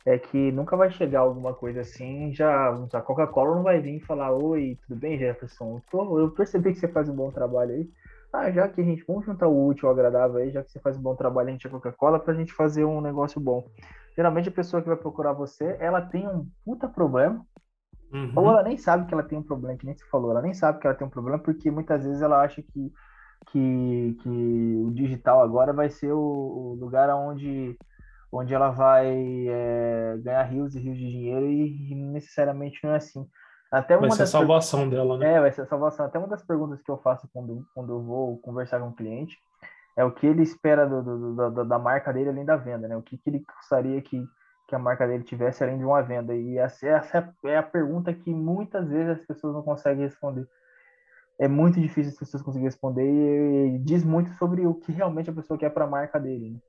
é, 0.06 0.20
que 0.20 0.52
nunca 0.52 0.76
vai 0.76 0.92
chegar 0.92 1.22
alguma 1.22 1.54
coisa 1.54 1.82
assim, 1.82 2.34
já 2.34 2.70
a 2.94 3.02
Coca-Cola 3.02 3.56
não 3.56 3.64
vai 3.64 3.80
vir 3.80 4.02
falar, 4.02 4.32
oi, 4.34 4.78
tudo 4.86 5.00
bem, 5.00 5.18
Jefferson? 5.18 5.82
Tô, 5.90 6.20
eu 6.20 6.32
percebi 6.32 6.74
que 6.74 6.80
você 6.80 6.88
faz 6.90 7.10
um 7.10 7.16
bom 7.16 7.32
trabalho 7.32 7.72
aí. 7.74 7.90
Ah, 8.32 8.52
já 8.52 8.68
que 8.68 8.82
a 8.82 8.84
gente, 8.84 9.04
vamos 9.08 9.26
juntar 9.26 9.48
o 9.48 9.68
útil 9.68 9.88
ao 9.88 9.94
agradável 9.94 10.38
aí, 10.38 10.52
já 10.52 10.64
que 10.64 10.72
você 10.72 10.80
faz 10.80 10.98
um 10.98 11.02
bom 11.02 11.16
trabalho, 11.16 11.50
a 11.50 11.52
gente 11.52 11.68
é 11.68 11.70
Coca-Cola, 11.70 12.20
pra 12.20 12.34
gente 12.34 12.52
fazer 12.54 12.84
um 12.84 13.00
negócio 13.00 13.40
bom. 13.40 13.64
Geralmente 14.16 14.50
a 14.50 14.52
pessoa 14.52 14.82
que 14.82 14.88
vai 14.88 14.98
procurar 14.98 15.34
você, 15.34 15.78
ela 15.80 16.02
tem 16.02 16.28
um 16.28 16.48
puta 16.66 16.88
problema, 16.88 17.46
Uhum. 18.14 18.32
Ou 18.36 18.50
ela 18.50 18.64
nem 18.64 18.78
sabe 18.78 19.08
que 19.08 19.14
ela 19.14 19.24
tem 19.24 19.38
um 19.38 19.44
problema, 19.44 19.78
que 19.78 19.86
nem 19.86 19.96
você 19.96 20.06
falou, 20.06 20.32
ela 20.32 20.42
nem 20.42 20.54
sabe 20.54 20.80
que 20.80 20.86
ela 20.86 20.96
tem 20.96 21.08
um 21.08 21.10
problema, 21.10 21.40
porque 21.40 21.72
muitas 21.72 22.04
vezes 22.04 22.22
ela 22.22 22.42
acha 22.42 22.62
que, 22.62 22.94
que, 23.48 24.18
que 24.22 24.84
o 24.86 24.92
digital 24.92 25.42
agora 25.42 25.74
vai 25.74 25.90
ser 25.90 26.12
o, 26.12 26.20
o 26.20 26.78
lugar 26.80 27.10
onde, 27.10 27.76
onde 28.32 28.54
ela 28.54 28.70
vai 28.70 29.08
é, 29.48 30.18
ganhar 30.24 30.44
rios 30.44 30.76
e 30.76 30.80
rios 30.80 30.98
de 30.98 31.10
dinheiro 31.10 31.48
e, 31.48 31.92
e 31.92 31.96
necessariamente 31.96 32.80
não 32.84 32.92
é 32.92 32.98
assim. 32.98 33.28
Até 33.72 33.98
vai 33.98 34.12
ser 34.12 34.24
a 34.24 34.28
salvação 34.28 34.82
per... 34.82 34.90
dela, 34.92 35.18
né? 35.18 35.34
É, 35.34 35.42
vai 35.42 35.52
ser 35.52 35.62
a 35.62 35.66
salvação. 35.66 36.06
Até 36.06 36.20
uma 36.20 36.28
das 36.28 36.44
perguntas 36.44 36.80
que 36.84 36.92
eu 36.92 36.98
faço 37.00 37.28
quando, 37.34 37.66
quando 37.74 37.92
eu 37.92 38.04
vou 38.04 38.38
conversar 38.38 38.80
com 38.80 38.90
um 38.90 38.94
cliente 38.94 39.36
é 39.98 40.04
o 40.04 40.12
que 40.12 40.28
ele 40.28 40.44
espera 40.44 40.86
do, 40.86 41.02
do, 41.02 41.52
do, 41.52 41.66
da 41.66 41.80
marca 41.80 42.14
dele 42.14 42.30
além 42.30 42.46
da 42.46 42.56
venda, 42.56 42.88
né? 42.88 42.96
O 42.96 43.02
que, 43.02 43.18
que 43.18 43.30
ele 43.30 43.44
gostaria 43.58 44.00
que, 44.00 44.24
que 44.74 44.76
a 44.76 44.80
marca 44.80 45.08
dele 45.08 45.24
tivesse 45.24 45.64
além 45.64 45.78
de 45.78 45.86
uma 45.86 46.02
venda. 46.02 46.36
E 46.36 46.58
essa, 46.58 46.88
essa 46.88 47.36
é 47.46 47.58
a 47.58 47.64
pergunta 47.64 48.12
que 48.12 48.34
muitas 48.34 48.90
vezes 48.90 49.20
as 49.20 49.26
pessoas 49.26 49.54
não 49.54 49.62
conseguem 49.62 50.04
responder. 50.04 50.48
É 51.40 51.48
muito 51.48 51.80
difícil 51.80 52.12
as 52.12 52.18
pessoas 52.18 52.42
conseguirem 52.42 52.70
responder 52.70 53.06
e 53.06 53.78
diz 53.80 54.04
muito 54.04 54.32
sobre 54.34 54.66
o 54.66 54.74
que 54.74 54.92
realmente 54.92 55.30
a 55.30 55.34
pessoa 55.34 55.58
quer 55.60 55.70
para 55.70 55.86
a 55.86 55.90
marca 55.90 56.20
dele. 56.20 56.52
Né? 56.52 56.60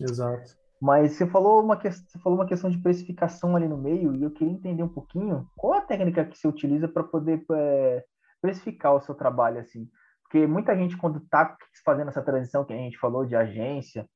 Exato. 0.00 0.56
Mas 0.80 1.12
você 1.12 1.26
falou, 1.26 1.62
uma 1.62 1.76
que... 1.76 1.90
você 1.90 2.18
falou 2.18 2.38
uma 2.38 2.46
questão 2.46 2.70
de 2.70 2.78
precificação 2.78 3.56
ali 3.56 3.66
no 3.66 3.78
meio 3.78 4.14
e 4.14 4.22
eu 4.22 4.30
queria 4.30 4.52
entender 4.52 4.82
um 4.82 4.88
pouquinho 4.88 5.48
qual 5.56 5.72
a 5.72 5.80
técnica 5.80 6.24
que 6.24 6.36
você 6.36 6.46
utiliza 6.46 6.86
para 6.86 7.02
poder 7.02 7.44
é, 7.52 8.04
precificar 8.42 8.94
o 8.94 9.00
seu 9.00 9.14
trabalho 9.14 9.58
assim. 9.58 9.88
Porque 10.22 10.46
muita 10.46 10.76
gente, 10.76 10.96
quando 10.96 11.18
está 11.18 11.56
fazendo 11.82 12.08
essa 12.08 12.22
transição 12.22 12.64
que 12.64 12.72
a 12.74 12.76
gente 12.76 12.98
falou 12.98 13.24
de 13.24 13.34
agência 13.34 14.06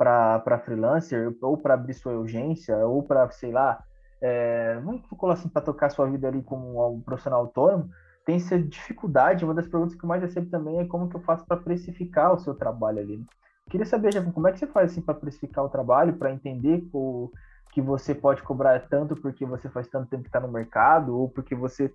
para 0.00 0.58
freelancer, 0.64 1.36
ou 1.42 1.58
para 1.58 1.74
abrir 1.74 1.92
sua 1.92 2.14
urgência, 2.14 2.74
ou 2.86 3.02
para, 3.02 3.30
sei 3.30 3.52
lá, 3.52 3.84
é, 4.18 4.80
vamos 4.82 5.02
colocar 5.06 5.38
assim, 5.38 5.48
para 5.50 5.60
tocar 5.60 5.90
sua 5.90 6.08
vida 6.08 6.26
ali 6.26 6.42
como 6.42 6.94
um 6.94 7.02
profissional 7.02 7.40
autônomo, 7.40 7.90
tem 8.24 8.36
essa 8.36 8.58
dificuldade. 8.58 9.44
Uma 9.44 9.52
das 9.52 9.68
perguntas 9.68 9.94
que 9.94 10.02
eu 10.02 10.08
mais 10.08 10.22
recebo 10.22 10.48
também 10.50 10.78
é 10.78 10.86
como 10.86 11.10
que 11.10 11.16
eu 11.16 11.20
faço 11.20 11.44
para 11.44 11.58
precificar 11.58 12.32
o 12.32 12.38
seu 12.38 12.54
trabalho 12.54 13.00
ali. 13.00 13.18
Né? 13.18 13.24
Queria 13.68 13.84
saber, 13.84 14.14
já, 14.14 14.22
como 14.22 14.48
é 14.48 14.52
que 14.52 14.58
você 14.58 14.66
faz 14.66 14.90
assim 14.90 15.02
para 15.02 15.14
precificar 15.14 15.64
o 15.64 15.68
trabalho, 15.68 16.14
para 16.14 16.32
entender 16.32 16.82
o, 16.94 17.30
que 17.70 17.82
você 17.82 18.14
pode 18.14 18.42
cobrar 18.42 18.80
tanto 18.88 19.14
porque 19.16 19.44
você 19.44 19.68
faz 19.68 19.86
tanto 19.86 20.08
tempo 20.08 20.22
que 20.22 20.28
está 20.30 20.40
no 20.40 20.48
mercado, 20.48 21.14
ou 21.14 21.28
porque 21.28 21.54
você 21.54 21.92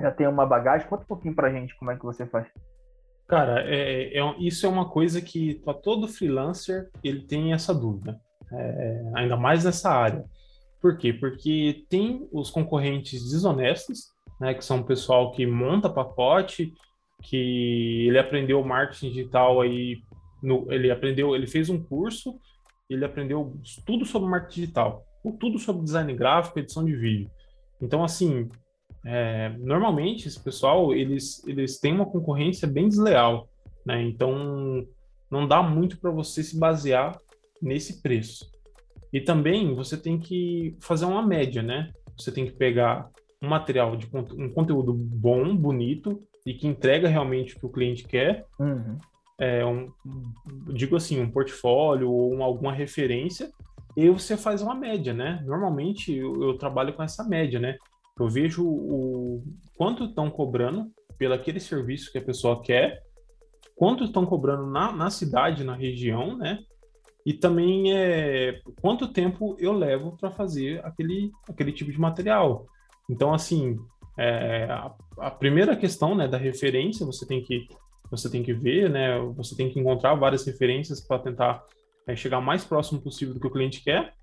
já 0.00 0.12
tem 0.12 0.28
uma 0.28 0.46
bagagem? 0.46 0.86
Conta 0.86 1.02
um 1.02 1.08
pouquinho 1.08 1.34
para 1.34 1.50
gente 1.50 1.76
como 1.78 1.90
é 1.90 1.96
que 1.96 2.04
você 2.04 2.24
faz. 2.26 2.46
Cara, 3.28 3.62
é, 3.68 4.18
é, 4.18 4.36
isso 4.38 4.64
é 4.64 4.68
uma 4.68 4.88
coisa 4.88 5.20
que 5.20 5.56
para 5.56 5.74
todo 5.74 6.08
freelancer 6.08 6.88
ele 7.04 7.26
tem 7.26 7.52
essa 7.52 7.74
dúvida, 7.74 8.18
é, 8.50 9.12
ainda 9.14 9.36
mais 9.36 9.64
nessa 9.64 9.90
área. 9.90 10.24
Por 10.80 10.96
quê? 10.96 11.12
Porque 11.12 11.84
tem 11.90 12.26
os 12.32 12.50
concorrentes 12.50 13.30
desonestos, 13.30 14.14
né, 14.40 14.54
que 14.54 14.64
são 14.64 14.80
o 14.80 14.84
pessoal 14.84 15.32
que 15.32 15.46
monta 15.46 15.90
pacote, 15.90 16.72
que 17.22 18.06
ele 18.06 18.18
aprendeu 18.18 18.64
marketing 18.64 19.10
digital 19.10 19.60
aí, 19.60 19.98
no, 20.42 20.72
ele 20.72 20.90
aprendeu, 20.90 21.34
ele 21.34 21.46
fez 21.46 21.68
um 21.68 21.82
curso, 21.82 22.40
ele 22.88 23.04
aprendeu 23.04 23.60
tudo 23.84 24.06
sobre 24.06 24.30
marketing 24.30 24.60
digital, 24.60 25.04
ou 25.22 25.32
tudo 25.32 25.58
sobre 25.58 25.82
design 25.82 26.14
gráfico, 26.14 26.58
edição 26.58 26.82
de 26.82 26.96
vídeo. 26.96 27.30
Então, 27.78 28.02
assim, 28.02 28.48
é, 29.04 29.50
normalmente 29.58 30.28
esse 30.28 30.42
pessoal 30.42 30.94
eles, 30.94 31.46
eles 31.46 31.78
têm 31.78 31.94
uma 31.94 32.06
concorrência 32.06 32.66
bem 32.66 32.88
desleal. 32.88 33.48
né? 33.84 34.02
Então 34.02 34.86
não 35.30 35.46
dá 35.46 35.62
muito 35.62 35.98
para 35.98 36.10
você 36.10 36.42
se 36.42 36.58
basear 36.58 37.18
nesse 37.60 38.02
preço. 38.02 38.50
E 39.12 39.20
também 39.20 39.74
você 39.74 39.96
tem 39.96 40.18
que 40.18 40.76
fazer 40.80 41.04
uma 41.04 41.26
média, 41.26 41.62
né? 41.62 41.90
Você 42.16 42.30
tem 42.30 42.44
que 42.44 42.52
pegar 42.52 43.08
um 43.42 43.48
material 43.48 43.96
de 43.96 44.08
um 44.14 44.50
conteúdo 44.50 44.92
bom, 44.92 45.56
bonito 45.56 46.22
e 46.44 46.52
que 46.52 46.66
entrega 46.66 47.08
realmente 47.08 47.56
o 47.56 47.60
que 47.60 47.66
o 47.66 47.70
cliente 47.70 48.04
quer. 48.04 48.44
Uhum. 48.58 48.98
É 49.40 49.64
um, 49.64 49.92
digo 50.74 50.96
assim, 50.96 51.20
um 51.20 51.30
portfólio 51.30 52.10
ou 52.10 52.42
alguma 52.42 52.72
referência 52.72 53.50
e 53.96 54.08
você 54.10 54.36
faz 54.36 54.62
uma 54.62 54.74
média, 54.74 55.14
né? 55.14 55.42
Normalmente 55.46 56.14
eu, 56.14 56.42
eu 56.42 56.58
trabalho 56.58 56.92
com 56.92 57.02
essa 57.02 57.24
média, 57.24 57.58
né? 57.58 57.76
Eu 58.18 58.28
vejo 58.28 58.66
o 58.66 59.42
quanto 59.76 60.04
estão 60.04 60.30
cobrando 60.30 60.90
pelo 61.16 61.34
aquele 61.34 61.60
serviço 61.60 62.10
que 62.10 62.18
a 62.18 62.24
pessoa 62.24 62.62
quer, 62.62 63.02
quanto 63.76 64.04
estão 64.04 64.26
cobrando 64.26 64.66
na, 64.66 64.92
na 64.92 65.10
cidade, 65.10 65.64
na 65.64 65.74
região, 65.74 66.36
né? 66.36 66.58
E 67.24 67.32
também 67.32 67.92
é 67.94 68.60
quanto 68.80 69.12
tempo 69.12 69.56
eu 69.58 69.72
levo 69.72 70.16
para 70.16 70.30
fazer 70.30 70.84
aquele, 70.84 71.30
aquele 71.48 71.72
tipo 71.72 71.92
de 71.92 72.00
material. 72.00 72.66
Então, 73.08 73.34
assim, 73.34 73.76
é, 74.16 74.64
a, 74.64 74.94
a, 75.18 75.30
primeira 75.30 75.76
questão 75.76 76.14
né, 76.14 76.26
da 76.26 76.38
referência, 76.38 77.06
você 77.06 77.26
tem 77.26 77.42
que 77.42 77.68
você 78.10 78.30
tem 78.30 78.42
que 78.42 78.54
ver, 78.54 78.88
né? 78.88 79.18
Você 79.36 79.54
tem 79.54 79.68
que 79.68 79.78
encontrar 79.78 80.14
várias 80.14 80.46
referências 80.46 81.00
para 81.00 81.18
tentar 81.18 81.62
é, 82.06 82.16
chegar 82.16 82.40
mais 82.40 82.64
próximo 82.64 83.00
possível 83.00 83.34
do 83.34 83.40
que 83.40 83.46
o 83.46 83.50
cliente 83.50 83.82
quer. 83.82 84.14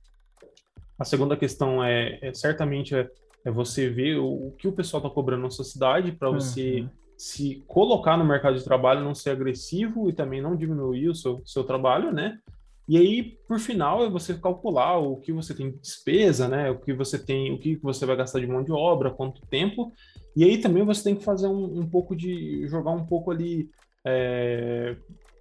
A 0.97 1.05
segunda 1.05 1.37
questão 1.37 1.83
é, 1.83 2.17
é 2.21 2.33
certamente 2.33 2.95
é, 2.95 3.07
é, 3.45 3.51
você 3.51 3.87
ver 3.87 4.17
o, 4.17 4.47
o, 4.47 4.51
que 4.57 4.67
o 4.67 4.73
pessoal 4.73 5.01
está 5.01 5.13
cobrando 5.13 5.43
na 5.43 5.51
sua 5.51 5.63
cidade 5.63 6.11
para 6.11 6.31
você 6.31 6.81
uhum. 6.81 6.89
se 7.15 7.63
colocar 7.67 8.17
no 8.17 8.25
mercado 8.25 8.57
de 8.57 8.63
trabalho, 8.63 9.03
não 9.03 9.13
ser 9.13 9.29
agressivo 9.29 10.09
e 10.09 10.13
também 10.13 10.41
não 10.41 10.55
diminuir 10.55 11.07
o 11.09 11.15
seu, 11.15 11.41
seu 11.45 11.63
trabalho, 11.63 12.11
né? 12.11 12.39
E 12.87 12.97
aí, 12.97 13.37
por 13.47 13.59
final, 13.59 14.05
é 14.05 14.09
você 14.09 14.35
calcular 14.35 14.99
o 14.99 15.17
que 15.17 15.31
você 15.31 15.55
tem 15.55 15.71
de 15.71 15.77
despesa, 15.77 16.47
né? 16.47 16.69
O 16.69 16.77
que 16.77 16.93
você 16.93 17.17
tem, 17.17 17.51
o 17.51 17.57
que 17.57 17.75
você 17.77 18.05
vai 18.05 18.15
gastar 18.15 18.39
de 18.39 18.47
mão 18.47 18.63
de 18.63 18.71
obra, 18.71 19.09
quanto 19.09 19.41
tempo. 19.47 19.91
E 20.35 20.43
aí 20.43 20.59
também 20.59 20.83
você 20.83 21.03
tem 21.03 21.15
que 21.15 21.23
fazer 21.23 21.47
um, 21.47 21.79
um 21.79 21.89
pouco 21.89 22.15
de 22.15 22.67
jogar 22.67 22.91
um 22.91 23.05
pouco 23.05 23.31
ali, 23.31 23.69
é, 24.05 24.95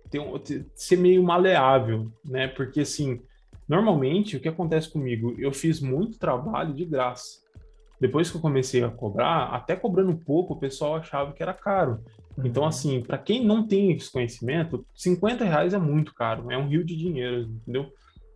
ter 0.09 0.21
um, 0.21 0.39
ter, 0.39 0.67
ser 0.75 0.97
meio 0.97 1.23
maleável, 1.23 2.11
né? 2.25 2.49
Porque 2.49 2.81
assim, 2.81 3.21
normalmente 3.69 4.37
o 4.37 4.41
que 4.41 4.49
acontece 4.49 4.89
comigo, 4.91 5.35
eu 5.37 5.53
fiz 5.53 5.81
muito 5.81 6.19
trabalho 6.19 6.73
de 6.73 6.87
graça. 6.87 7.44
Depois 8.01 8.31
que 8.31 8.37
eu 8.37 8.41
comecei 8.41 8.83
a 8.83 8.91
cobrar, 8.91 9.47
até 9.47 9.77
cobrando 9.77 10.17
pouco, 10.17 10.55
o 10.55 10.59
pessoal 10.59 10.97
achava 10.97 11.33
que 11.33 11.43
era 11.43 11.55
caro. 11.55 12.03
Então, 12.45 12.65
uhum. 12.65 12.69
assim, 12.69 13.03
para 13.03 13.19
quem 13.19 13.45
não 13.45 13.67
tem 13.67 13.93
esse 13.93 14.11
conhecimento, 14.11 14.85
50 14.95 15.45
reais 15.45 15.73
é 15.73 15.79
muito 15.79 16.15
caro, 16.15 16.51
é 16.51 16.59
um 16.59 16.69
rio 16.69 16.85
de 16.85 16.97
dinheiro, 16.97 17.43
entendeu? 17.43 17.87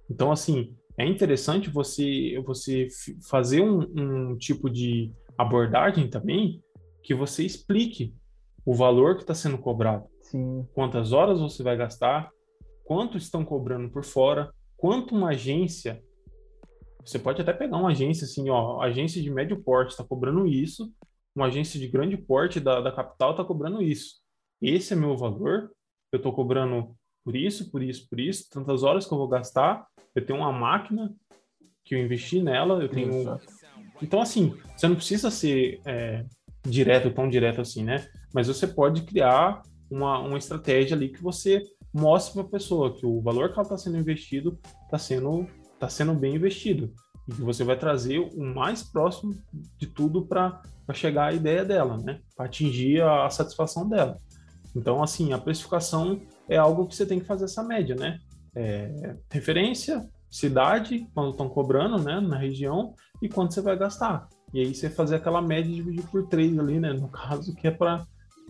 Então, 0.08 0.30
assim, 0.30 0.74
é 0.96 1.06
interessante 1.06 1.70
você, 1.70 2.40
você 2.44 2.88
fazer 3.28 3.60
um, 3.60 3.80
um 3.96 4.36
tipo 4.36 4.70
de 4.70 5.12
abordagem 5.36 6.08
também 6.08 6.62
que 7.02 7.14
você 7.14 7.44
explique 7.44 8.14
o 8.64 8.74
valor 8.74 9.14
que 9.14 9.22
está 9.22 9.34
sendo 9.34 9.58
cobrado. 9.58 10.06
Sim. 10.20 10.66
Quantas 10.74 11.12
horas 11.12 11.40
você 11.40 11.62
vai 11.62 11.76
gastar, 11.76 12.30
quanto 12.84 13.16
estão 13.16 13.44
cobrando 13.44 13.88
por 13.88 14.04
fora, 14.04 14.52
quanto 14.76 15.14
uma 15.14 15.30
agência. 15.30 16.02
Você 17.08 17.18
pode 17.18 17.40
até 17.40 17.54
pegar 17.54 17.78
uma 17.78 17.90
agência 17.90 18.26
assim, 18.26 18.50
ó, 18.50 18.82
agência 18.82 19.22
de 19.22 19.30
médio 19.30 19.62
porte 19.62 19.92
está 19.92 20.04
cobrando 20.04 20.46
isso, 20.46 20.92
uma 21.34 21.46
agência 21.46 21.80
de 21.80 21.88
grande 21.88 22.18
porte 22.18 22.60
da, 22.60 22.82
da 22.82 22.92
capital 22.92 23.30
está 23.30 23.42
cobrando 23.42 23.80
isso. 23.80 24.16
Esse 24.60 24.92
é 24.92 24.96
meu 24.96 25.16
valor, 25.16 25.70
eu 26.12 26.18
estou 26.18 26.32
cobrando 26.34 26.94
por 27.24 27.34
isso, 27.34 27.70
por 27.70 27.82
isso, 27.82 28.06
por 28.10 28.20
isso, 28.20 28.48
tantas 28.50 28.82
horas 28.82 29.06
que 29.06 29.14
eu 29.14 29.18
vou 29.18 29.26
gastar, 29.26 29.86
eu 30.14 30.24
tenho 30.24 30.40
uma 30.40 30.52
máquina 30.52 31.14
que 31.82 31.94
eu 31.94 31.98
investi 31.98 32.42
nela, 32.42 32.82
eu 32.82 32.90
tenho... 32.90 33.22
Isso. 33.22 33.40
Então, 34.02 34.20
assim, 34.20 34.54
você 34.76 34.86
não 34.86 34.96
precisa 34.96 35.30
ser 35.30 35.80
é, 35.86 36.26
direto, 36.62 37.10
tão 37.10 37.26
direto 37.26 37.62
assim, 37.62 37.84
né? 37.84 38.06
Mas 38.34 38.48
você 38.48 38.66
pode 38.66 39.02
criar 39.02 39.62
uma, 39.90 40.18
uma 40.18 40.36
estratégia 40.36 40.94
ali 40.94 41.08
que 41.08 41.22
você 41.22 41.62
mostre 41.92 42.34
para 42.34 42.42
a 42.42 42.50
pessoa 42.50 42.94
que 42.94 43.06
o 43.06 43.20
valor 43.22 43.48
que 43.48 43.54
ela 43.54 43.62
está 43.62 43.78
sendo 43.78 43.96
investido 43.96 44.58
está 44.84 44.98
sendo, 44.98 45.46
tá 45.78 45.88
sendo 45.88 46.14
bem 46.14 46.36
investido. 46.36 46.92
E 47.26 47.32
que 47.32 47.42
você 47.42 47.62
vai 47.62 47.76
trazer 47.76 48.18
o 48.18 48.42
mais 48.42 48.82
próximo 48.82 49.34
de 49.76 49.86
tudo 49.86 50.24
para 50.24 50.62
chegar 50.94 51.26
à 51.26 51.32
ideia 51.32 51.64
dela, 51.64 51.98
né? 51.98 52.20
Para 52.34 52.46
atingir 52.46 53.02
a, 53.02 53.26
a, 53.26 53.30
satisfação 53.30 53.88
dela. 53.88 54.18
Então, 54.74 55.02
assim, 55.02 55.32
a 55.32 55.38
precificação 55.38 56.20
é 56.48 56.56
algo 56.56 56.86
que 56.86 56.94
você 56.94 57.04
tem 57.04 57.20
que 57.20 57.26
fazer 57.26 57.44
essa 57.44 57.62
média, 57.62 57.94
né? 57.94 58.18
É, 58.54 59.14
referência, 59.30 60.08
cidade, 60.30 61.06
quando 61.14 61.30
estão 61.30 61.48
cobrando, 61.48 62.02
né, 62.02 62.20
na 62.20 62.36
região, 62.36 62.94
e 63.20 63.28
quanto 63.28 63.54
você 63.54 63.60
vai 63.60 63.76
gastar. 63.76 64.28
E 64.52 64.60
aí 64.60 64.74
você 64.74 64.88
fazer 64.88 65.16
aquela 65.16 65.42
média 65.42 65.72
dividir 65.72 66.06
por 66.08 66.26
três 66.26 66.58
ali, 66.58 66.80
né, 66.80 66.92
no 66.92 67.08
caso, 67.12 67.54
que 67.54 67.66
é 67.66 67.70
para 67.70 68.06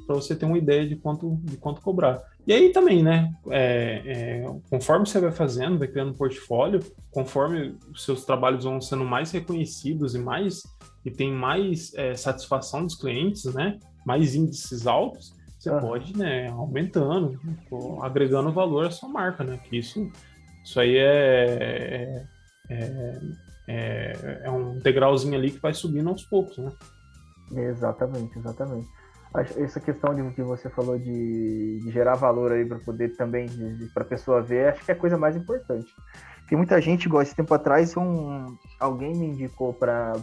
você 0.06 0.34
ter 0.34 0.46
uma 0.46 0.58
ideia 0.58 0.88
de 0.88 0.96
quanto, 0.96 1.36
de 1.42 1.56
quanto 1.56 1.80
cobrar. 1.80 2.22
E 2.48 2.52
aí 2.54 2.72
também, 2.72 3.02
né, 3.02 3.30
é, 3.50 4.02
é, 4.06 4.44
conforme 4.70 5.06
você 5.06 5.20
vai 5.20 5.30
fazendo, 5.30 5.78
vai 5.78 5.86
criando 5.86 6.12
um 6.12 6.16
portfólio, 6.16 6.80
conforme 7.10 7.76
os 7.92 8.06
seus 8.06 8.24
trabalhos 8.24 8.64
vão 8.64 8.80
sendo 8.80 9.04
mais 9.04 9.30
reconhecidos 9.30 10.14
e 10.14 10.18
mais 10.18 10.62
e 11.04 11.10
tem 11.10 11.30
mais 11.30 11.92
é, 11.94 12.14
satisfação 12.14 12.84
dos 12.84 12.94
clientes, 12.94 13.44
né? 13.54 13.78
Mais 14.04 14.34
índices 14.34 14.86
altos, 14.86 15.34
você 15.58 15.70
uhum. 15.70 15.80
pode, 15.80 16.16
né, 16.16 16.48
aumentando, 16.48 17.38
agregando 18.00 18.50
valor 18.50 18.86
à 18.86 18.90
sua 18.90 19.10
marca, 19.10 19.44
né? 19.44 19.58
Que 19.58 19.76
isso, 19.76 20.10
isso 20.64 20.80
aí 20.80 20.96
é, 20.96 22.24
é, 22.70 23.20
é, 23.68 24.40
é 24.44 24.50
um 24.50 24.78
degrauzinho 24.78 25.34
ali 25.34 25.50
que 25.50 25.60
vai 25.60 25.74
subindo 25.74 26.08
aos 26.08 26.24
poucos, 26.24 26.56
né? 26.56 26.72
Exatamente, 27.52 28.38
exatamente. 28.38 28.88
Essa 29.34 29.78
questão 29.78 30.14
de 30.14 30.34
que 30.34 30.42
você 30.42 30.70
falou 30.70 30.98
de, 30.98 31.80
de 31.80 31.90
gerar 31.90 32.14
valor 32.14 32.52
aí 32.52 32.64
para 32.64 32.78
poder 32.78 33.16
também, 33.16 33.46
para 33.92 34.02
a 34.02 34.06
pessoa 34.06 34.40
ver, 34.40 34.70
acho 34.70 34.84
que 34.84 34.90
é 34.90 34.94
a 34.94 34.98
coisa 34.98 35.18
mais 35.18 35.36
importante. 35.36 35.86
Porque 36.40 36.56
muita 36.56 36.80
gente, 36.80 37.04
igual 37.04 37.22
esse 37.22 37.36
tempo 37.36 37.52
atrás, 37.52 37.94
um, 37.94 38.56
alguém 38.80 39.14
me 39.14 39.26
indicou 39.26 39.74
para 39.74 40.14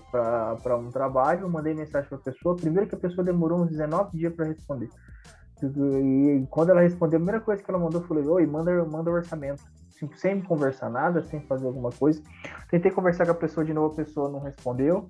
um 0.79 0.89
trabalho, 0.89 1.41
eu 1.41 1.49
mandei 1.49 1.75
mensagem 1.75 2.09
para 2.09 2.17
a 2.17 2.21
pessoa. 2.21 2.55
Primeiro 2.55 2.89
que 2.89 2.95
a 2.95 2.97
pessoa 2.97 3.23
demorou 3.23 3.61
uns 3.61 3.69
19 3.69 4.17
dias 4.17 4.33
para 4.33 4.47
responder. 4.47 4.89
E 5.61 6.47
quando 6.49 6.71
ela 6.71 6.81
respondeu, 6.81 7.17
a 7.17 7.21
primeira 7.21 7.39
coisa 7.39 7.61
que 7.61 7.69
ela 7.69 7.79
mandou, 7.79 8.01
eu 8.01 8.07
falei: 8.07 8.25
Oi, 8.25 8.45
manda, 8.47 8.83
manda 8.85 9.11
o 9.11 9.13
orçamento. 9.13 9.63
Sem 10.15 10.41
conversar 10.41 10.89
nada, 10.89 11.23
sem 11.23 11.41
fazer 11.41 11.67
alguma 11.67 11.91
coisa. 11.91 12.21
Tentei 12.71 12.91
conversar 12.91 13.25
com 13.25 13.31
a 13.31 13.35
pessoa 13.35 13.63
de 13.63 13.73
novo, 13.73 13.93
a 13.93 13.97
pessoa 13.97 14.27
não 14.27 14.39
respondeu. 14.39 15.07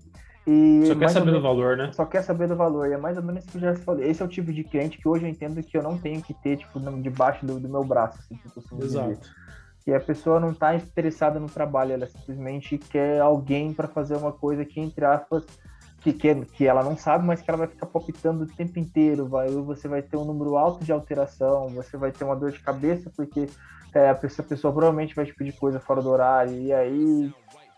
E 0.47 0.85
só 0.85 0.95
quer 0.95 1.09
saber 1.09 1.25
menos, 1.25 1.41
do 1.41 1.47
valor, 1.47 1.77
né? 1.77 1.91
Só 1.91 2.05
quer 2.05 2.21
saber 2.21 2.47
do 2.47 2.55
valor. 2.55 2.89
E 2.89 2.93
é 2.93 2.97
mais 2.97 3.17
ou 3.17 3.23
menos 3.23 3.43
isso 3.43 3.51
que 3.51 3.57
eu 3.57 3.73
já 3.73 3.75
falei. 3.77 4.09
Esse 4.09 4.21
é 4.21 4.25
o 4.25 4.29
tipo 4.29 4.53
de 4.53 4.63
cliente 4.63 4.97
que 4.97 5.07
hoje 5.07 5.25
eu 5.25 5.29
entendo 5.29 5.61
que 5.63 5.77
eu 5.77 5.81
não 5.81 5.97
tenho 5.97 6.21
que 6.21 6.33
ter, 6.33 6.57
tipo, 6.57 6.79
debaixo 7.01 7.45
do, 7.45 7.59
do 7.59 7.67
meu 7.67 7.83
braço, 7.83 8.19
assim, 8.19 8.35
tipo, 8.35 8.59
Exato. 8.83 9.09
Dizer 9.09 9.19
que 9.85 9.93
a 9.93 9.99
pessoa 9.99 10.39
não 10.39 10.49
está 10.49 10.73
interessada 10.75 11.39
no 11.39 11.47
trabalho, 11.47 11.93
ela 11.93 12.07
simplesmente 12.07 12.75
quer 12.75 13.21
alguém 13.21 13.71
para 13.71 13.87
fazer 13.87 14.17
uma 14.17 14.31
coisa 14.31 14.65
que, 14.65 14.79
entre 14.79 15.05
aspas, 15.05 15.45
que, 16.01 16.11
que, 16.11 16.33
que 16.45 16.65
ela 16.65 16.83
não 16.83 16.97
sabe, 16.97 17.23
mas 17.23 17.39
que 17.39 17.49
ela 17.49 17.59
vai 17.59 17.67
ficar 17.67 17.85
palpitando 17.85 18.43
o 18.43 18.47
tempo 18.47 18.79
inteiro. 18.79 19.27
Vai, 19.27 19.47
você 19.49 19.87
vai 19.87 20.01
ter 20.01 20.17
um 20.17 20.25
número 20.25 20.57
alto 20.57 20.83
de 20.83 20.91
alteração, 20.91 21.69
você 21.69 21.97
vai 21.97 22.11
ter 22.11 22.23
uma 22.23 22.35
dor 22.35 22.51
de 22.51 22.59
cabeça, 22.59 23.11
porque 23.15 23.47
é, 23.93 24.09
a, 24.09 24.15
pessoa, 24.15 24.43
a 24.43 24.49
pessoa 24.49 24.73
provavelmente 24.73 25.15
vai 25.15 25.25
te 25.25 25.35
pedir 25.35 25.53
coisa 25.53 25.79
fora 25.79 26.01
do 26.01 26.09
horário, 26.09 26.59
e 26.59 26.73
aí 26.73 27.31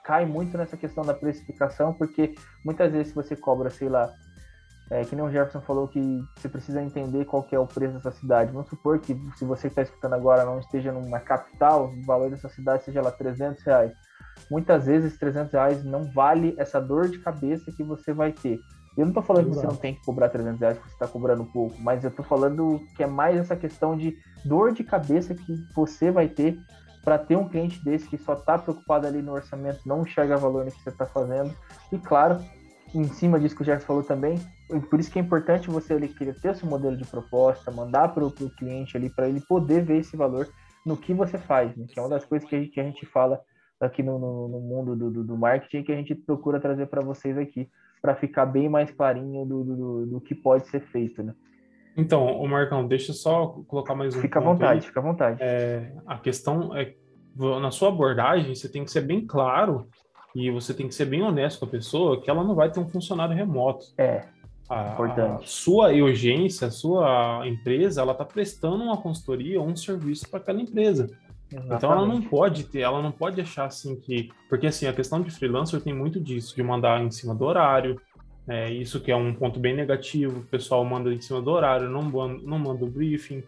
cai 0.07 0.25
muito 0.25 0.57
nessa 0.57 0.77
questão 0.77 1.03
da 1.03 1.13
precificação, 1.13 1.93
porque 1.93 2.33
muitas 2.63 2.89
vezes 2.93 3.13
você 3.13 3.35
cobra, 3.35 3.69
sei 3.69 3.89
lá, 3.89 4.09
é, 4.89 5.03
que 5.03 5.13
nem 5.13 5.25
o 5.25 5.29
Jefferson 5.29 5.59
falou 5.59 5.85
que 5.85 6.23
você 6.33 6.47
precisa 6.47 6.81
entender 6.81 7.25
qual 7.25 7.43
que 7.43 7.53
é 7.53 7.59
o 7.59 7.67
preço 7.67 7.95
dessa 7.95 8.11
cidade. 8.11 8.53
Vamos 8.53 8.69
supor 8.69 8.99
que 8.99 9.13
se 9.35 9.43
você 9.43 9.67
está 9.67 9.81
escutando 9.81 10.13
agora 10.13 10.45
não 10.45 10.59
esteja 10.59 10.93
numa 10.93 11.19
capital, 11.19 11.89
o 11.89 12.05
valor 12.05 12.29
dessa 12.29 12.47
cidade 12.47 12.85
seja 12.85 13.01
lá 13.01 13.11
300 13.11 13.61
reais. 13.65 13.91
Muitas 14.49 14.85
vezes 14.85 15.17
300 15.17 15.51
reais 15.51 15.83
não 15.83 16.05
vale 16.13 16.55
essa 16.57 16.79
dor 16.79 17.09
de 17.09 17.19
cabeça 17.19 17.69
que 17.69 17.83
você 17.83 18.13
vai 18.13 18.31
ter. 18.31 18.61
Eu 18.95 19.03
não 19.03 19.09
estou 19.09 19.21
falando 19.21 19.49
que 19.49 19.55
você 19.55 19.67
não 19.67 19.75
tem 19.75 19.93
que 19.93 20.05
cobrar 20.05 20.29
300 20.29 20.59
reais 20.61 20.77
porque 20.77 20.89
você 20.89 20.95
está 20.95 21.07
cobrando 21.07 21.43
pouco, 21.51 21.75
mas 21.81 22.05
eu 22.05 22.09
estou 22.09 22.23
falando 22.23 22.81
que 22.95 23.03
é 23.03 23.07
mais 23.07 23.37
essa 23.37 23.57
questão 23.57 23.97
de 23.97 24.15
dor 24.45 24.71
de 24.71 24.85
cabeça 24.85 25.35
que 25.35 25.53
você 25.75 26.09
vai 26.11 26.29
ter 26.29 26.57
para 27.07 27.17
ter 27.17 27.37
um 27.37 27.47
cliente 27.47 27.81
desse 27.85 28.05
que 28.05 28.17
só 28.17 28.33
está 28.33 28.57
preocupado 28.57 29.07
ali 29.07 29.21
no 29.21 29.31
orçamento, 29.31 29.79
não 29.85 30.01
enxerga 30.01 30.35
valor 30.35 30.65
no 30.65 30.71
que 30.71 30.83
você 30.83 30.89
está 30.89 31.05
fazendo. 31.05 31.55
E 31.89 31.97
claro, 31.97 32.43
em 32.93 33.05
cima 33.05 33.39
disso 33.39 33.55
que 33.55 33.61
o 33.61 33.65
Jeff 33.65 33.85
falou 33.85 34.03
também, 34.03 34.37
por 34.89 34.99
isso 34.99 35.09
que 35.09 35.17
é 35.17 35.21
importante 35.21 35.69
você 35.69 35.93
ali 35.93 36.09
querer 36.09 36.37
ter 36.41 36.53
seu 36.53 36.67
modelo 36.67 36.97
de 36.97 37.05
proposta, 37.05 37.71
mandar 37.71 38.09
para 38.09 38.25
o 38.25 38.31
cliente 38.31 38.97
ali 38.97 39.09
para 39.09 39.29
ele 39.29 39.39
poder 39.39 39.85
ver 39.85 39.99
esse 39.99 40.17
valor 40.17 40.49
no 40.85 40.97
que 40.97 41.13
você 41.13 41.37
faz, 41.37 41.73
né? 41.77 41.85
que 41.87 41.97
é 41.97 42.01
uma 42.01 42.09
das 42.09 42.25
coisas 42.25 42.45
que 42.45 42.53
a 42.53 42.59
gente, 42.59 42.71
que 42.71 42.79
a 42.81 42.83
gente 42.83 43.05
fala 43.05 43.39
aqui 43.79 44.03
no, 44.03 44.19
no, 44.19 44.49
no 44.49 44.59
mundo 44.59 44.93
do, 44.93 45.09
do, 45.09 45.23
do, 45.23 45.37
marketing 45.37 45.83
que 45.83 45.93
a 45.93 45.95
gente 45.95 46.13
procura 46.13 46.59
trazer 46.59 46.87
para 46.87 47.01
vocês 47.01 47.37
aqui, 47.37 47.69
para 48.01 48.15
ficar 48.15 48.45
bem 48.45 48.67
mais 48.67 48.91
clarinho 48.91 49.45
do, 49.45 49.63
do, 49.63 50.05
do, 50.07 50.19
que 50.19 50.35
pode 50.35 50.67
ser 50.67 50.81
feito, 50.81 51.23
né? 51.23 51.33
Então, 51.97 52.25
o 52.39 52.47
Marcão, 52.47 52.87
deixa 52.87 53.09
eu 53.11 53.15
só 53.15 53.47
colocar 53.67 53.95
mais 53.95 54.15
um 54.15 54.21
Fica 54.21 54.39
à 54.39 54.41
vontade, 54.43 54.81
aí. 54.81 54.81
fica 54.85 54.99
à 54.99 55.03
vontade. 55.03 55.37
É, 55.41 55.91
a 56.05 56.17
questão 56.19 56.75
é, 56.77 56.93
na 57.35 57.71
sua 57.71 57.89
abordagem, 57.89 58.53
você 58.53 58.69
tem 58.69 58.85
que 58.85 58.91
ser 58.91 59.01
bem 59.01 59.25
claro 59.25 59.87
e 60.35 60.51
você 60.51 60.73
tem 60.73 60.87
que 60.87 60.93
ser 60.93 61.05
bem 61.05 61.23
honesto 61.23 61.59
com 61.59 61.65
a 61.65 61.69
pessoa 61.69 62.21
que 62.21 62.29
ela 62.29 62.43
não 62.43 62.53
vai 62.53 62.69
ter 62.71 62.79
um 62.79 62.87
funcionário 62.87 63.35
remoto. 63.35 63.83
É, 63.97 64.21
A, 64.69 64.89
a 64.89 64.93
Importante. 64.93 65.49
sua 65.49 65.89
urgência, 65.93 66.67
a 66.67 66.71
sua 66.71 67.41
empresa, 67.47 68.01
ela 68.01 68.11
está 68.11 68.23
prestando 68.23 68.83
uma 68.83 68.97
consultoria 68.97 69.59
ou 69.59 69.67
um 69.67 69.75
serviço 69.75 70.29
para 70.29 70.39
aquela 70.39 70.61
empresa. 70.61 71.09
Então 71.49 71.91
ela 71.91 72.01
não 72.01 72.15
exatamente. 72.15 72.29
pode 72.29 72.63
ter, 72.65 72.79
ela 72.81 73.01
não 73.01 73.11
pode 73.11 73.39
achar 73.39 73.65
assim 73.67 73.95
que, 73.95 74.29
porque 74.49 74.67
assim 74.67 74.85
a 74.85 74.91
questão 74.91 75.21
de 75.21 75.31
freelancer 75.31 75.79
tem 75.81 75.93
muito 75.93 76.19
disso, 76.19 76.53
de 76.53 76.61
mandar 76.61 77.01
em 77.01 77.09
cima 77.09 77.33
do 77.33 77.45
horário, 77.45 77.99
é, 78.47 78.71
isso 78.71 79.01
que 79.01 79.11
é 79.11 79.15
um 79.15 79.33
ponto 79.33 79.59
bem 79.59 79.75
negativo, 79.75 80.39
o 80.39 80.45
pessoal 80.45 80.83
manda 80.85 81.13
em 81.13 81.19
cima 81.19 81.41
do 81.41 81.51
horário, 81.51 81.89
não 81.89 82.01
manda, 82.03 82.41
não 82.43 82.57
manda 82.57 82.85
o 82.85 82.89
briefing 82.89 83.43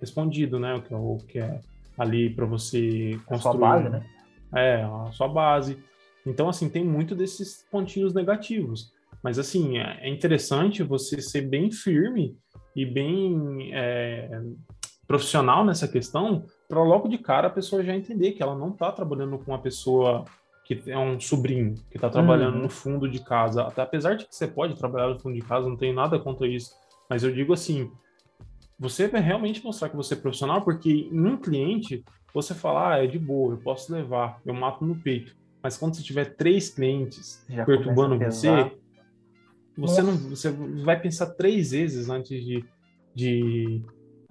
respondido, 0.00 0.58
né, 0.58 0.74
o 0.74 0.82
que 0.82 0.92
é, 0.92 0.96
o 0.96 1.16
que 1.16 1.38
é 1.38 1.60
ali 1.96 2.28
para 2.28 2.44
você 2.44 3.12
A 3.26 3.38
sua 3.38 3.52
construir, 3.52 3.60
base, 3.60 3.88
né? 3.88 4.06
é, 4.54 4.82
a 4.82 5.10
sua 5.12 5.28
base. 5.28 5.78
Então 6.26 6.48
assim 6.48 6.68
tem 6.68 6.84
muito 6.84 7.14
desses 7.14 7.64
pontinhos 7.70 8.12
negativos, 8.12 8.92
mas 9.22 9.38
assim 9.38 9.78
é 9.78 9.98
é 10.02 10.08
interessante 10.08 10.82
você 10.82 11.22
ser 11.22 11.42
bem 11.42 11.70
firme 11.70 12.36
e 12.76 12.84
bem 12.84 13.70
é, 13.72 14.42
profissional 15.06 15.64
nessa 15.64 15.86
questão 15.86 16.44
para 16.68 16.82
logo 16.82 17.08
de 17.08 17.18
cara 17.18 17.46
a 17.46 17.50
pessoa 17.50 17.84
já 17.84 17.94
entender 17.94 18.32
que 18.32 18.42
ela 18.42 18.56
não 18.56 18.70
está 18.70 18.90
trabalhando 18.90 19.38
com 19.38 19.52
uma 19.52 19.60
pessoa 19.60 20.24
que 20.64 20.82
é 20.86 20.98
um 20.98 21.20
sobrinho, 21.20 21.74
que 21.90 21.96
está 21.96 22.08
trabalhando 22.08 22.56
Uhum. 22.56 22.62
no 22.62 22.68
fundo 22.70 23.08
de 23.08 23.22
casa. 23.22 23.62
Até 23.62 23.82
apesar 23.82 24.14
de 24.14 24.24
que 24.26 24.34
você 24.34 24.48
pode 24.48 24.74
trabalhar 24.76 25.08
no 25.08 25.20
fundo 25.20 25.34
de 25.34 25.42
casa, 25.42 25.68
não 25.68 25.76
tenho 25.76 25.94
nada 25.94 26.18
contra 26.18 26.46
isso. 26.46 26.74
Mas 27.08 27.22
eu 27.22 27.30
digo 27.30 27.52
assim, 27.52 27.90
você 28.78 29.06
vai 29.06 29.20
realmente 29.20 29.62
mostrar 29.62 29.90
que 29.90 29.96
você 29.96 30.14
é 30.14 30.16
profissional, 30.16 30.62
porque 30.62 31.08
em 31.12 31.20
um 31.26 31.36
cliente, 31.36 32.02
você 32.32 32.54
fala, 32.54 32.94
ah, 32.94 33.04
é 33.04 33.06
de 33.06 33.18
boa, 33.18 33.52
eu 33.52 33.58
posso 33.58 33.92
levar, 33.92 34.40
eu 34.44 34.54
mato 34.54 34.84
no 34.84 34.96
peito. 34.96 35.36
Mas 35.62 35.76
quando 35.76 35.94
você 35.94 36.02
tiver 36.02 36.34
três 36.34 36.70
clientes 36.70 37.44
Já 37.48 37.64
perturbando 37.64 38.18
você, 38.18 38.72
você 39.76 40.02
não, 40.02 40.16
você 40.16 40.50
vai 40.50 40.98
pensar 41.00 41.26
três 41.26 41.72
vezes 41.72 42.08
antes 42.08 42.44
de, 42.44 42.64
de, 43.14 43.82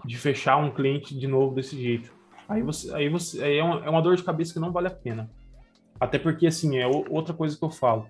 de 0.05 0.17
fechar 0.17 0.57
um 0.57 0.71
cliente 0.71 1.17
de 1.17 1.27
novo 1.27 1.53
desse 1.53 1.79
jeito. 1.79 2.11
Aí 2.47 2.61
você, 2.61 2.93
aí 2.93 3.09
você, 3.09 3.43
aí 3.43 3.57
é 3.57 3.63
uma, 3.63 3.85
é 3.85 3.89
uma 3.89 4.01
dor 4.01 4.15
de 4.15 4.23
cabeça 4.23 4.53
que 4.53 4.59
não 4.59 4.71
vale 4.71 4.87
a 4.87 4.91
pena. 4.91 5.29
Até 6.03 6.19
porque 6.19 6.47
assim 6.47 6.77
é 6.77 6.85
outra 6.85 7.33
coisa 7.33 7.57
que 7.57 7.63
eu 7.63 7.69
falo. 7.69 8.07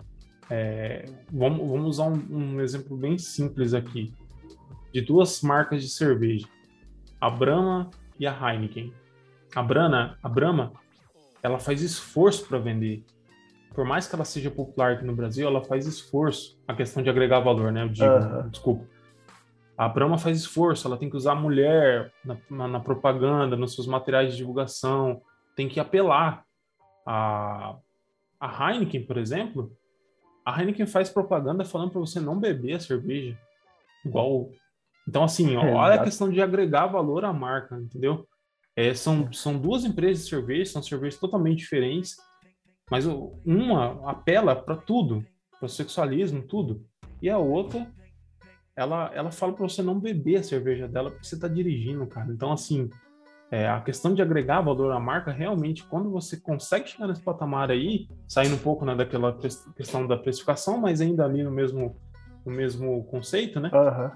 É, 0.49 1.05
vamos, 1.31 1.59
vamos 1.59 1.87
usar 1.87 2.05
um, 2.07 2.25
um 2.55 2.61
exemplo 2.61 2.97
bem 2.97 3.17
simples 3.17 3.73
aqui 3.73 4.13
de 4.91 5.01
duas 5.01 5.41
marcas 5.41 5.81
de 5.81 5.89
cerveja, 5.89 6.47
a 7.19 7.29
Brahma 7.29 7.89
e 8.19 8.27
a 8.27 8.31
Heineken. 8.53 8.93
A 9.55 9.61
Brahma, 9.63 10.17
a 10.21 10.29
Brahma, 10.29 10.73
ela 11.41 11.59
faz 11.59 11.81
esforço 11.81 12.47
para 12.47 12.57
vender. 12.59 13.03
Por 13.73 13.85
mais 13.85 14.07
que 14.07 14.15
ela 14.15 14.25
seja 14.25 14.51
popular 14.51 14.93
aqui 14.93 15.05
no 15.05 15.15
Brasil, 15.15 15.47
ela 15.47 15.63
faz 15.63 15.85
esforço. 15.87 16.59
A 16.67 16.73
questão 16.73 17.01
de 17.01 17.09
agregar 17.09 17.39
valor, 17.39 17.71
né? 17.71 17.83
Eu 17.83 17.89
digo, 17.89 18.05
desculpa. 18.49 18.85
A 19.77 19.87
Brahma 19.89 20.17
faz 20.19 20.37
esforço, 20.37 20.87
ela 20.87 20.97
tem 20.97 21.09
que 21.09 21.15
usar 21.17 21.31
a 21.33 21.35
mulher 21.35 22.11
na, 22.23 22.37
na- 22.49 22.67
na 22.67 22.79
propaganda, 22.79 23.55
nos 23.55 23.73
seus 23.73 23.87
materiais 23.87 24.31
de 24.31 24.37
divulgação, 24.37 25.21
tem 25.55 25.67
que 25.67 25.79
apelar. 25.79 26.43
A, 27.05 27.75
a 28.43 28.71
Heineken, 28.73 29.05
por 29.05 29.17
exemplo, 29.17 29.71
a 30.45 30.59
Heineken 30.59 30.85
faz 30.85 31.09
propaganda 31.09 31.63
falando 31.63 31.91
para 31.91 32.01
você 32.01 32.19
não 32.19 32.37
beber 32.37 32.73
a 32.73 32.79
cerveja. 32.79 33.39
Igual. 34.05 34.49
Então, 35.07 35.23
assim, 35.23 35.55
olha 35.55 35.69
a 35.69 35.93
Exato. 35.93 36.03
questão 36.03 36.29
de 36.29 36.41
agregar 36.41 36.87
valor 36.87 37.23
à 37.23 37.31
marca, 37.31 37.79
entendeu? 37.79 38.27
É, 38.75 38.93
são, 38.93 39.31
são 39.31 39.57
duas 39.57 39.85
empresas 39.85 40.25
de 40.25 40.29
cerveja, 40.29 40.73
são 40.73 40.83
cervejas 40.83 41.17
totalmente 41.17 41.59
diferentes, 41.59 42.17
mas 42.91 43.05
uma 43.05 44.09
apela 44.09 44.55
para 44.55 44.75
tudo, 44.75 45.25
para 45.57 45.69
sexualismo, 45.69 46.43
tudo, 46.43 46.85
e 47.21 47.29
a 47.29 47.37
outra, 47.37 47.89
ela, 48.75 49.09
ela 49.13 49.31
fala 49.31 49.53
para 49.53 49.69
você 49.69 49.81
não 49.81 49.97
beber 49.97 50.37
a 50.37 50.43
cerveja 50.43 50.85
dela 50.85 51.11
porque 51.11 51.25
você 51.25 51.35
está 51.35 51.47
dirigindo, 51.47 52.05
cara. 52.07 52.29
Então, 52.29 52.51
assim, 52.51 52.89
é, 53.53 53.67
a 53.67 53.79
questão 53.79 54.15
de 54.15 54.21
agregar 54.23 54.61
valor 54.61 54.91
à 54.91 54.99
marca, 54.99 55.31
realmente, 55.31 55.83
quando 55.83 56.09
você 56.09 56.35
consegue 56.37 56.89
chegar 56.89 57.07
nesse 57.07 57.21
patamar 57.21 57.69
aí, 57.69 58.07
saindo 58.27 58.55
um 58.55 58.57
pouco 58.57 58.83
né, 58.83 58.95
daquela 58.95 59.31
ques- 59.37 59.63
questão 59.75 60.07
da 60.07 60.17
precificação, 60.17 60.79
mas 60.79 61.01
ainda 61.01 61.23
ali 61.23 61.43
no 61.43 61.51
mesmo, 61.51 61.95
no 62.43 62.51
mesmo 62.51 63.03
conceito, 63.03 63.59
né? 63.59 63.69
Aham. 63.71 64.11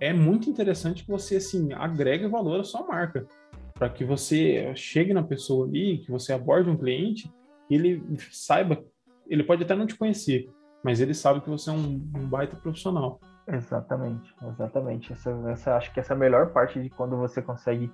é 0.00 0.14
muito 0.14 0.48
interessante 0.48 1.04
que 1.04 1.10
você 1.10 1.36
assim 1.36 1.74
agregue 1.74 2.26
valor 2.26 2.58
à 2.58 2.64
sua 2.64 2.82
marca 2.86 3.26
para 3.74 3.90
que 3.90 4.02
você 4.02 4.74
chegue 4.74 5.12
na 5.12 5.22
pessoa 5.22 5.66
ali, 5.66 5.98
que 5.98 6.10
você 6.10 6.32
aborde 6.32 6.70
um 6.70 6.76
cliente, 6.76 7.30
e 7.68 7.74
ele 7.74 8.02
saiba, 8.30 8.82
ele 9.28 9.44
pode 9.44 9.62
até 9.62 9.76
não 9.76 9.86
te 9.86 9.94
conhecer, 9.94 10.48
mas 10.82 11.02
ele 11.02 11.12
sabe 11.12 11.42
que 11.42 11.50
você 11.50 11.68
é 11.68 11.72
um, 11.74 12.02
um 12.16 12.26
baita 12.26 12.56
profissional. 12.56 13.20
Exatamente, 13.46 14.34
exatamente. 14.42 15.12
Essa, 15.12 15.30
essa, 15.50 15.76
acho 15.76 15.92
que 15.92 16.00
essa 16.00 16.14
é 16.14 16.16
a 16.16 16.18
melhor 16.18 16.50
parte 16.50 16.80
de 16.80 16.88
quando 16.88 17.16
você 17.18 17.42
consegue 17.42 17.92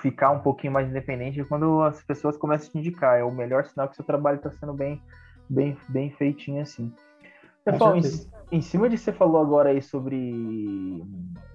ficar 0.00 0.30
um 0.30 0.40
pouquinho 0.40 0.72
mais 0.72 0.88
independente 0.88 1.40
é 1.40 1.44
quando 1.44 1.82
as 1.82 2.02
pessoas 2.02 2.36
começam 2.36 2.68
a 2.68 2.70
te 2.70 2.78
indicar. 2.78 3.18
É 3.18 3.24
o 3.24 3.30
melhor 3.30 3.64
sinal 3.64 3.88
que 3.88 3.96
seu 3.96 4.04
trabalho 4.04 4.36
está 4.36 4.50
sendo 4.50 4.72
bem, 4.72 5.02
bem, 5.48 5.76
bem 5.88 6.10
feitinho 6.10 6.62
assim. 6.62 6.92
Pessoal, 7.64 7.96
em, 7.96 8.02
em 8.50 8.60
cima 8.60 8.88
de 8.88 8.98
você 8.98 9.12
falou 9.12 9.40
agora 9.40 9.70
aí 9.70 9.80
sobre, 9.80 11.04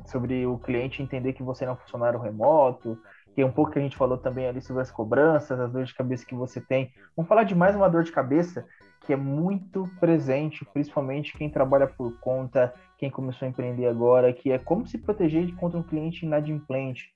sobre 0.06 0.46
o 0.46 0.58
cliente 0.58 1.04
entender 1.04 1.34
que 1.34 1.44
você 1.44 1.66
não 1.66 1.74
é 1.74 1.76
um 1.76 1.80
funcionário 1.80 2.20
remoto, 2.20 2.98
que 3.36 3.42
é 3.42 3.46
um 3.46 3.52
pouco 3.52 3.72
que 3.72 3.80
a 3.80 3.82
gente 3.82 3.98
falou 3.98 4.18
também 4.18 4.48
ali 4.48 4.62
sobre 4.62 4.82
as 4.82 4.90
cobranças, 4.90 5.60
as 5.60 5.72
dores 5.72 5.90
de 5.90 5.96
cabeça 5.96 6.26
que 6.26 6.34
você 6.34 6.62
tem. 6.62 6.92
Vamos 7.16 7.28
falar 7.28 7.44
de 7.44 7.54
mais 7.54 7.76
uma 7.76 7.90
dor 7.90 8.04
de 8.04 8.12
cabeça 8.12 8.66
que 9.06 9.14
é 9.14 9.16
muito 9.16 9.84
presente, 10.00 10.66
principalmente 10.74 11.38
quem 11.38 11.50
trabalha 11.50 11.88
por 11.88 12.20
conta, 12.20 12.74
quem 12.98 13.10
começou 13.10 13.46
a 13.46 13.50
empreender 13.50 13.88
agora, 13.88 14.34
que 14.34 14.52
é 14.52 14.58
como 14.58 14.88
se 14.88 14.98
proteger 14.98 15.54
contra 15.56 15.78
um 15.78 15.84
cliente 15.84 16.26
inadimplente. 16.26 17.14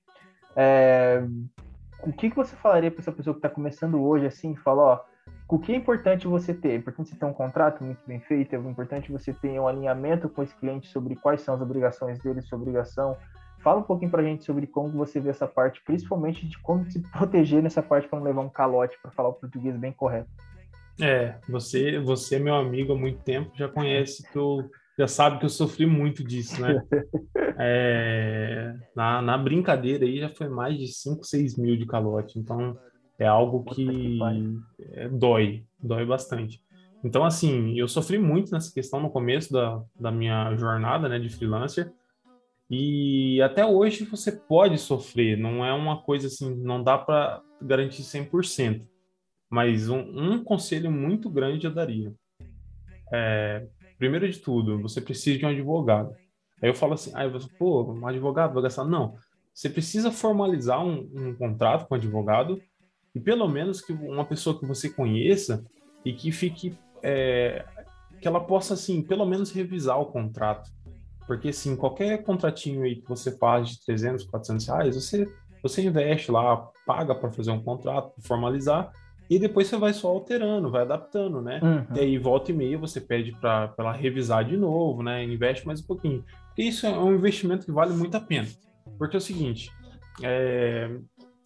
É, 0.56 1.22
o 2.02 2.12
que, 2.12 2.30
que 2.30 2.36
você 2.36 2.54
falaria 2.56 2.90
para 2.90 3.00
essa 3.00 3.12
pessoa 3.12 3.34
que 3.34 3.38
está 3.38 3.48
começando 3.48 4.02
hoje, 4.02 4.26
assim, 4.26 4.54
fala, 4.56 4.82
ó, 4.82 5.00
o 5.48 5.58
que 5.58 5.72
é 5.72 5.76
importante 5.76 6.26
você 6.26 6.54
ter? 6.54 6.70
É 6.70 6.76
importante 6.76 7.10
você 7.10 7.16
ter 7.16 7.26
um 7.26 7.32
contrato 7.32 7.84
muito 7.84 8.00
bem 8.06 8.20
feito, 8.20 8.54
é 8.54 8.58
importante 8.58 9.12
você 9.12 9.32
ter 9.32 9.60
um 9.60 9.68
alinhamento 9.68 10.28
com 10.28 10.42
esse 10.42 10.54
cliente 10.56 10.88
sobre 10.88 11.14
quais 11.14 11.42
são 11.42 11.54
as 11.54 11.60
obrigações 11.60 12.18
dele, 12.20 12.40
sua 12.40 12.58
obrigação. 12.58 13.16
Fala 13.58 13.80
um 13.80 13.84
pouquinho 13.84 14.10
pra 14.10 14.22
gente 14.22 14.44
sobre 14.44 14.66
como 14.66 14.88
você 14.90 15.20
vê 15.20 15.30
essa 15.30 15.46
parte, 15.46 15.82
principalmente 15.84 16.48
de 16.48 16.58
como 16.58 16.90
se 16.90 17.00
proteger 17.12 17.62
nessa 17.62 17.82
parte 17.82 18.08
para 18.08 18.18
não 18.18 18.26
levar 18.26 18.40
um 18.40 18.48
calote, 18.48 18.98
para 19.00 19.10
falar 19.10 19.28
o 19.28 19.34
português 19.34 19.76
bem 19.76 19.92
correto. 19.92 20.28
É, 21.00 21.36
você, 21.48 21.98
você 22.00 22.36
é 22.36 22.38
meu 22.38 22.54
amigo 22.54 22.92
há 22.92 22.96
muito 22.96 23.22
tempo, 23.22 23.50
já 23.54 23.68
conhece 23.68 24.22
que 24.30 24.36
eu 24.36 24.70
já 24.98 25.06
sabe 25.06 25.38
que 25.38 25.44
eu 25.44 25.50
sofri 25.50 25.86
muito 25.86 26.24
disso, 26.24 26.60
né? 26.60 26.82
É, 27.64 28.74
na, 28.96 29.22
na 29.22 29.38
brincadeira 29.38 30.04
aí 30.04 30.18
já 30.18 30.28
foi 30.28 30.48
mais 30.48 30.76
de 30.76 30.88
5, 30.88 31.22
6 31.22 31.56
mil 31.56 31.76
de 31.76 31.86
calote, 31.86 32.38
então 32.38 32.76
é 33.18 33.26
algo 33.26 33.62
que, 33.62 34.18
é, 34.94 35.08
dói, 35.08 35.64
dói 35.78 36.04
bastante. 36.04 36.60
Então, 37.04 37.24
assim, 37.24 37.78
eu 37.78 37.86
sofri 37.86 38.18
muito 38.18 38.50
nessa 38.50 38.72
questão 38.72 39.00
no 39.00 39.10
começo 39.10 39.52
da, 39.52 39.80
da 39.94 40.10
minha 40.10 40.56
jornada, 40.56 41.08
né, 41.08 41.18
de 41.18 41.28
freelancer, 41.28 41.92
e 42.70 43.40
até 43.42 43.66
hoje 43.66 44.04
você 44.04 44.32
pode 44.32 44.78
sofrer, 44.78 45.36
não 45.36 45.64
é 45.64 45.72
uma 45.72 46.02
coisa 46.02 46.28
assim, 46.28 46.56
não 46.56 46.82
dá 46.82 46.96
para 46.96 47.42
garantir 47.60 48.02
100%, 48.02 48.82
mas 49.50 49.88
um, 49.88 49.98
um 49.98 50.42
conselho 50.42 50.90
muito 50.90 51.28
grande 51.28 51.66
eu 51.66 51.74
daria. 51.74 52.12
É, 53.12 53.66
primeiro 54.02 54.28
de 54.28 54.40
tudo, 54.40 54.82
você 54.82 55.00
precisa 55.00 55.38
de 55.38 55.46
um 55.46 55.48
advogado. 55.48 56.12
Aí 56.60 56.68
eu 56.68 56.74
falo 56.74 56.94
assim, 56.94 57.12
aí 57.14 57.30
você, 57.30 57.46
pô, 57.56 57.84
um 57.84 58.04
advogado 58.04 58.52
vai 58.52 58.64
gastar? 58.64 58.84
Não, 58.84 59.14
você 59.54 59.70
precisa 59.70 60.10
formalizar 60.10 60.84
um, 60.84 61.08
um 61.14 61.36
contrato 61.36 61.86
com 61.86 61.94
um 61.94 61.98
advogado 61.98 62.60
e 63.14 63.20
pelo 63.20 63.48
menos 63.48 63.80
que 63.80 63.92
uma 63.92 64.24
pessoa 64.24 64.58
que 64.58 64.66
você 64.66 64.90
conheça 64.90 65.64
e 66.04 66.12
que 66.12 66.32
fique, 66.32 66.76
é, 67.00 67.64
que 68.20 68.26
ela 68.26 68.40
possa, 68.40 68.74
assim, 68.74 69.00
pelo 69.02 69.24
menos 69.24 69.52
revisar 69.52 70.00
o 70.00 70.06
contrato. 70.06 70.68
Porque, 71.24 71.50
assim, 71.50 71.76
qualquer 71.76 72.24
contratinho 72.24 72.82
aí 72.82 72.96
que 72.96 73.08
você 73.08 73.38
faz 73.38 73.68
de 73.68 73.84
300, 73.86 74.24
400 74.24 74.66
reais, 74.66 74.96
você, 74.96 75.32
você 75.62 75.80
investe 75.80 76.32
lá, 76.32 76.56
paga 76.84 77.14
para 77.14 77.30
fazer 77.30 77.52
um 77.52 77.62
contrato, 77.62 78.14
formalizar, 78.26 78.90
e 79.28 79.38
depois 79.38 79.66
você 79.66 79.76
vai 79.76 79.92
só 79.92 80.08
alterando, 80.08 80.70
vai 80.70 80.82
adaptando, 80.82 81.40
né? 81.40 81.60
Uhum. 81.62 81.96
E 81.96 82.00
aí, 82.00 82.18
volta 82.18 82.50
e 82.50 82.54
meia, 82.54 82.78
você 82.78 83.00
pede 83.00 83.32
para 83.32 83.72
ela 83.78 83.92
revisar 83.92 84.44
de 84.44 84.56
novo, 84.56 85.02
né? 85.02 85.24
Investe 85.24 85.66
mais 85.66 85.80
um 85.80 85.86
pouquinho. 85.86 86.24
Porque 86.48 86.62
isso 86.62 86.86
é 86.86 86.90
um 86.90 87.14
investimento 87.14 87.64
que 87.64 87.72
vale 87.72 87.94
muito 87.94 88.14
a 88.16 88.20
pena. 88.20 88.48
Porque 88.98 89.16
é 89.16 89.18
o 89.18 89.22
seguinte, 89.22 89.70
é, 90.22 90.90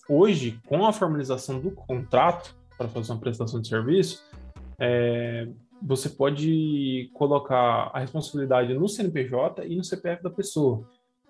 hoje, 0.09 0.59
com 0.67 0.85
a 0.87 0.93
formalização 0.93 1.61
do 1.61 1.71
contrato 1.71 2.57
para 2.77 2.89
fazer 2.89 3.13
uma 3.13 3.21
prestação 3.21 3.61
de 3.61 3.69
serviço, 3.69 4.25
é, 4.79 5.49
você 5.81 6.09
pode 6.09 7.11
colocar 7.15 7.91
a 7.93 8.01
responsabilidade 8.01 8.75
no 8.75 8.89
CNPJ 8.89 9.67
e 9.67 9.77
no 9.77 9.85
CPF 9.85 10.23
da 10.23 10.31
pessoa. 10.31 10.85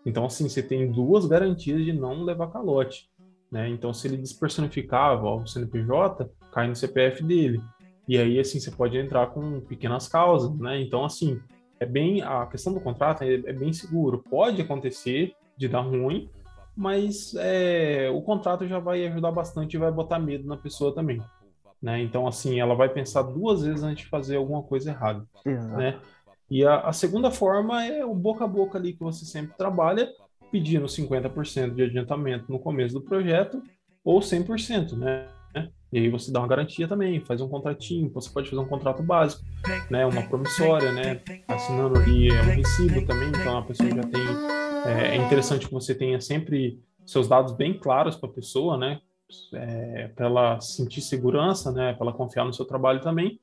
Então, 0.05 0.25
assim, 0.25 0.49
você 0.49 0.63
tem 0.63 0.91
duas 0.91 1.27
garantias 1.27 1.85
de 1.85 1.93
não 1.93 2.23
levar 2.23 2.49
calote. 2.49 3.11
Né? 3.57 3.71
Então, 3.71 3.95
se 3.95 4.07
ele 4.07 4.19
despersonificava 4.19 5.31
o 5.31 5.47
CNPJ, 5.47 6.31
cai 6.53 6.69
no 6.69 6.77
CPF 6.77 7.25
dele. 7.25 7.59
E 8.07 8.19
aí, 8.19 8.39
assim, 8.39 8.61
você 8.61 8.71
pode 8.71 8.99
entrar 8.99 9.29
com 9.29 9.63
pequenas 9.63 10.07
causas, 10.07 10.55
né? 10.59 10.79
Então, 10.79 11.03
assim, 11.07 11.41
é 11.81 11.87
bem... 11.87 12.21
A 12.21 12.45
questão 12.45 12.75
do 12.75 12.81
contrato 12.81 13.23
é, 13.25 13.33
é 13.33 13.53
bem 13.55 13.73
seguro. 13.73 14.23
Pode 14.29 14.61
acontecer 14.61 15.33
de 15.57 15.69
dar 15.69 15.81
ruim, 15.81 16.29
mas 16.77 17.35
é, 17.39 18.11
o 18.13 18.21
contrato 18.21 18.67
já 18.67 18.79
vai 18.79 19.07
ajudar 19.07 19.33
bastante 19.33 19.75
e 19.75 19.79
vai 19.79 19.91
botar 19.91 20.19
medo 20.19 20.47
na 20.47 20.59
pessoa 20.59 20.95
também. 20.95 21.23
Né? 21.81 22.03
Então, 22.03 22.27
assim, 22.27 22.61
ela 22.61 22.75
vai 22.75 22.91
pensar 22.91 23.23
duas 23.23 23.63
vezes 23.63 23.83
antes 23.83 24.05
de 24.05 24.11
fazer 24.11 24.37
alguma 24.37 24.63
coisa 24.63 24.91
errada. 24.91 25.25
Exato. 25.47 25.79
Né? 25.79 25.99
E 26.51 26.63
a, 26.63 26.81
a, 26.81 26.93
segunda 26.93 27.31
forma 27.31 27.83
é 27.87 28.05
o 28.05 28.15
boca 28.15 28.45
a 28.45 28.49
boca 28.49 28.77
ali 28.77 28.93
que 28.93 29.03
você 29.03 29.25
sempre 29.25 29.57
trabalha, 29.57 30.09
pedindo 30.51 30.87
50% 30.87 31.75
de 31.75 31.83
adiantamento 31.83 32.51
no 32.51 32.59
começo 32.59 32.95
do 32.95 33.01
projeto 33.01 33.63
ou 34.05 34.21
100%, 34.21 34.93
né? 34.97 35.27
E 35.93 35.99
aí 35.99 36.09
você 36.11 36.33
dá 36.33 36.41
uma 36.41 36.49
garantia 36.49 36.87
também, 36.87 37.21
faz 37.21 37.41
um 37.41 37.49
contratinho, 37.49 38.11
você 38.13 38.29
pode 38.29 38.51
fazer 38.51 38.61
um 38.61 38.67
contrato 38.67 39.03
básico, 39.03 39.43
né? 39.91 40.05
Uma 40.05 40.23
promissória, 40.23 40.93
né? 40.93 41.21
Assinando 41.49 41.99
ali 41.99 42.29
é 42.29 42.41
um 42.43 42.45
recibo 42.45 43.07
também, 43.07 43.29
então 43.29 43.59
a 43.59 43.63
pessoa 43.63 43.89
já 43.89 44.03
tem... 44.03 44.27
É, 44.85 45.17
é 45.17 45.17
interessante 45.17 45.67
que 45.67 45.73
você 45.73 45.95
tenha 45.95 46.21
sempre 46.21 46.81
seus 47.05 47.29
dados 47.29 47.53
bem 47.53 47.79
claros 47.79 48.17
para 48.17 48.29
a 48.29 48.33
pessoa, 48.33 48.77
né? 48.77 49.01
É, 49.55 50.09
para 50.09 50.27
ela 50.27 50.61
sentir 50.61 51.01
segurança, 51.01 51.73
né? 51.73 51.95
Para 51.95 52.09
ela 52.09 52.17
confiar 52.17 52.45
no 52.45 52.53
seu 52.53 52.65
trabalho 52.65 53.01
também. 53.01 53.41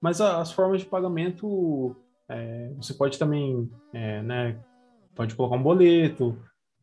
Mas 0.00 0.20
as 0.20 0.52
formas 0.52 0.82
de 0.82 0.86
pagamento 0.86 1.96
é, 2.28 2.70
você 2.76 2.92
pode 2.94 3.18
também, 3.18 3.70
é, 3.92 4.22
né, 4.22 4.58
pode 5.16 5.34
colocar 5.34 5.56
um 5.56 5.62
boleto. 5.62 6.38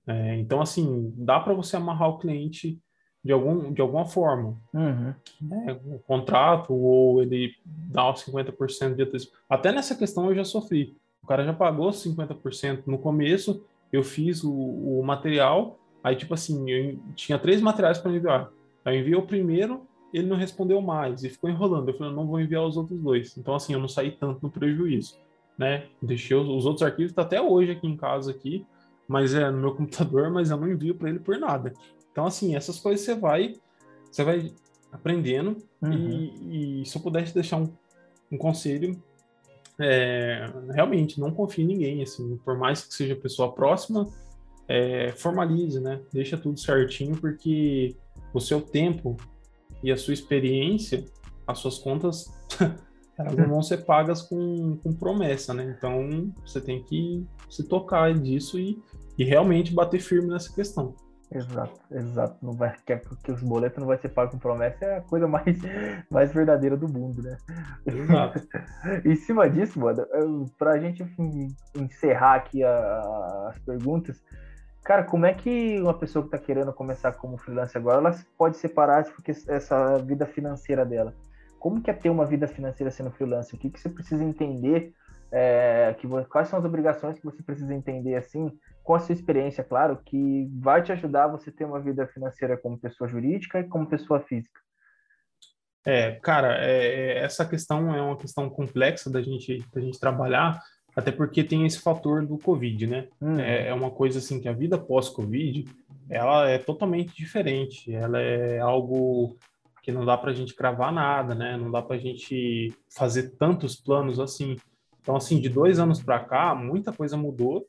É, 0.06 0.36
então, 0.36 0.60
assim, 0.60 1.14
dá 1.16 1.40
para 1.40 1.54
você 1.54 1.78
amarrar 1.78 2.10
o 2.10 2.18
cliente 2.18 2.82
de, 3.24 3.32
algum, 3.32 3.72
de 3.72 3.82
alguma 3.82 4.06
forma. 4.06 4.58
Uhum. 4.74 5.14
Né, 5.42 5.80
o 5.86 6.00
contrato, 6.00 6.74
ou 6.74 7.22
ele 7.22 7.54
dá 7.66 8.12
os 8.12 8.26
50% 8.26 8.96
de 8.96 9.04
antecipação. 9.04 9.40
Até 9.50 9.72
nessa 9.72 9.96
questão 9.96 10.28
eu 10.28 10.36
já 10.36 10.44
sofri. 10.44 10.98
O 11.22 11.28
cara 11.28 11.46
já 11.46 11.54
pagou 11.54 11.90
50% 11.90 12.84
no 12.88 12.98
começo, 12.98 13.64
eu 13.94 14.04
fiz 14.04 14.44
o, 14.44 14.52
o 14.52 15.02
material, 15.06 15.80
aí, 16.04 16.18
tipo 16.18 16.34
assim, 16.34 16.70
eu 16.70 17.00
tinha 17.16 17.40
três 17.40 17.62
materiais 17.62 17.98
para 17.98 18.12
enviar. 18.12 18.52
Aí 18.84 18.98
eu 18.98 19.00
enviei 19.00 19.16
o 19.16 19.26
primeiro, 19.26 19.88
ele 20.14 20.28
não 20.28 20.36
respondeu 20.36 20.82
mais 20.82 21.24
e 21.24 21.30
ficou 21.30 21.50
enrolando. 21.50 21.88
Eu 21.88 21.98
falei, 21.98 22.14
não 22.14 22.28
vou 22.28 22.42
enviar 22.42 22.66
os 22.66 22.76
outros 22.76 23.00
dois. 23.00 23.38
Então, 23.38 23.56
assim, 23.56 23.72
eu 23.72 23.80
não 23.80 23.88
saí 23.88 24.12
tanto 24.12 24.40
no 24.44 24.52
prejuízo 24.52 25.23
né? 25.58 25.88
Deixei 26.02 26.36
os, 26.36 26.48
os 26.48 26.66
outros 26.66 26.84
arquivos, 26.84 27.14
tá 27.14 27.22
até 27.22 27.42
hoje 27.42 27.72
aqui 27.72 27.88
em 27.88 27.98
casa 27.98 28.32
aqui, 28.32 28.66
mas 29.08 29.34
é 29.34 29.50
no 29.50 29.60
meu 29.60 29.76
computador, 29.76 30.30
mas 30.30 30.50
eu 30.50 30.58
não 30.58 30.70
envio 30.70 30.96
para 30.96 31.10
ele 31.10 31.20
por 31.20 31.38
nada. 31.38 31.74
Então, 32.12 32.26
assim, 32.26 32.56
essas 32.56 32.80
coisas 32.80 33.06
você 33.06 33.16
vai, 33.16 33.56
você 34.12 34.24
vai 34.24 34.52
aprendendo 34.92 35.58
uhum. 35.82 35.92
e, 35.94 36.82
e, 36.82 36.86
se 36.86 36.98
eu 36.98 37.02
pudesse 37.02 37.34
deixar 37.34 37.58
um, 37.58 37.74
um 38.32 38.38
conselho, 38.38 39.02
é, 39.80 40.46
realmente 40.72 41.20
não 41.20 41.32
confie 41.32 41.64
em 41.64 41.68
ninguém, 41.68 42.04
assim, 42.04 42.38
por 42.46 42.56
mais 42.56 42.84
que 42.84 42.94
seja 42.94 43.16
pessoa 43.16 43.52
próxima, 43.52 44.08
é, 44.68 45.12
formalize, 45.14 45.80
né? 45.80 46.00
Deixa 46.12 46.38
tudo 46.38 46.60
certinho, 46.60 47.18
porque 47.18 47.96
o 48.34 48.40
seu 48.40 48.62
tempo 48.62 49.18
e 49.84 49.92
a 49.92 49.98
sua 49.98 50.14
experiência, 50.14 51.04
as 51.46 51.60
suas 51.60 51.80
contas 51.80 52.32
elas 53.18 53.36
não 53.36 53.48
vão 53.48 53.62
ser 53.62 53.86
pagas 53.86 54.22
com, 54.22 54.78
com 54.78 54.94
promessa, 54.94 55.54
né? 55.54 55.76
Então 55.78 56.34
você 56.46 56.60
tem 56.60 56.84
que 56.84 57.26
se 57.50 57.64
tocar 57.68 58.14
disso 58.14 58.60
e, 58.60 58.82
e 59.18 59.24
realmente 59.24 59.74
bater 59.74 60.00
firme 60.00 60.30
nessa 60.30 60.54
questão. 60.54 60.96
Exato, 61.32 61.80
exato. 61.92 62.38
Não 62.44 62.54
vai, 62.54 62.76
porque 63.04 63.32
os 63.32 63.42
boletos 63.42 63.80
não 63.80 63.88
vai 63.88 63.98
ser 63.98 64.10
pago 64.10 64.32
com 64.32 64.38
promessa 64.38 64.86
é 64.86 64.98
a 64.98 65.02
coisa 65.02 65.28
mais, 65.28 65.46
mais 66.10 66.32
verdadeira 66.32 66.78
do 66.78 66.88
mundo, 66.88 67.24
né? 67.24 67.38
Exato. 67.86 68.48
em 69.04 69.16
cima 69.16 69.50
disso, 69.50 69.80
mano, 69.80 70.06
pra 70.58 70.78
gente 70.78 71.04
encerrar 71.76 72.36
aqui 72.36 72.64
a, 72.64 73.48
as 73.50 73.60
perguntas, 73.60 74.22
cara, 74.84 75.04
como 75.04 75.26
é 75.26 75.34
que 75.34 75.82
uma 75.82 75.94
pessoa 75.94 76.24
que 76.24 76.32
tá 76.32 76.38
querendo 76.38 76.72
começar 76.72 77.14
como 77.14 77.38
freelancer 77.38 77.82
agora, 77.82 77.98
ela 77.98 78.16
pode 78.38 78.58
separar 78.58 79.04
porque 79.06 79.32
essa 79.48 79.98
vida 79.98 80.26
financeira 80.28 80.86
dela? 80.86 81.16
Como 81.64 81.82
que 81.82 81.90
é 81.90 81.94
ter 81.94 82.10
uma 82.10 82.26
vida 82.26 82.46
financeira 82.46 82.92
sendo 82.92 83.10
freelancer? 83.10 83.56
O 83.56 83.58
que, 83.58 83.70
que 83.70 83.80
você 83.80 83.88
precisa 83.88 84.22
entender? 84.22 84.94
É, 85.32 85.96
que, 85.98 86.06
quais 86.30 86.50
são 86.50 86.60
as 86.60 86.66
obrigações 86.66 87.18
que 87.18 87.24
você 87.24 87.42
precisa 87.42 87.74
entender 87.74 88.16
assim, 88.16 88.52
com 88.84 88.94
a 88.94 89.00
sua 89.00 89.14
experiência, 89.14 89.64
claro, 89.64 89.98
que 90.06 90.52
vai 90.60 90.84
te 90.84 90.92
ajudar 90.92 91.24
a 91.24 91.30
você 91.30 91.50
ter 91.54 91.64
uma 91.64 91.80
vida 91.80 92.06
financeira 92.06 92.58
como 92.58 92.78
pessoa 92.78 93.08
jurídica 93.08 93.62
e 93.62 93.64
como 93.64 93.88
pessoa 93.88 94.20
física? 94.20 94.60
É, 95.86 96.20
cara, 96.22 96.58
é, 96.60 97.20
essa 97.20 97.46
questão 97.46 97.96
é 97.96 98.02
uma 98.02 98.18
questão 98.18 98.50
complexa 98.50 99.10
da 99.10 99.22
gente, 99.22 99.66
da 99.74 99.80
gente 99.80 99.98
trabalhar, 99.98 100.60
até 100.94 101.14
porque 101.14 101.46
tem 101.46 101.66
esse 101.66 101.80
fator 101.80 102.26
do 102.26 102.38
Covid, 102.38 102.88
né? 102.88 103.08
Hum. 103.22 103.40
É, 103.40 103.70
é 103.70 103.74
uma 103.74 103.90
coisa 103.90 104.20
assim 104.20 104.42
que 104.42 104.50
a 104.50 104.54
vida 104.54 104.78
pós-Covid, 104.78 105.64
ela 106.10 106.50
é 106.50 106.58
totalmente 106.58 107.16
diferente, 107.16 107.96
ela 107.96 108.20
é 108.20 108.60
algo 108.60 109.38
que 109.84 109.92
não 109.92 110.06
dá 110.06 110.18
para 110.18 110.32
a 110.32 110.34
gente 110.34 110.56
cravar 110.56 110.94
nada, 110.94 111.36
né? 111.36 111.58
Não 111.58 111.70
dá 111.70 111.82
para 111.82 111.98
a 111.98 112.00
gente 112.00 112.74
fazer 112.90 113.36
tantos 113.38 113.76
planos 113.76 114.18
assim. 114.18 114.56
Então, 115.02 115.14
assim, 115.14 115.42
de 115.42 115.50
dois 115.50 115.78
anos 115.78 116.02
para 116.02 116.20
cá, 116.22 116.56
muita 116.56 116.94
coisa 116.94 117.18
mudou, 117.18 117.68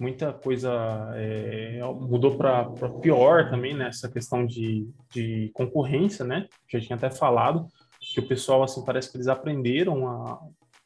muita 0.00 0.32
coisa 0.32 0.72
é, 1.14 1.80
mudou 2.00 2.36
para 2.36 2.64
pior 3.00 3.48
também 3.48 3.74
nessa 3.74 4.08
né? 4.08 4.12
questão 4.12 4.44
de, 4.44 4.90
de 5.12 5.52
concorrência, 5.54 6.24
né? 6.24 6.48
Já 6.68 6.80
tinha 6.80 6.96
até 6.96 7.10
falado 7.10 7.68
que 8.00 8.18
o 8.18 8.26
pessoal, 8.26 8.64
assim, 8.64 8.84
parece 8.84 9.10
que 9.10 9.16
eles 9.16 9.28
aprenderam 9.28 10.08
a, 10.08 10.40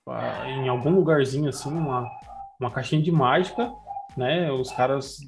a, 0.09 0.51
em 0.51 0.69
algum 0.69 0.91
lugarzinho, 0.91 1.49
assim, 1.49 1.71
uma, 1.71 2.07
uma 2.61 2.71
caixinha 2.71 3.03
de 3.03 3.11
mágica, 3.11 3.73
né? 4.15 4.53
Os 4.53 4.71
caras 4.71 5.21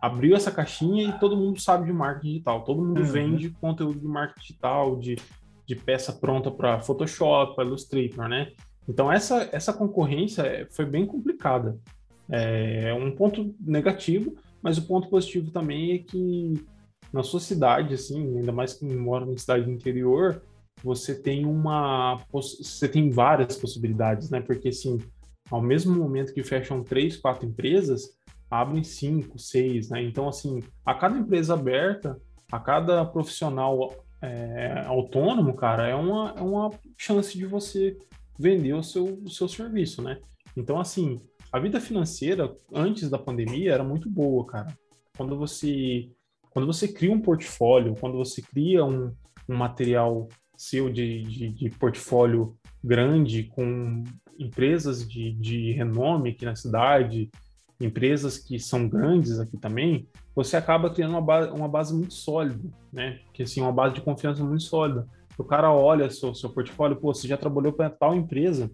abriu 0.00 0.36
essa 0.36 0.50
caixinha 0.50 1.04
e 1.04 1.18
todo 1.18 1.36
mundo 1.36 1.60
sabe 1.60 1.86
de 1.86 1.92
marketing 1.92 2.28
digital. 2.28 2.64
Todo 2.64 2.82
mundo 2.82 3.00
uhum. 3.00 3.06
vende 3.06 3.50
conteúdo 3.50 3.98
de 3.98 4.06
marketing 4.06 4.40
digital, 4.40 4.96
de, 4.96 5.16
de 5.66 5.76
peça 5.76 6.12
pronta 6.12 6.50
para 6.50 6.80
Photoshop, 6.80 7.54
para 7.54 7.64
Illustrator, 7.64 8.28
né? 8.28 8.52
Então 8.88 9.12
essa, 9.12 9.48
essa 9.52 9.72
concorrência 9.72 10.66
foi 10.70 10.86
bem 10.86 11.04
complicada. 11.04 11.78
É 12.30 12.92
um 12.92 13.10
ponto 13.10 13.54
negativo, 13.60 14.34
mas 14.62 14.76
o 14.76 14.86
ponto 14.86 15.08
positivo 15.08 15.50
também 15.50 15.92
é 15.92 15.98
que 15.98 16.66
na 17.12 17.22
sua 17.22 17.40
cidade, 17.40 17.94
assim, 17.94 18.38
ainda 18.38 18.52
mais 18.52 18.74
que 18.74 18.84
mora 18.84 19.24
em 19.24 19.36
cidade 19.36 19.64
do 19.64 19.70
interior, 19.70 20.42
você 20.82 21.14
tem 21.14 21.46
uma 21.46 22.20
você 22.30 22.88
tem 22.88 23.10
várias 23.10 23.56
possibilidades, 23.56 24.30
né? 24.30 24.40
Porque 24.40 24.68
assim, 24.68 24.98
ao 25.50 25.62
mesmo 25.62 25.94
momento 25.94 26.32
que 26.32 26.42
fecham 26.42 26.82
três, 26.82 27.16
quatro 27.16 27.46
empresas, 27.46 28.17
abrem 28.50 28.82
cinco, 28.82 29.38
seis, 29.38 29.90
né? 29.90 30.02
Então, 30.02 30.28
assim, 30.28 30.60
a 30.84 30.94
cada 30.94 31.18
empresa 31.18 31.54
aberta, 31.54 32.18
a 32.50 32.58
cada 32.58 33.04
profissional 33.04 33.94
é, 34.22 34.84
autônomo, 34.86 35.54
cara, 35.54 35.86
é 35.86 35.94
uma, 35.94 36.34
é 36.36 36.40
uma 36.40 36.70
chance 36.96 37.36
de 37.36 37.46
você 37.46 37.96
vender 38.38 38.72
o 38.74 38.82
seu, 38.82 39.18
o 39.24 39.30
seu 39.30 39.48
serviço, 39.48 40.02
né? 40.02 40.18
Então, 40.56 40.80
assim, 40.80 41.20
a 41.52 41.58
vida 41.58 41.80
financeira 41.80 42.54
antes 42.72 43.08
da 43.08 43.18
pandemia 43.18 43.72
era 43.72 43.84
muito 43.84 44.10
boa, 44.10 44.46
cara. 44.46 44.76
Quando 45.16 45.36
você, 45.36 46.10
quando 46.50 46.66
você 46.66 46.88
cria 46.88 47.12
um 47.12 47.20
portfólio, 47.20 47.96
quando 47.98 48.16
você 48.16 48.42
cria 48.42 48.84
um, 48.84 49.12
um 49.48 49.56
material 49.56 50.28
seu 50.56 50.90
de, 50.90 51.22
de, 51.22 51.48
de 51.50 51.70
portfólio 51.70 52.56
grande 52.82 53.44
com 53.44 54.02
empresas 54.38 55.08
de, 55.08 55.32
de 55.32 55.72
renome 55.72 56.30
aqui 56.30 56.44
na 56.44 56.54
cidade, 56.54 57.30
empresas 57.80 58.38
que 58.38 58.58
são 58.58 58.88
grandes 58.88 59.38
aqui 59.38 59.56
também, 59.56 60.08
você 60.34 60.56
acaba 60.56 60.90
criando 60.90 61.12
uma 61.12 61.20
base, 61.20 61.50
uma 61.50 61.68
base 61.68 61.94
muito 61.94 62.14
sólida, 62.14 62.68
né? 62.92 63.20
Que 63.32 63.42
assim, 63.42 63.60
uma 63.60 63.72
base 63.72 63.94
de 63.94 64.00
confiança 64.00 64.42
muito 64.44 64.64
sólida. 64.64 65.06
O 65.36 65.44
cara 65.44 65.72
olha 65.72 66.10
seu, 66.10 66.34
seu 66.34 66.50
portfólio, 66.50 66.96
pô, 66.96 67.14
você 67.14 67.28
já 67.28 67.36
trabalhou 67.36 67.72
para 67.72 67.88
tal 67.88 68.14
empresa, 68.14 68.70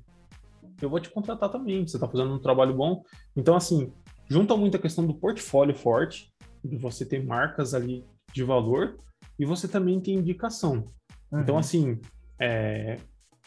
eu 0.80 0.88
vou 0.88 1.00
te 1.00 1.10
contratar 1.10 1.50
também, 1.50 1.86
você 1.86 1.96
está 1.96 2.08
fazendo 2.08 2.32
um 2.32 2.38
trabalho 2.38 2.74
bom. 2.74 3.02
Então, 3.36 3.54
assim, 3.54 3.92
junta 4.28 4.56
muito 4.56 4.76
a 4.76 4.80
questão 4.80 5.06
do 5.06 5.14
portfólio 5.14 5.74
forte, 5.74 6.32
de 6.64 6.76
você 6.76 7.04
ter 7.04 7.24
marcas 7.24 7.74
ali 7.74 8.04
de 8.32 8.42
valor, 8.42 8.98
e 9.38 9.44
você 9.44 9.68
também 9.68 10.00
tem 10.00 10.14
indicação. 10.14 10.86
Uhum. 11.30 11.40
Então, 11.40 11.58
assim, 11.58 12.00
é, 12.40 12.98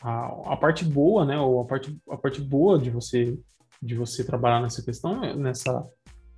a, 0.01 0.53
a, 0.53 0.57
parte 0.57 0.85
boa, 0.85 1.25
né, 1.25 1.39
ou 1.39 1.61
a 1.61 1.65
parte, 1.65 1.97
a 2.09 2.17
parte 2.17 2.41
boa 2.41 2.77
de 2.77 2.89
você 2.89 3.37
de 3.81 3.95
você 3.95 4.23
trabalhar 4.23 4.61
nessa 4.61 4.83
questão, 4.83 5.23
é 5.23 5.35
nessa 5.35 5.85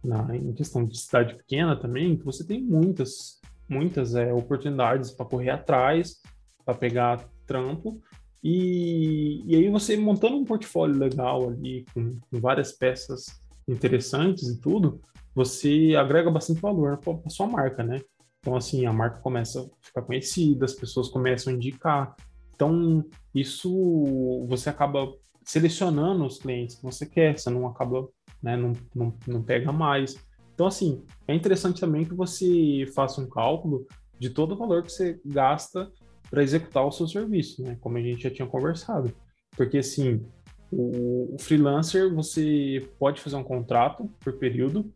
na, 0.03 0.35
em 0.35 0.53
questão 0.53 0.85
de 0.85 0.97
cidade 0.97 1.35
pequena 1.35 1.75
também, 1.75 2.17
que 2.17 2.25
você 2.25 2.45
tem 2.45 2.61
muitas, 2.61 3.39
muitas 3.67 4.15
é, 4.15 4.33
oportunidades 4.33 5.11
para 5.11 5.25
correr 5.25 5.49
atrás, 5.49 6.21
para 6.65 6.73
pegar 6.73 7.27
trampo, 7.45 8.01
e, 8.43 9.43
e 9.45 9.55
aí 9.55 9.69
você 9.69 9.97
montando 9.97 10.37
um 10.37 10.45
portfólio 10.45 10.97
legal 10.97 11.49
ali, 11.49 11.85
com, 11.93 12.17
com 12.19 12.39
várias 12.39 12.71
peças 12.71 13.25
interessantes 13.67 14.47
e 14.47 14.59
tudo, 14.59 15.01
você 15.35 15.95
agrega 15.97 16.31
bastante 16.31 16.61
valor 16.61 16.97
para 16.97 17.29
sua 17.29 17.47
marca, 17.47 17.83
né? 17.83 18.01
Então, 18.39 18.55
assim, 18.55 18.85
a 18.85 18.93
marca 18.93 19.19
começa 19.19 19.61
a 19.61 19.85
ficar 19.85 20.01
conhecida, 20.01 20.65
as 20.65 20.73
pessoas 20.73 21.09
começam 21.09 21.51
a 21.51 21.55
indicar. 21.55 22.15
Então, 22.55 23.03
isso 23.35 24.45
você 24.47 24.69
acaba 24.69 25.13
selecionando 25.49 26.23
os 26.27 26.37
clientes 26.37 26.75
que 26.75 26.83
você 26.83 27.07
quer, 27.07 27.35
você 27.35 27.49
não 27.49 27.65
acaba, 27.65 28.07
né, 28.39 28.55
não, 28.55 28.73
não, 28.93 29.11
não 29.25 29.41
pega 29.41 29.71
mais. 29.71 30.15
Então, 30.53 30.67
assim, 30.67 31.03
é 31.27 31.33
interessante 31.33 31.81
também 31.81 32.05
que 32.05 32.13
você 32.13 32.87
faça 32.93 33.19
um 33.19 33.27
cálculo 33.27 33.87
de 34.19 34.29
todo 34.29 34.51
o 34.51 34.55
valor 34.55 34.83
que 34.83 34.91
você 34.91 35.19
gasta 35.25 35.91
para 36.29 36.43
executar 36.43 36.85
o 36.85 36.91
seu 36.91 37.07
serviço, 37.07 37.63
né? 37.63 37.75
Como 37.81 37.97
a 37.97 38.01
gente 38.01 38.21
já 38.21 38.29
tinha 38.29 38.47
conversado. 38.47 39.11
Porque, 39.57 39.79
assim, 39.79 40.23
o, 40.71 41.33
o 41.33 41.39
freelancer, 41.39 42.13
você 42.13 42.87
pode 42.99 43.19
fazer 43.19 43.35
um 43.35 43.43
contrato 43.43 44.07
por 44.19 44.33
período, 44.33 44.93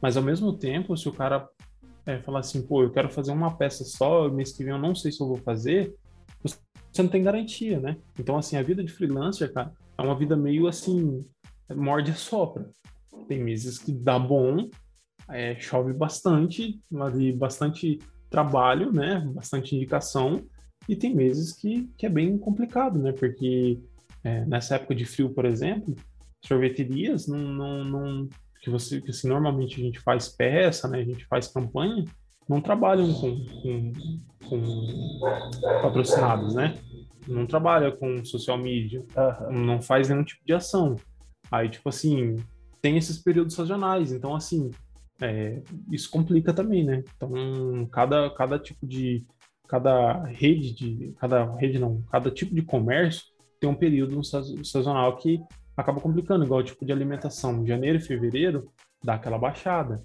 mas 0.00 0.16
ao 0.16 0.22
mesmo 0.22 0.52
tempo, 0.56 0.96
se 0.96 1.08
o 1.08 1.12
cara 1.12 1.48
é, 2.06 2.20
falar 2.20 2.40
assim, 2.40 2.64
pô, 2.64 2.84
eu 2.84 2.92
quero 2.92 3.10
fazer 3.10 3.32
uma 3.32 3.56
peça 3.56 3.82
só, 3.82 4.28
mês 4.28 4.52
que 4.52 4.62
vem 4.62 4.72
eu 4.72 4.78
não 4.78 4.94
sei 4.94 5.10
se 5.10 5.20
eu 5.20 5.26
vou 5.26 5.38
fazer, 5.38 5.96
você 6.44 7.02
não 7.02 7.10
tem 7.10 7.24
garantia, 7.24 7.80
né? 7.80 7.96
Então, 8.16 8.38
assim, 8.38 8.56
a 8.56 8.62
vida 8.62 8.84
de 8.84 8.92
freelancer, 8.92 9.52
cara, 9.52 9.74
é 9.98 10.02
uma 10.02 10.16
vida 10.16 10.36
meio 10.36 10.66
assim, 10.66 11.24
morde 11.74 12.10
e 12.10 12.14
sopra. 12.14 12.70
Tem 13.28 13.42
meses 13.42 13.78
que 13.78 13.92
dá 13.92 14.18
bom, 14.18 14.68
é, 15.28 15.58
chove 15.58 15.92
bastante, 15.92 16.80
ali 17.00 17.32
bastante 17.32 17.98
trabalho, 18.30 18.92
né? 18.92 19.20
Bastante 19.34 19.74
indicação, 19.74 20.44
e 20.88 20.94
tem 20.94 21.14
meses 21.14 21.52
que, 21.52 21.88
que 21.96 22.06
é 22.06 22.08
bem 22.08 22.38
complicado, 22.38 22.98
né? 22.98 23.12
Porque 23.12 23.80
é, 24.22 24.44
nessa 24.44 24.76
época 24.76 24.94
de 24.94 25.04
frio, 25.04 25.30
por 25.30 25.44
exemplo, 25.44 25.94
sorveterias 26.44 27.26
não, 27.26 27.38
não, 27.38 27.84
não 27.84 28.28
que 28.60 28.70
você 28.70 29.00
que 29.00 29.10
assim, 29.10 29.28
normalmente 29.28 29.80
a 29.80 29.84
gente 29.84 29.98
faz 30.00 30.28
peça, 30.28 30.88
né? 30.88 31.00
A 31.00 31.04
gente 31.04 31.24
faz 31.26 31.48
campanha, 31.48 32.04
não 32.48 32.60
trabalham 32.60 33.12
com, 33.14 33.44
com, 33.62 33.92
com 34.48 35.20
patrocinados, 35.82 36.54
né? 36.54 36.76
Não 37.26 37.46
trabalha 37.46 37.92
com 37.92 38.24
social 38.24 38.58
media, 38.58 39.04
uhum. 39.16 39.64
não 39.64 39.82
faz 39.82 40.08
nenhum 40.08 40.24
tipo 40.24 40.44
de 40.44 40.52
ação. 40.52 40.96
Aí, 41.50 41.68
tipo 41.68 41.88
assim, 41.88 42.36
tem 42.80 42.96
esses 42.96 43.18
períodos 43.18 43.54
sazonais, 43.54 44.12
então 44.12 44.34
assim, 44.34 44.70
é, 45.20 45.62
isso 45.90 46.10
complica 46.10 46.52
também, 46.52 46.84
né? 46.84 47.02
Então, 47.16 47.30
cada, 47.90 48.30
cada 48.30 48.58
tipo 48.58 48.86
de, 48.86 49.24
cada 49.68 50.24
rede 50.24 50.74
de, 50.74 51.14
cada 51.18 51.54
rede 51.56 51.78
não, 51.78 52.02
cada 52.10 52.30
tipo 52.30 52.54
de 52.54 52.62
comércio 52.62 53.24
tem 53.60 53.68
um 53.68 53.74
período 53.74 54.20
sazonal 54.22 55.16
que 55.16 55.40
acaba 55.76 56.00
complicando, 56.00 56.44
igual 56.44 56.60
o 56.60 56.64
tipo 56.64 56.84
de 56.84 56.92
alimentação. 56.92 57.66
Janeiro 57.66 57.98
e 57.98 58.02
fevereiro 58.02 58.70
dá 59.02 59.14
aquela 59.14 59.38
baixada, 59.38 60.02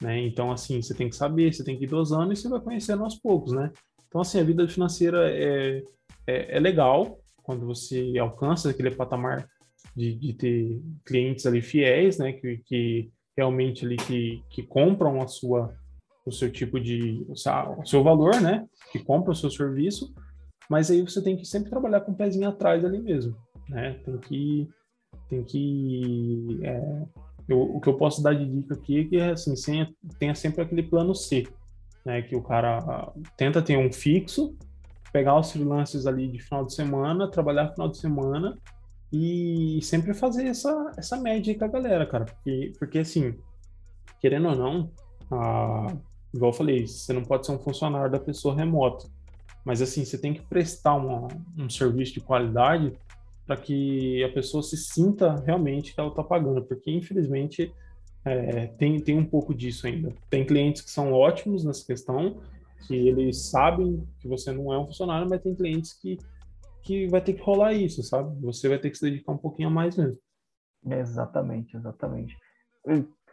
né? 0.00 0.20
Então, 0.20 0.50
assim, 0.50 0.80
você 0.80 0.94
tem 0.94 1.08
que 1.08 1.16
saber, 1.16 1.52
você 1.52 1.64
tem 1.64 1.78
que 1.78 1.84
ir 1.84 1.88
dosando 1.88 2.32
e 2.32 2.36
você 2.36 2.48
vai 2.48 2.60
conhecendo 2.60 3.04
aos 3.04 3.16
poucos, 3.16 3.52
né? 3.52 3.70
Então, 4.08 4.20
assim, 4.20 4.40
a 4.40 4.44
vida 4.44 4.66
financeira 4.68 5.30
é, 5.30 5.82
é, 6.26 6.56
é 6.56 6.60
legal 6.60 7.18
quando 7.42 7.66
você 7.66 8.14
alcança 8.18 8.70
aquele 8.70 8.90
patamar 8.90 9.48
de, 9.96 10.14
de 10.14 10.32
ter 10.34 10.82
clientes 11.04 11.46
ali 11.46 11.60
fiéis, 11.60 12.18
né? 12.18 12.32
Que, 12.32 12.58
que 12.66 13.12
realmente 13.36 13.84
ali 13.84 13.96
que, 13.96 14.42
que 14.50 14.62
compram 14.62 15.20
a 15.20 15.26
sua 15.26 15.74
o 16.24 16.30
seu 16.30 16.50
tipo 16.50 16.78
de 16.78 17.26
o 17.28 17.84
seu 17.86 18.02
valor, 18.02 18.40
né? 18.40 18.66
Que 18.92 18.98
compram 18.98 19.32
o 19.32 19.36
seu 19.36 19.50
serviço, 19.50 20.14
mas 20.68 20.90
aí 20.90 21.00
você 21.02 21.22
tem 21.22 21.36
que 21.36 21.44
sempre 21.44 21.70
trabalhar 21.70 22.02
com 22.02 22.12
o 22.12 22.16
pezinho 22.16 22.48
atrás 22.48 22.84
ali 22.84 23.00
mesmo, 23.00 23.36
né? 23.68 23.94
Tem 24.04 24.18
que 24.18 24.68
tem 25.28 25.44
que 25.44 26.60
é, 26.62 27.02
eu, 27.48 27.60
o 27.60 27.80
que 27.80 27.88
eu 27.88 27.96
posso 27.96 28.22
dar 28.22 28.34
de 28.34 28.46
dica 28.46 28.74
aqui 28.74 29.00
é 29.00 29.04
que 29.04 29.20
assim 29.20 29.54
tenha 30.18 30.34
sempre 30.34 30.62
aquele 30.62 30.82
plano 30.82 31.14
C, 31.14 31.46
né? 32.04 32.22
Que 32.22 32.36
o 32.36 32.42
cara 32.42 33.12
tenta 33.36 33.62
ter 33.62 33.76
um 33.76 33.92
fixo, 33.92 34.56
pegar 35.12 35.38
os 35.38 35.50
freelancers 35.50 36.06
ali 36.06 36.28
de 36.28 36.38
final 36.38 36.64
de 36.64 36.74
semana, 36.74 37.30
trabalhar 37.30 37.68
final 37.68 37.88
de 37.88 37.98
semana 37.98 38.56
e 39.12 39.80
sempre 39.82 40.14
fazer 40.14 40.46
essa, 40.46 40.92
essa 40.96 41.16
média 41.16 41.56
com 41.58 41.64
a 41.64 41.68
galera, 41.68 42.06
cara. 42.06 42.24
Porque, 42.24 42.72
porque 42.78 42.98
assim, 42.98 43.34
querendo 44.20 44.48
ou 44.48 44.56
não, 44.56 44.90
igual 46.32 46.50
eu 46.50 46.56
falei, 46.56 46.86
você 46.86 47.12
não 47.12 47.22
pode 47.22 47.46
ser 47.46 47.52
um 47.52 47.58
funcionário 47.58 48.10
da 48.10 48.20
pessoa 48.20 48.54
remota. 48.54 49.08
Mas 49.64 49.82
assim, 49.82 50.04
você 50.04 50.16
tem 50.16 50.32
que 50.32 50.42
prestar 50.42 50.94
uma, 50.94 51.28
um 51.58 51.68
serviço 51.68 52.14
de 52.14 52.20
qualidade 52.20 52.92
para 53.46 53.56
que 53.56 54.22
a 54.22 54.28
pessoa 54.28 54.62
se 54.62 54.76
sinta 54.76 55.34
realmente 55.44 55.92
que 55.92 56.00
ela 56.00 56.10
está 56.10 56.22
pagando, 56.22 56.62
porque 56.62 56.90
infelizmente 56.90 57.72
é, 58.24 58.66
tem, 58.66 59.00
tem 59.00 59.18
um 59.18 59.24
pouco 59.24 59.52
disso 59.52 59.86
ainda. 59.86 60.14
Tem 60.28 60.44
clientes 60.44 60.82
que 60.82 60.90
são 60.90 61.12
ótimos 61.12 61.64
nessa 61.64 61.84
questão, 61.84 62.40
que 62.86 63.08
eles 63.08 63.50
sabem 63.50 64.06
que 64.20 64.28
você 64.28 64.52
não 64.52 64.72
é 64.72 64.78
um 64.78 64.86
funcionário, 64.86 65.28
mas 65.28 65.42
tem 65.42 65.54
clientes 65.54 65.92
que 65.92 66.18
que 66.82 67.06
vai 67.08 67.20
ter 67.20 67.34
que 67.34 67.42
rolar 67.42 67.72
isso, 67.72 68.02
sabe? 68.02 68.34
Você 68.40 68.68
vai 68.68 68.78
ter 68.78 68.90
que 68.90 68.96
se 68.96 69.04
dedicar 69.04 69.32
um 69.32 69.38
pouquinho 69.38 69.68
a 69.68 69.70
mais 69.70 69.96
mesmo. 69.96 70.18
Exatamente, 70.86 71.76
exatamente. 71.76 72.36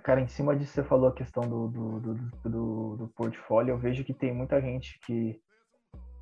Cara, 0.04 0.22
em 0.22 0.28
cima 0.28 0.56
disso 0.56 0.74
você 0.74 0.84
falou 0.84 1.10
a 1.10 1.14
questão 1.14 1.44
do, 1.44 1.68
do, 1.68 2.00
do, 2.00 2.14
do, 2.50 2.96
do 2.98 3.08
portfólio, 3.16 3.72
eu 3.72 3.78
vejo 3.78 4.04
que 4.04 4.14
tem 4.14 4.34
muita 4.34 4.62
gente 4.62 5.00
que 5.06 5.40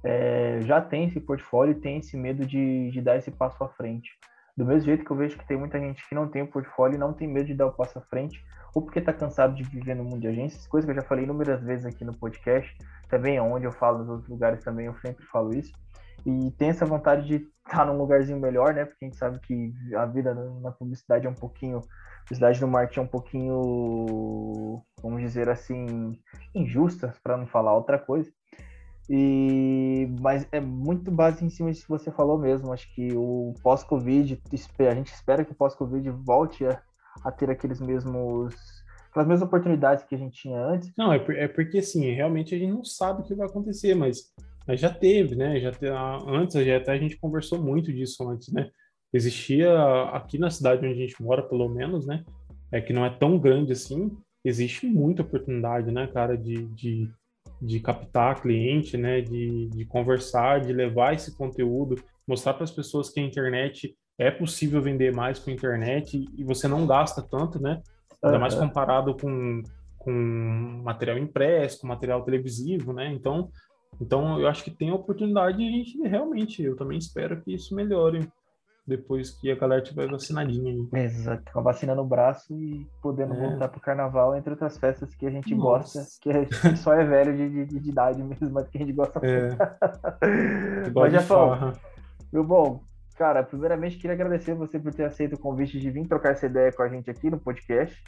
é, 0.04 0.62
já 0.62 0.82
tem 0.82 1.06
esse 1.06 1.20
portfólio 1.20 1.72
e 1.72 1.82
tem 1.82 1.98
esse 1.98 2.16
medo 2.16 2.46
de, 2.46 2.92
de 2.92 3.02
dar 3.02 3.18
esse 3.18 3.32
passo 3.32 3.64
à 3.64 3.70
frente. 3.70 4.12
Do 4.58 4.66
mesmo 4.66 4.86
jeito 4.86 5.04
que 5.04 5.12
eu 5.12 5.18
vejo 5.18 5.38
que 5.38 5.48
tem 5.48 5.58
muita 5.58 5.80
gente 5.80 6.08
que 6.08 6.16
não 6.16 6.28
tem 6.28 6.44
o 6.44 6.48
portfólio 6.48 6.96
e 6.96 7.00
não 7.00 7.14
tem 7.14 7.28
medo 7.28 7.48
de 7.48 7.54
dar 7.54 7.68
o 7.68 7.74
passo 7.74 8.00
à 8.00 8.02
frente, 8.02 8.44
ou 8.74 8.82
porque 8.82 9.00
está 9.00 9.12
cansado 9.12 9.56
de 9.56 9.64
viver 9.64 9.96
no 9.96 10.04
mundo 10.04 10.20
de 10.20 10.28
agências, 10.28 10.68
coisa 10.68 10.88
que 10.88 10.92
eu 10.92 10.96
já 10.96 11.02
falei 11.02 11.26
inúmeras 11.26 11.62
vezes 11.62 11.86
aqui 11.86 12.06
no 12.06 12.16
podcast, 12.18 12.76
também 13.10 13.40
onde 13.40 13.66
eu 13.66 13.72
falo 13.72 14.00
nos 14.00 14.10
outros 14.10 14.30
lugares 14.30 14.64
também, 14.64 14.86
eu 14.86 14.96
sempre 14.96 15.26
falo 15.26 15.54
isso 15.56 15.74
e 16.26 16.52
tem 16.52 16.70
essa 16.70 16.86
vontade 16.86 17.28
de 17.28 17.48
estar 17.66 17.86
num 17.86 17.98
lugarzinho 17.98 18.40
melhor, 18.40 18.74
né? 18.74 18.86
Porque 18.86 19.06
a 19.06 19.08
gente 19.08 19.18
sabe 19.18 19.40
que 19.40 19.74
a 19.96 20.06
vida 20.06 20.34
na 20.34 20.72
publicidade 20.72 21.28
é 21.28 21.30
um 21.30 21.36
pouquinho, 21.36 21.82
publicidade 22.24 22.60
no 22.62 22.68
marketing 22.68 23.00
é 23.00 23.04
um 23.04 23.08
pouquinho, 23.08 24.82
vamos 25.02 25.22
dizer 25.22 25.50
assim, 25.50 26.20
injusta, 26.54 27.14
para 27.24 27.38
não 27.38 27.46
falar 27.46 27.74
outra 27.74 28.00
coisa. 28.00 28.32
E 29.10 30.08
mas 30.20 30.48
é 30.52 30.60
muito 30.60 31.12
base 31.12 31.46
em 31.46 31.50
cima 31.50 31.72
disso 31.72 31.84
que 31.84 31.90
você 31.90 32.12
falou 32.12 32.38
mesmo. 32.38 32.74
Acho 32.74 32.94
que 32.94 33.14
o 33.16 33.54
pós-Covid, 33.62 34.42
a 34.80 34.96
gente 34.96 35.14
espera 35.14 35.46
que 35.46 35.52
o 35.52 35.56
pós-Covid 35.56 36.10
volte 36.10 36.66
a, 36.66 36.82
a 37.24 37.32
ter 37.32 37.50
aqueles 37.50 37.80
mesmos 37.80 38.56
aquelas 39.10 39.28
mesmas 39.28 39.48
oportunidades 39.48 40.04
que 40.04 40.16
a 40.16 40.18
gente 40.18 40.42
tinha 40.42 40.60
antes. 40.60 40.92
Não, 40.98 41.14
é, 41.14 41.24
é 41.30 41.48
porque 41.48 41.78
assim, 41.78 42.12
realmente 42.12 42.54
a 42.54 42.58
gente 42.58 42.74
não 42.74 42.84
sabe 42.84 43.22
o 43.22 43.24
que 43.24 43.36
vai 43.36 43.48
acontecer, 43.48 43.96
mas 43.96 44.34
mas 44.68 44.80
já 44.80 44.90
teve, 44.90 45.36
né? 45.36 45.60
Já 45.60 45.72
te, 45.72 45.86
antes, 46.28 46.66
já 46.66 46.78
até 46.78 46.92
a 46.92 46.98
gente 46.98 47.18
conversou 47.18 47.62
muito 47.62 47.94
disso 47.94 48.28
antes, 48.28 48.52
né? 48.52 48.70
Existia 49.14 49.72
aqui 50.12 50.38
na 50.38 50.50
cidade 50.50 50.86
onde 50.86 50.96
a 50.96 51.06
gente 51.06 51.22
mora, 51.22 51.44
pelo 51.44 51.70
menos, 51.70 52.06
né? 52.06 52.24
É 52.72 52.82
que 52.82 52.92
não 52.92 53.06
é 53.06 53.10
tão 53.10 53.38
grande 53.38 53.72
assim. 53.72 54.12
Existe 54.44 54.86
muita 54.88 55.22
oportunidade, 55.22 55.92
né, 55.92 56.08
cara, 56.08 56.38
de, 56.38 56.66
de, 56.68 57.10
de 57.62 57.80
captar 57.80 58.42
cliente, 58.42 58.98
né? 58.98 59.22
De, 59.22 59.68
de 59.68 59.86
conversar, 59.86 60.62
de 60.62 60.74
levar 60.74 61.14
esse 61.14 61.36
conteúdo, 61.36 61.96
mostrar 62.28 62.54
para 62.54 62.64
as 62.64 62.72
pessoas 62.72 63.10
que 63.10 63.20
a 63.20 63.24
internet 63.24 63.96
é 64.18 64.32
possível 64.32 64.82
vender 64.82 65.14
mais 65.14 65.40
com 65.40 65.50
a 65.50 65.54
internet 65.54 66.26
e 66.38 66.44
você 66.44 66.68
não 66.68 66.86
gasta 66.88 67.22
tanto, 67.22 67.62
né? 67.62 67.82
Ainda 68.24 68.40
mais 68.40 68.56
comparado 68.56 69.16
com, 69.16 69.62
com 69.98 70.82
material 70.84 71.18
impresso, 71.18 71.82
com 71.82 71.88
material 71.88 72.24
televisivo, 72.24 72.94
né? 72.94 73.12
Então, 73.12 73.50
então, 74.02 74.40
eu 74.40 74.48
acho 74.48 74.64
que 74.64 74.72
tem 74.72 74.90
a 74.90 74.96
oportunidade 74.96 75.58
de 75.58 75.68
a 75.68 75.72
gente 75.72 76.02
realmente, 76.02 76.62
eu 76.62 76.76
também 76.76 76.98
espero 76.98 77.42
que 77.42 77.54
isso 77.54 77.76
melhore 77.76 78.28
depois 78.88 79.32
que 79.32 79.52
a 79.52 79.56
galera 79.56 79.82
tiver 79.82 80.10
vacinadinha. 80.10 80.72
Aí. 80.72 81.04
Exato, 81.04 81.52
com 81.52 81.60
a 81.60 81.64
vacina 81.64 81.96
no 81.96 82.06
braço 82.06 82.54
e 82.54 82.86
podendo 83.02 83.34
é. 83.34 83.40
voltar 83.40 83.68
pro 83.70 83.82
carnaval, 83.82 84.36
entre 84.36 84.52
outras 84.52 84.78
festas 84.78 85.16
que 85.16 85.26
a 85.26 85.32
gente 85.32 85.56
Nossa. 85.56 86.00
gosta, 86.00 86.20
que 86.22 86.30
a 86.30 86.44
gente 86.44 86.78
só 86.78 86.94
é 86.94 87.04
velho 87.04 87.36
de, 87.36 87.66
de, 87.66 87.80
de, 87.80 87.90
idade 87.90 88.24
mesmo, 88.24 88.52
mas 88.52 88.68
que 88.68 88.78
a 88.78 88.82
gente 88.82 88.94
gosta 88.94 89.20
é. 89.24 89.50
mas 90.94 91.14
já 91.14 91.22
falou. 91.22 91.74
Meu 92.32 92.44
bom, 92.44 92.84
cara, 93.18 93.44
primeiramente 93.44 93.98
queria 93.98 94.14
agradecer 94.14 94.54
você 94.54 94.80
por 94.80 94.94
ter 94.94 95.06
aceito 95.06 95.34
o 95.34 95.40
convite 95.40 95.80
de 95.80 95.90
vir 95.90 96.08
trocar 96.08 96.34
essa 96.34 96.46
ideia 96.46 96.72
com 96.72 96.84
a 96.84 96.90
gente 96.90 97.10
aqui 97.10 97.30
no 97.30 97.40
podcast. 97.40 98.04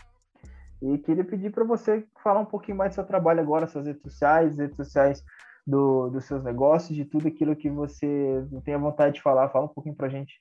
E 0.79 0.99
queria 0.99 1.23
pedir 1.23 1.51
para 1.51 1.63
você 1.63 2.05
falar 2.21 2.41
um 2.41 2.45
pouquinho 2.45 2.77
mais 2.77 2.91
do 2.91 2.95
seu 2.95 3.03
trabalho 3.03 3.39
agora, 3.39 3.65
suas 3.65 3.87
redes 3.87 4.01
sociais, 4.03 4.59
redes 4.59 4.75
sociais 4.75 5.23
do, 5.65 6.09
dos 6.09 6.25
seus 6.25 6.43
negócios, 6.43 6.95
de 6.95 7.03
tudo 7.03 7.27
aquilo 7.27 7.55
que 7.55 7.67
você 7.67 8.45
tem 8.63 8.75
a 8.75 8.77
vontade 8.77 9.15
de 9.15 9.21
falar. 9.23 9.49
Fala 9.49 9.65
um 9.65 9.69
pouquinho 9.69 9.95
pra 9.95 10.07
gente. 10.07 10.39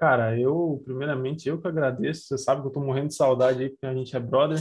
Cara, 0.00 0.34
eu, 0.40 0.80
primeiramente, 0.82 1.46
eu 1.46 1.60
que 1.60 1.68
agradeço. 1.68 2.22
Você 2.22 2.38
sabe 2.38 2.62
que 2.62 2.68
eu 2.68 2.72
tô 2.72 2.80
morrendo 2.80 3.08
de 3.08 3.14
saudade 3.14 3.62
aí, 3.62 3.68
porque 3.68 3.84
a 3.84 3.92
gente 3.94 4.16
é 4.16 4.18
brother. 4.18 4.58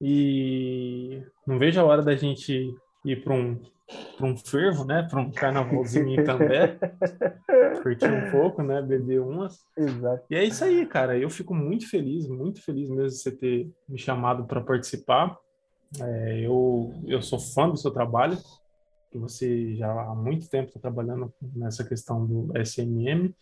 E 0.00 1.22
não 1.46 1.58
vejo 1.58 1.78
a 1.78 1.84
hora 1.84 2.00
da 2.00 2.16
gente 2.16 2.74
ir 3.04 3.22
para 3.22 3.34
um, 3.34 3.60
um 4.18 4.34
fervo, 4.34 4.86
né? 4.86 5.06
Para 5.10 5.20
um 5.20 5.30
carnavalzinho 5.30 6.08
em 6.08 6.24
Cambé. 6.24 6.78
curtir 7.82 8.10
um 8.10 8.30
pouco, 8.30 8.62
né? 8.62 8.80
Beber 8.80 9.20
umas. 9.20 9.60
Exato. 9.76 10.24
E 10.30 10.36
é 10.36 10.42
isso 10.42 10.64
aí, 10.64 10.86
cara. 10.86 11.18
Eu 11.18 11.28
fico 11.28 11.54
muito 11.54 11.86
feliz, 11.90 12.26
muito 12.26 12.62
feliz 12.62 12.88
mesmo 12.88 13.08
de 13.08 13.18
você 13.18 13.30
ter 13.30 13.70
me 13.86 13.98
chamado 13.98 14.46
para 14.46 14.62
participar. 14.62 15.36
É, 16.00 16.40
eu, 16.40 16.94
eu 17.06 17.20
sou 17.20 17.38
fã 17.38 17.68
do 17.68 17.76
seu 17.76 17.90
trabalho, 17.90 18.38
que 19.10 19.18
você 19.18 19.76
já 19.76 19.92
há 19.92 20.14
muito 20.14 20.48
tempo 20.48 20.68
está 20.68 20.80
trabalhando 20.80 21.30
nessa 21.54 21.84
questão 21.84 22.24
do 22.24 22.50
SMM. 22.56 23.34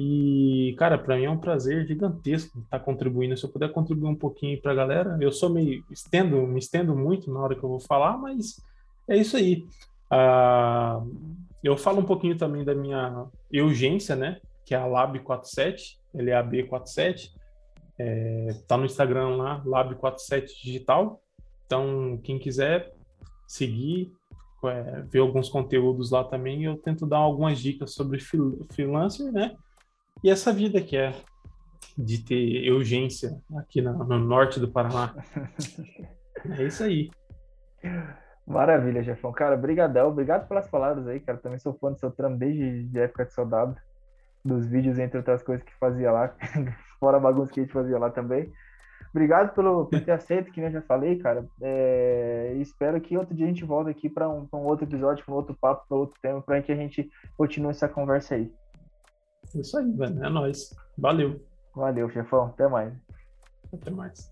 E, 0.00 0.76
cara, 0.78 0.96
para 0.96 1.16
mim 1.16 1.24
é 1.24 1.30
um 1.30 1.40
prazer 1.40 1.84
gigantesco 1.84 2.60
estar 2.60 2.78
tá 2.78 2.84
contribuindo. 2.84 3.36
Se 3.36 3.44
eu 3.44 3.50
puder 3.50 3.72
contribuir 3.72 4.08
um 4.08 4.14
pouquinho 4.14 4.62
para 4.62 4.70
a 4.70 4.74
galera, 4.76 5.18
eu 5.20 5.32
sou 5.32 5.50
meio 5.50 5.84
estendo, 5.90 6.40
me 6.46 6.60
estendo 6.60 6.94
muito 6.94 7.28
na 7.32 7.40
hora 7.40 7.56
que 7.56 7.64
eu 7.64 7.68
vou 7.68 7.80
falar, 7.80 8.16
mas 8.16 8.62
é 9.08 9.16
isso 9.16 9.36
aí. 9.36 9.66
Uh, 10.12 11.36
eu 11.64 11.76
falo 11.76 11.98
um 11.98 12.04
pouquinho 12.04 12.38
também 12.38 12.64
da 12.64 12.76
minha 12.76 13.26
urgência, 13.52 14.14
né? 14.14 14.40
Que 14.64 14.72
é 14.72 14.78
a 14.78 14.86
Lab 14.86 15.18
47, 15.18 15.98
ele 16.14 16.30
é 16.30 16.36
a 16.36 16.44
B47. 16.44 17.32
É, 17.98 18.54
tá 18.68 18.76
no 18.76 18.84
Instagram 18.84 19.30
lá, 19.30 19.60
Lab47 19.64 20.46
Digital. 20.62 21.20
Então, 21.66 22.20
quem 22.22 22.38
quiser 22.38 22.94
seguir, 23.48 24.12
é, 24.64 25.02
ver 25.02 25.18
alguns 25.18 25.48
conteúdos 25.48 26.12
lá 26.12 26.22
também, 26.22 26.62
eu 26.62 26.76
tento 26.76 27.04
dar 27.04 27.18
algumas 27.18 27.58
dicas 27.58 27.94
sobre 27.94 28.20
freelancer, 28.20 29.32
né? 29.32 29.56
E 30.22 30.30
essa 30.30 30.52
vida 30.52 30.80
que 30.80 30.96
é 30.96 31.14
de 31.96 32.24
ter 32.24 32.70
urgência 32.72 33.40
aqui 33.56 33.80
no, 33.82 33.92
no 34.04 34.18
norte 34.18 34.60
do 34.60 34.68
Paraná. 34.68 35.14
é 36.58 36.62
isso 36.64 36.84
aí. 36.84 37.10
Maravilha, 38.46 39.02
Jefão. 39.02 39.32
Cara, 39.32 39.56
brigadão. 39.56 40.08
Obrigado 40.08 40.48
pelas 40.48 40.68
palavras 40.68 41.06
aí, 41.06 41.20
cara. 41.20 41.38
Também 41.38 41.58
sou 41.58 41.74
fã 41.74 41.92
do 41.92 41.98
seu 41.98 42.10
trampo 42.10 42.38
desde 42.38 42.98
a 42.98 43.02
época 43.02 43.26
de 43.26 43.34
soldado. 43.34 43.76
Dos 44.44 44.66
vídeos, 44.66 44.98
entre 44.98 45.18
outras 45.18 45.42
coisas 45.42 45.64
que 45.64 45.74
fazia 45.74 46.10
lá. 46.10 46.34
Fora 46.98 47.18
a 47.18 47.20
bagunça 47.20 47.52
que 47.52 47.60
a 47.60 47.62
gente 47.62 47.72
fazia 47.72 47.98
lá 47.98 48.10
também. 48.10 48.50
Obrigado 49.10 49.54
pelo, 49.54 49.86
por 49.86 50.00
ter 50.00 50.12
aceito, 50.12 50.50
que 50.50 50.60
eu 50.60 50.70
já 50.70 50.82
falei, 50.82 51.16
cara. 51.16 51.44
É, 51.60 52.54
espero 52.58 53.00
que 53.00 53.16
outro 53.16 53.34
dia 53.34 53.46
a 53.46 53.48
gente 53.48 53.64
volte 53.64 53.90
aqui 53.90 54.08
para 54.08 54.28
um, 54.28 54.46
um, 54.52 54.58
outro 54.58 54.84
episódio, 54.84 55.24
para 55.24 55.34
um 55.34 55.36
outro 55.36 55.56
papo, 55.58 55.86
para 55.88 55.96
outro 55.96 56.18
tema, 56.20 56.42
para 56.42 56.62
que 56.62 56.72
a 56.72 56.76
gente 56.76 57.10
continue 57.36 57.70
essa 57.70 57.88
conversa 57.88 58.34
aí. 58.34 58.52
Isso 59.54 59.78
aí, 59.78 59.90
velho. 59.92 60.24
É 60.24 60.28
nóis. 60.28 60.74
Valeu. 60.96 61.40
Valeu, 61.74 62.10
chefão. 62.10 62.46
Até 62.46 62.68
mais. 62.68 62.92
Até 63.72 63.90
mais. 63.90 64.30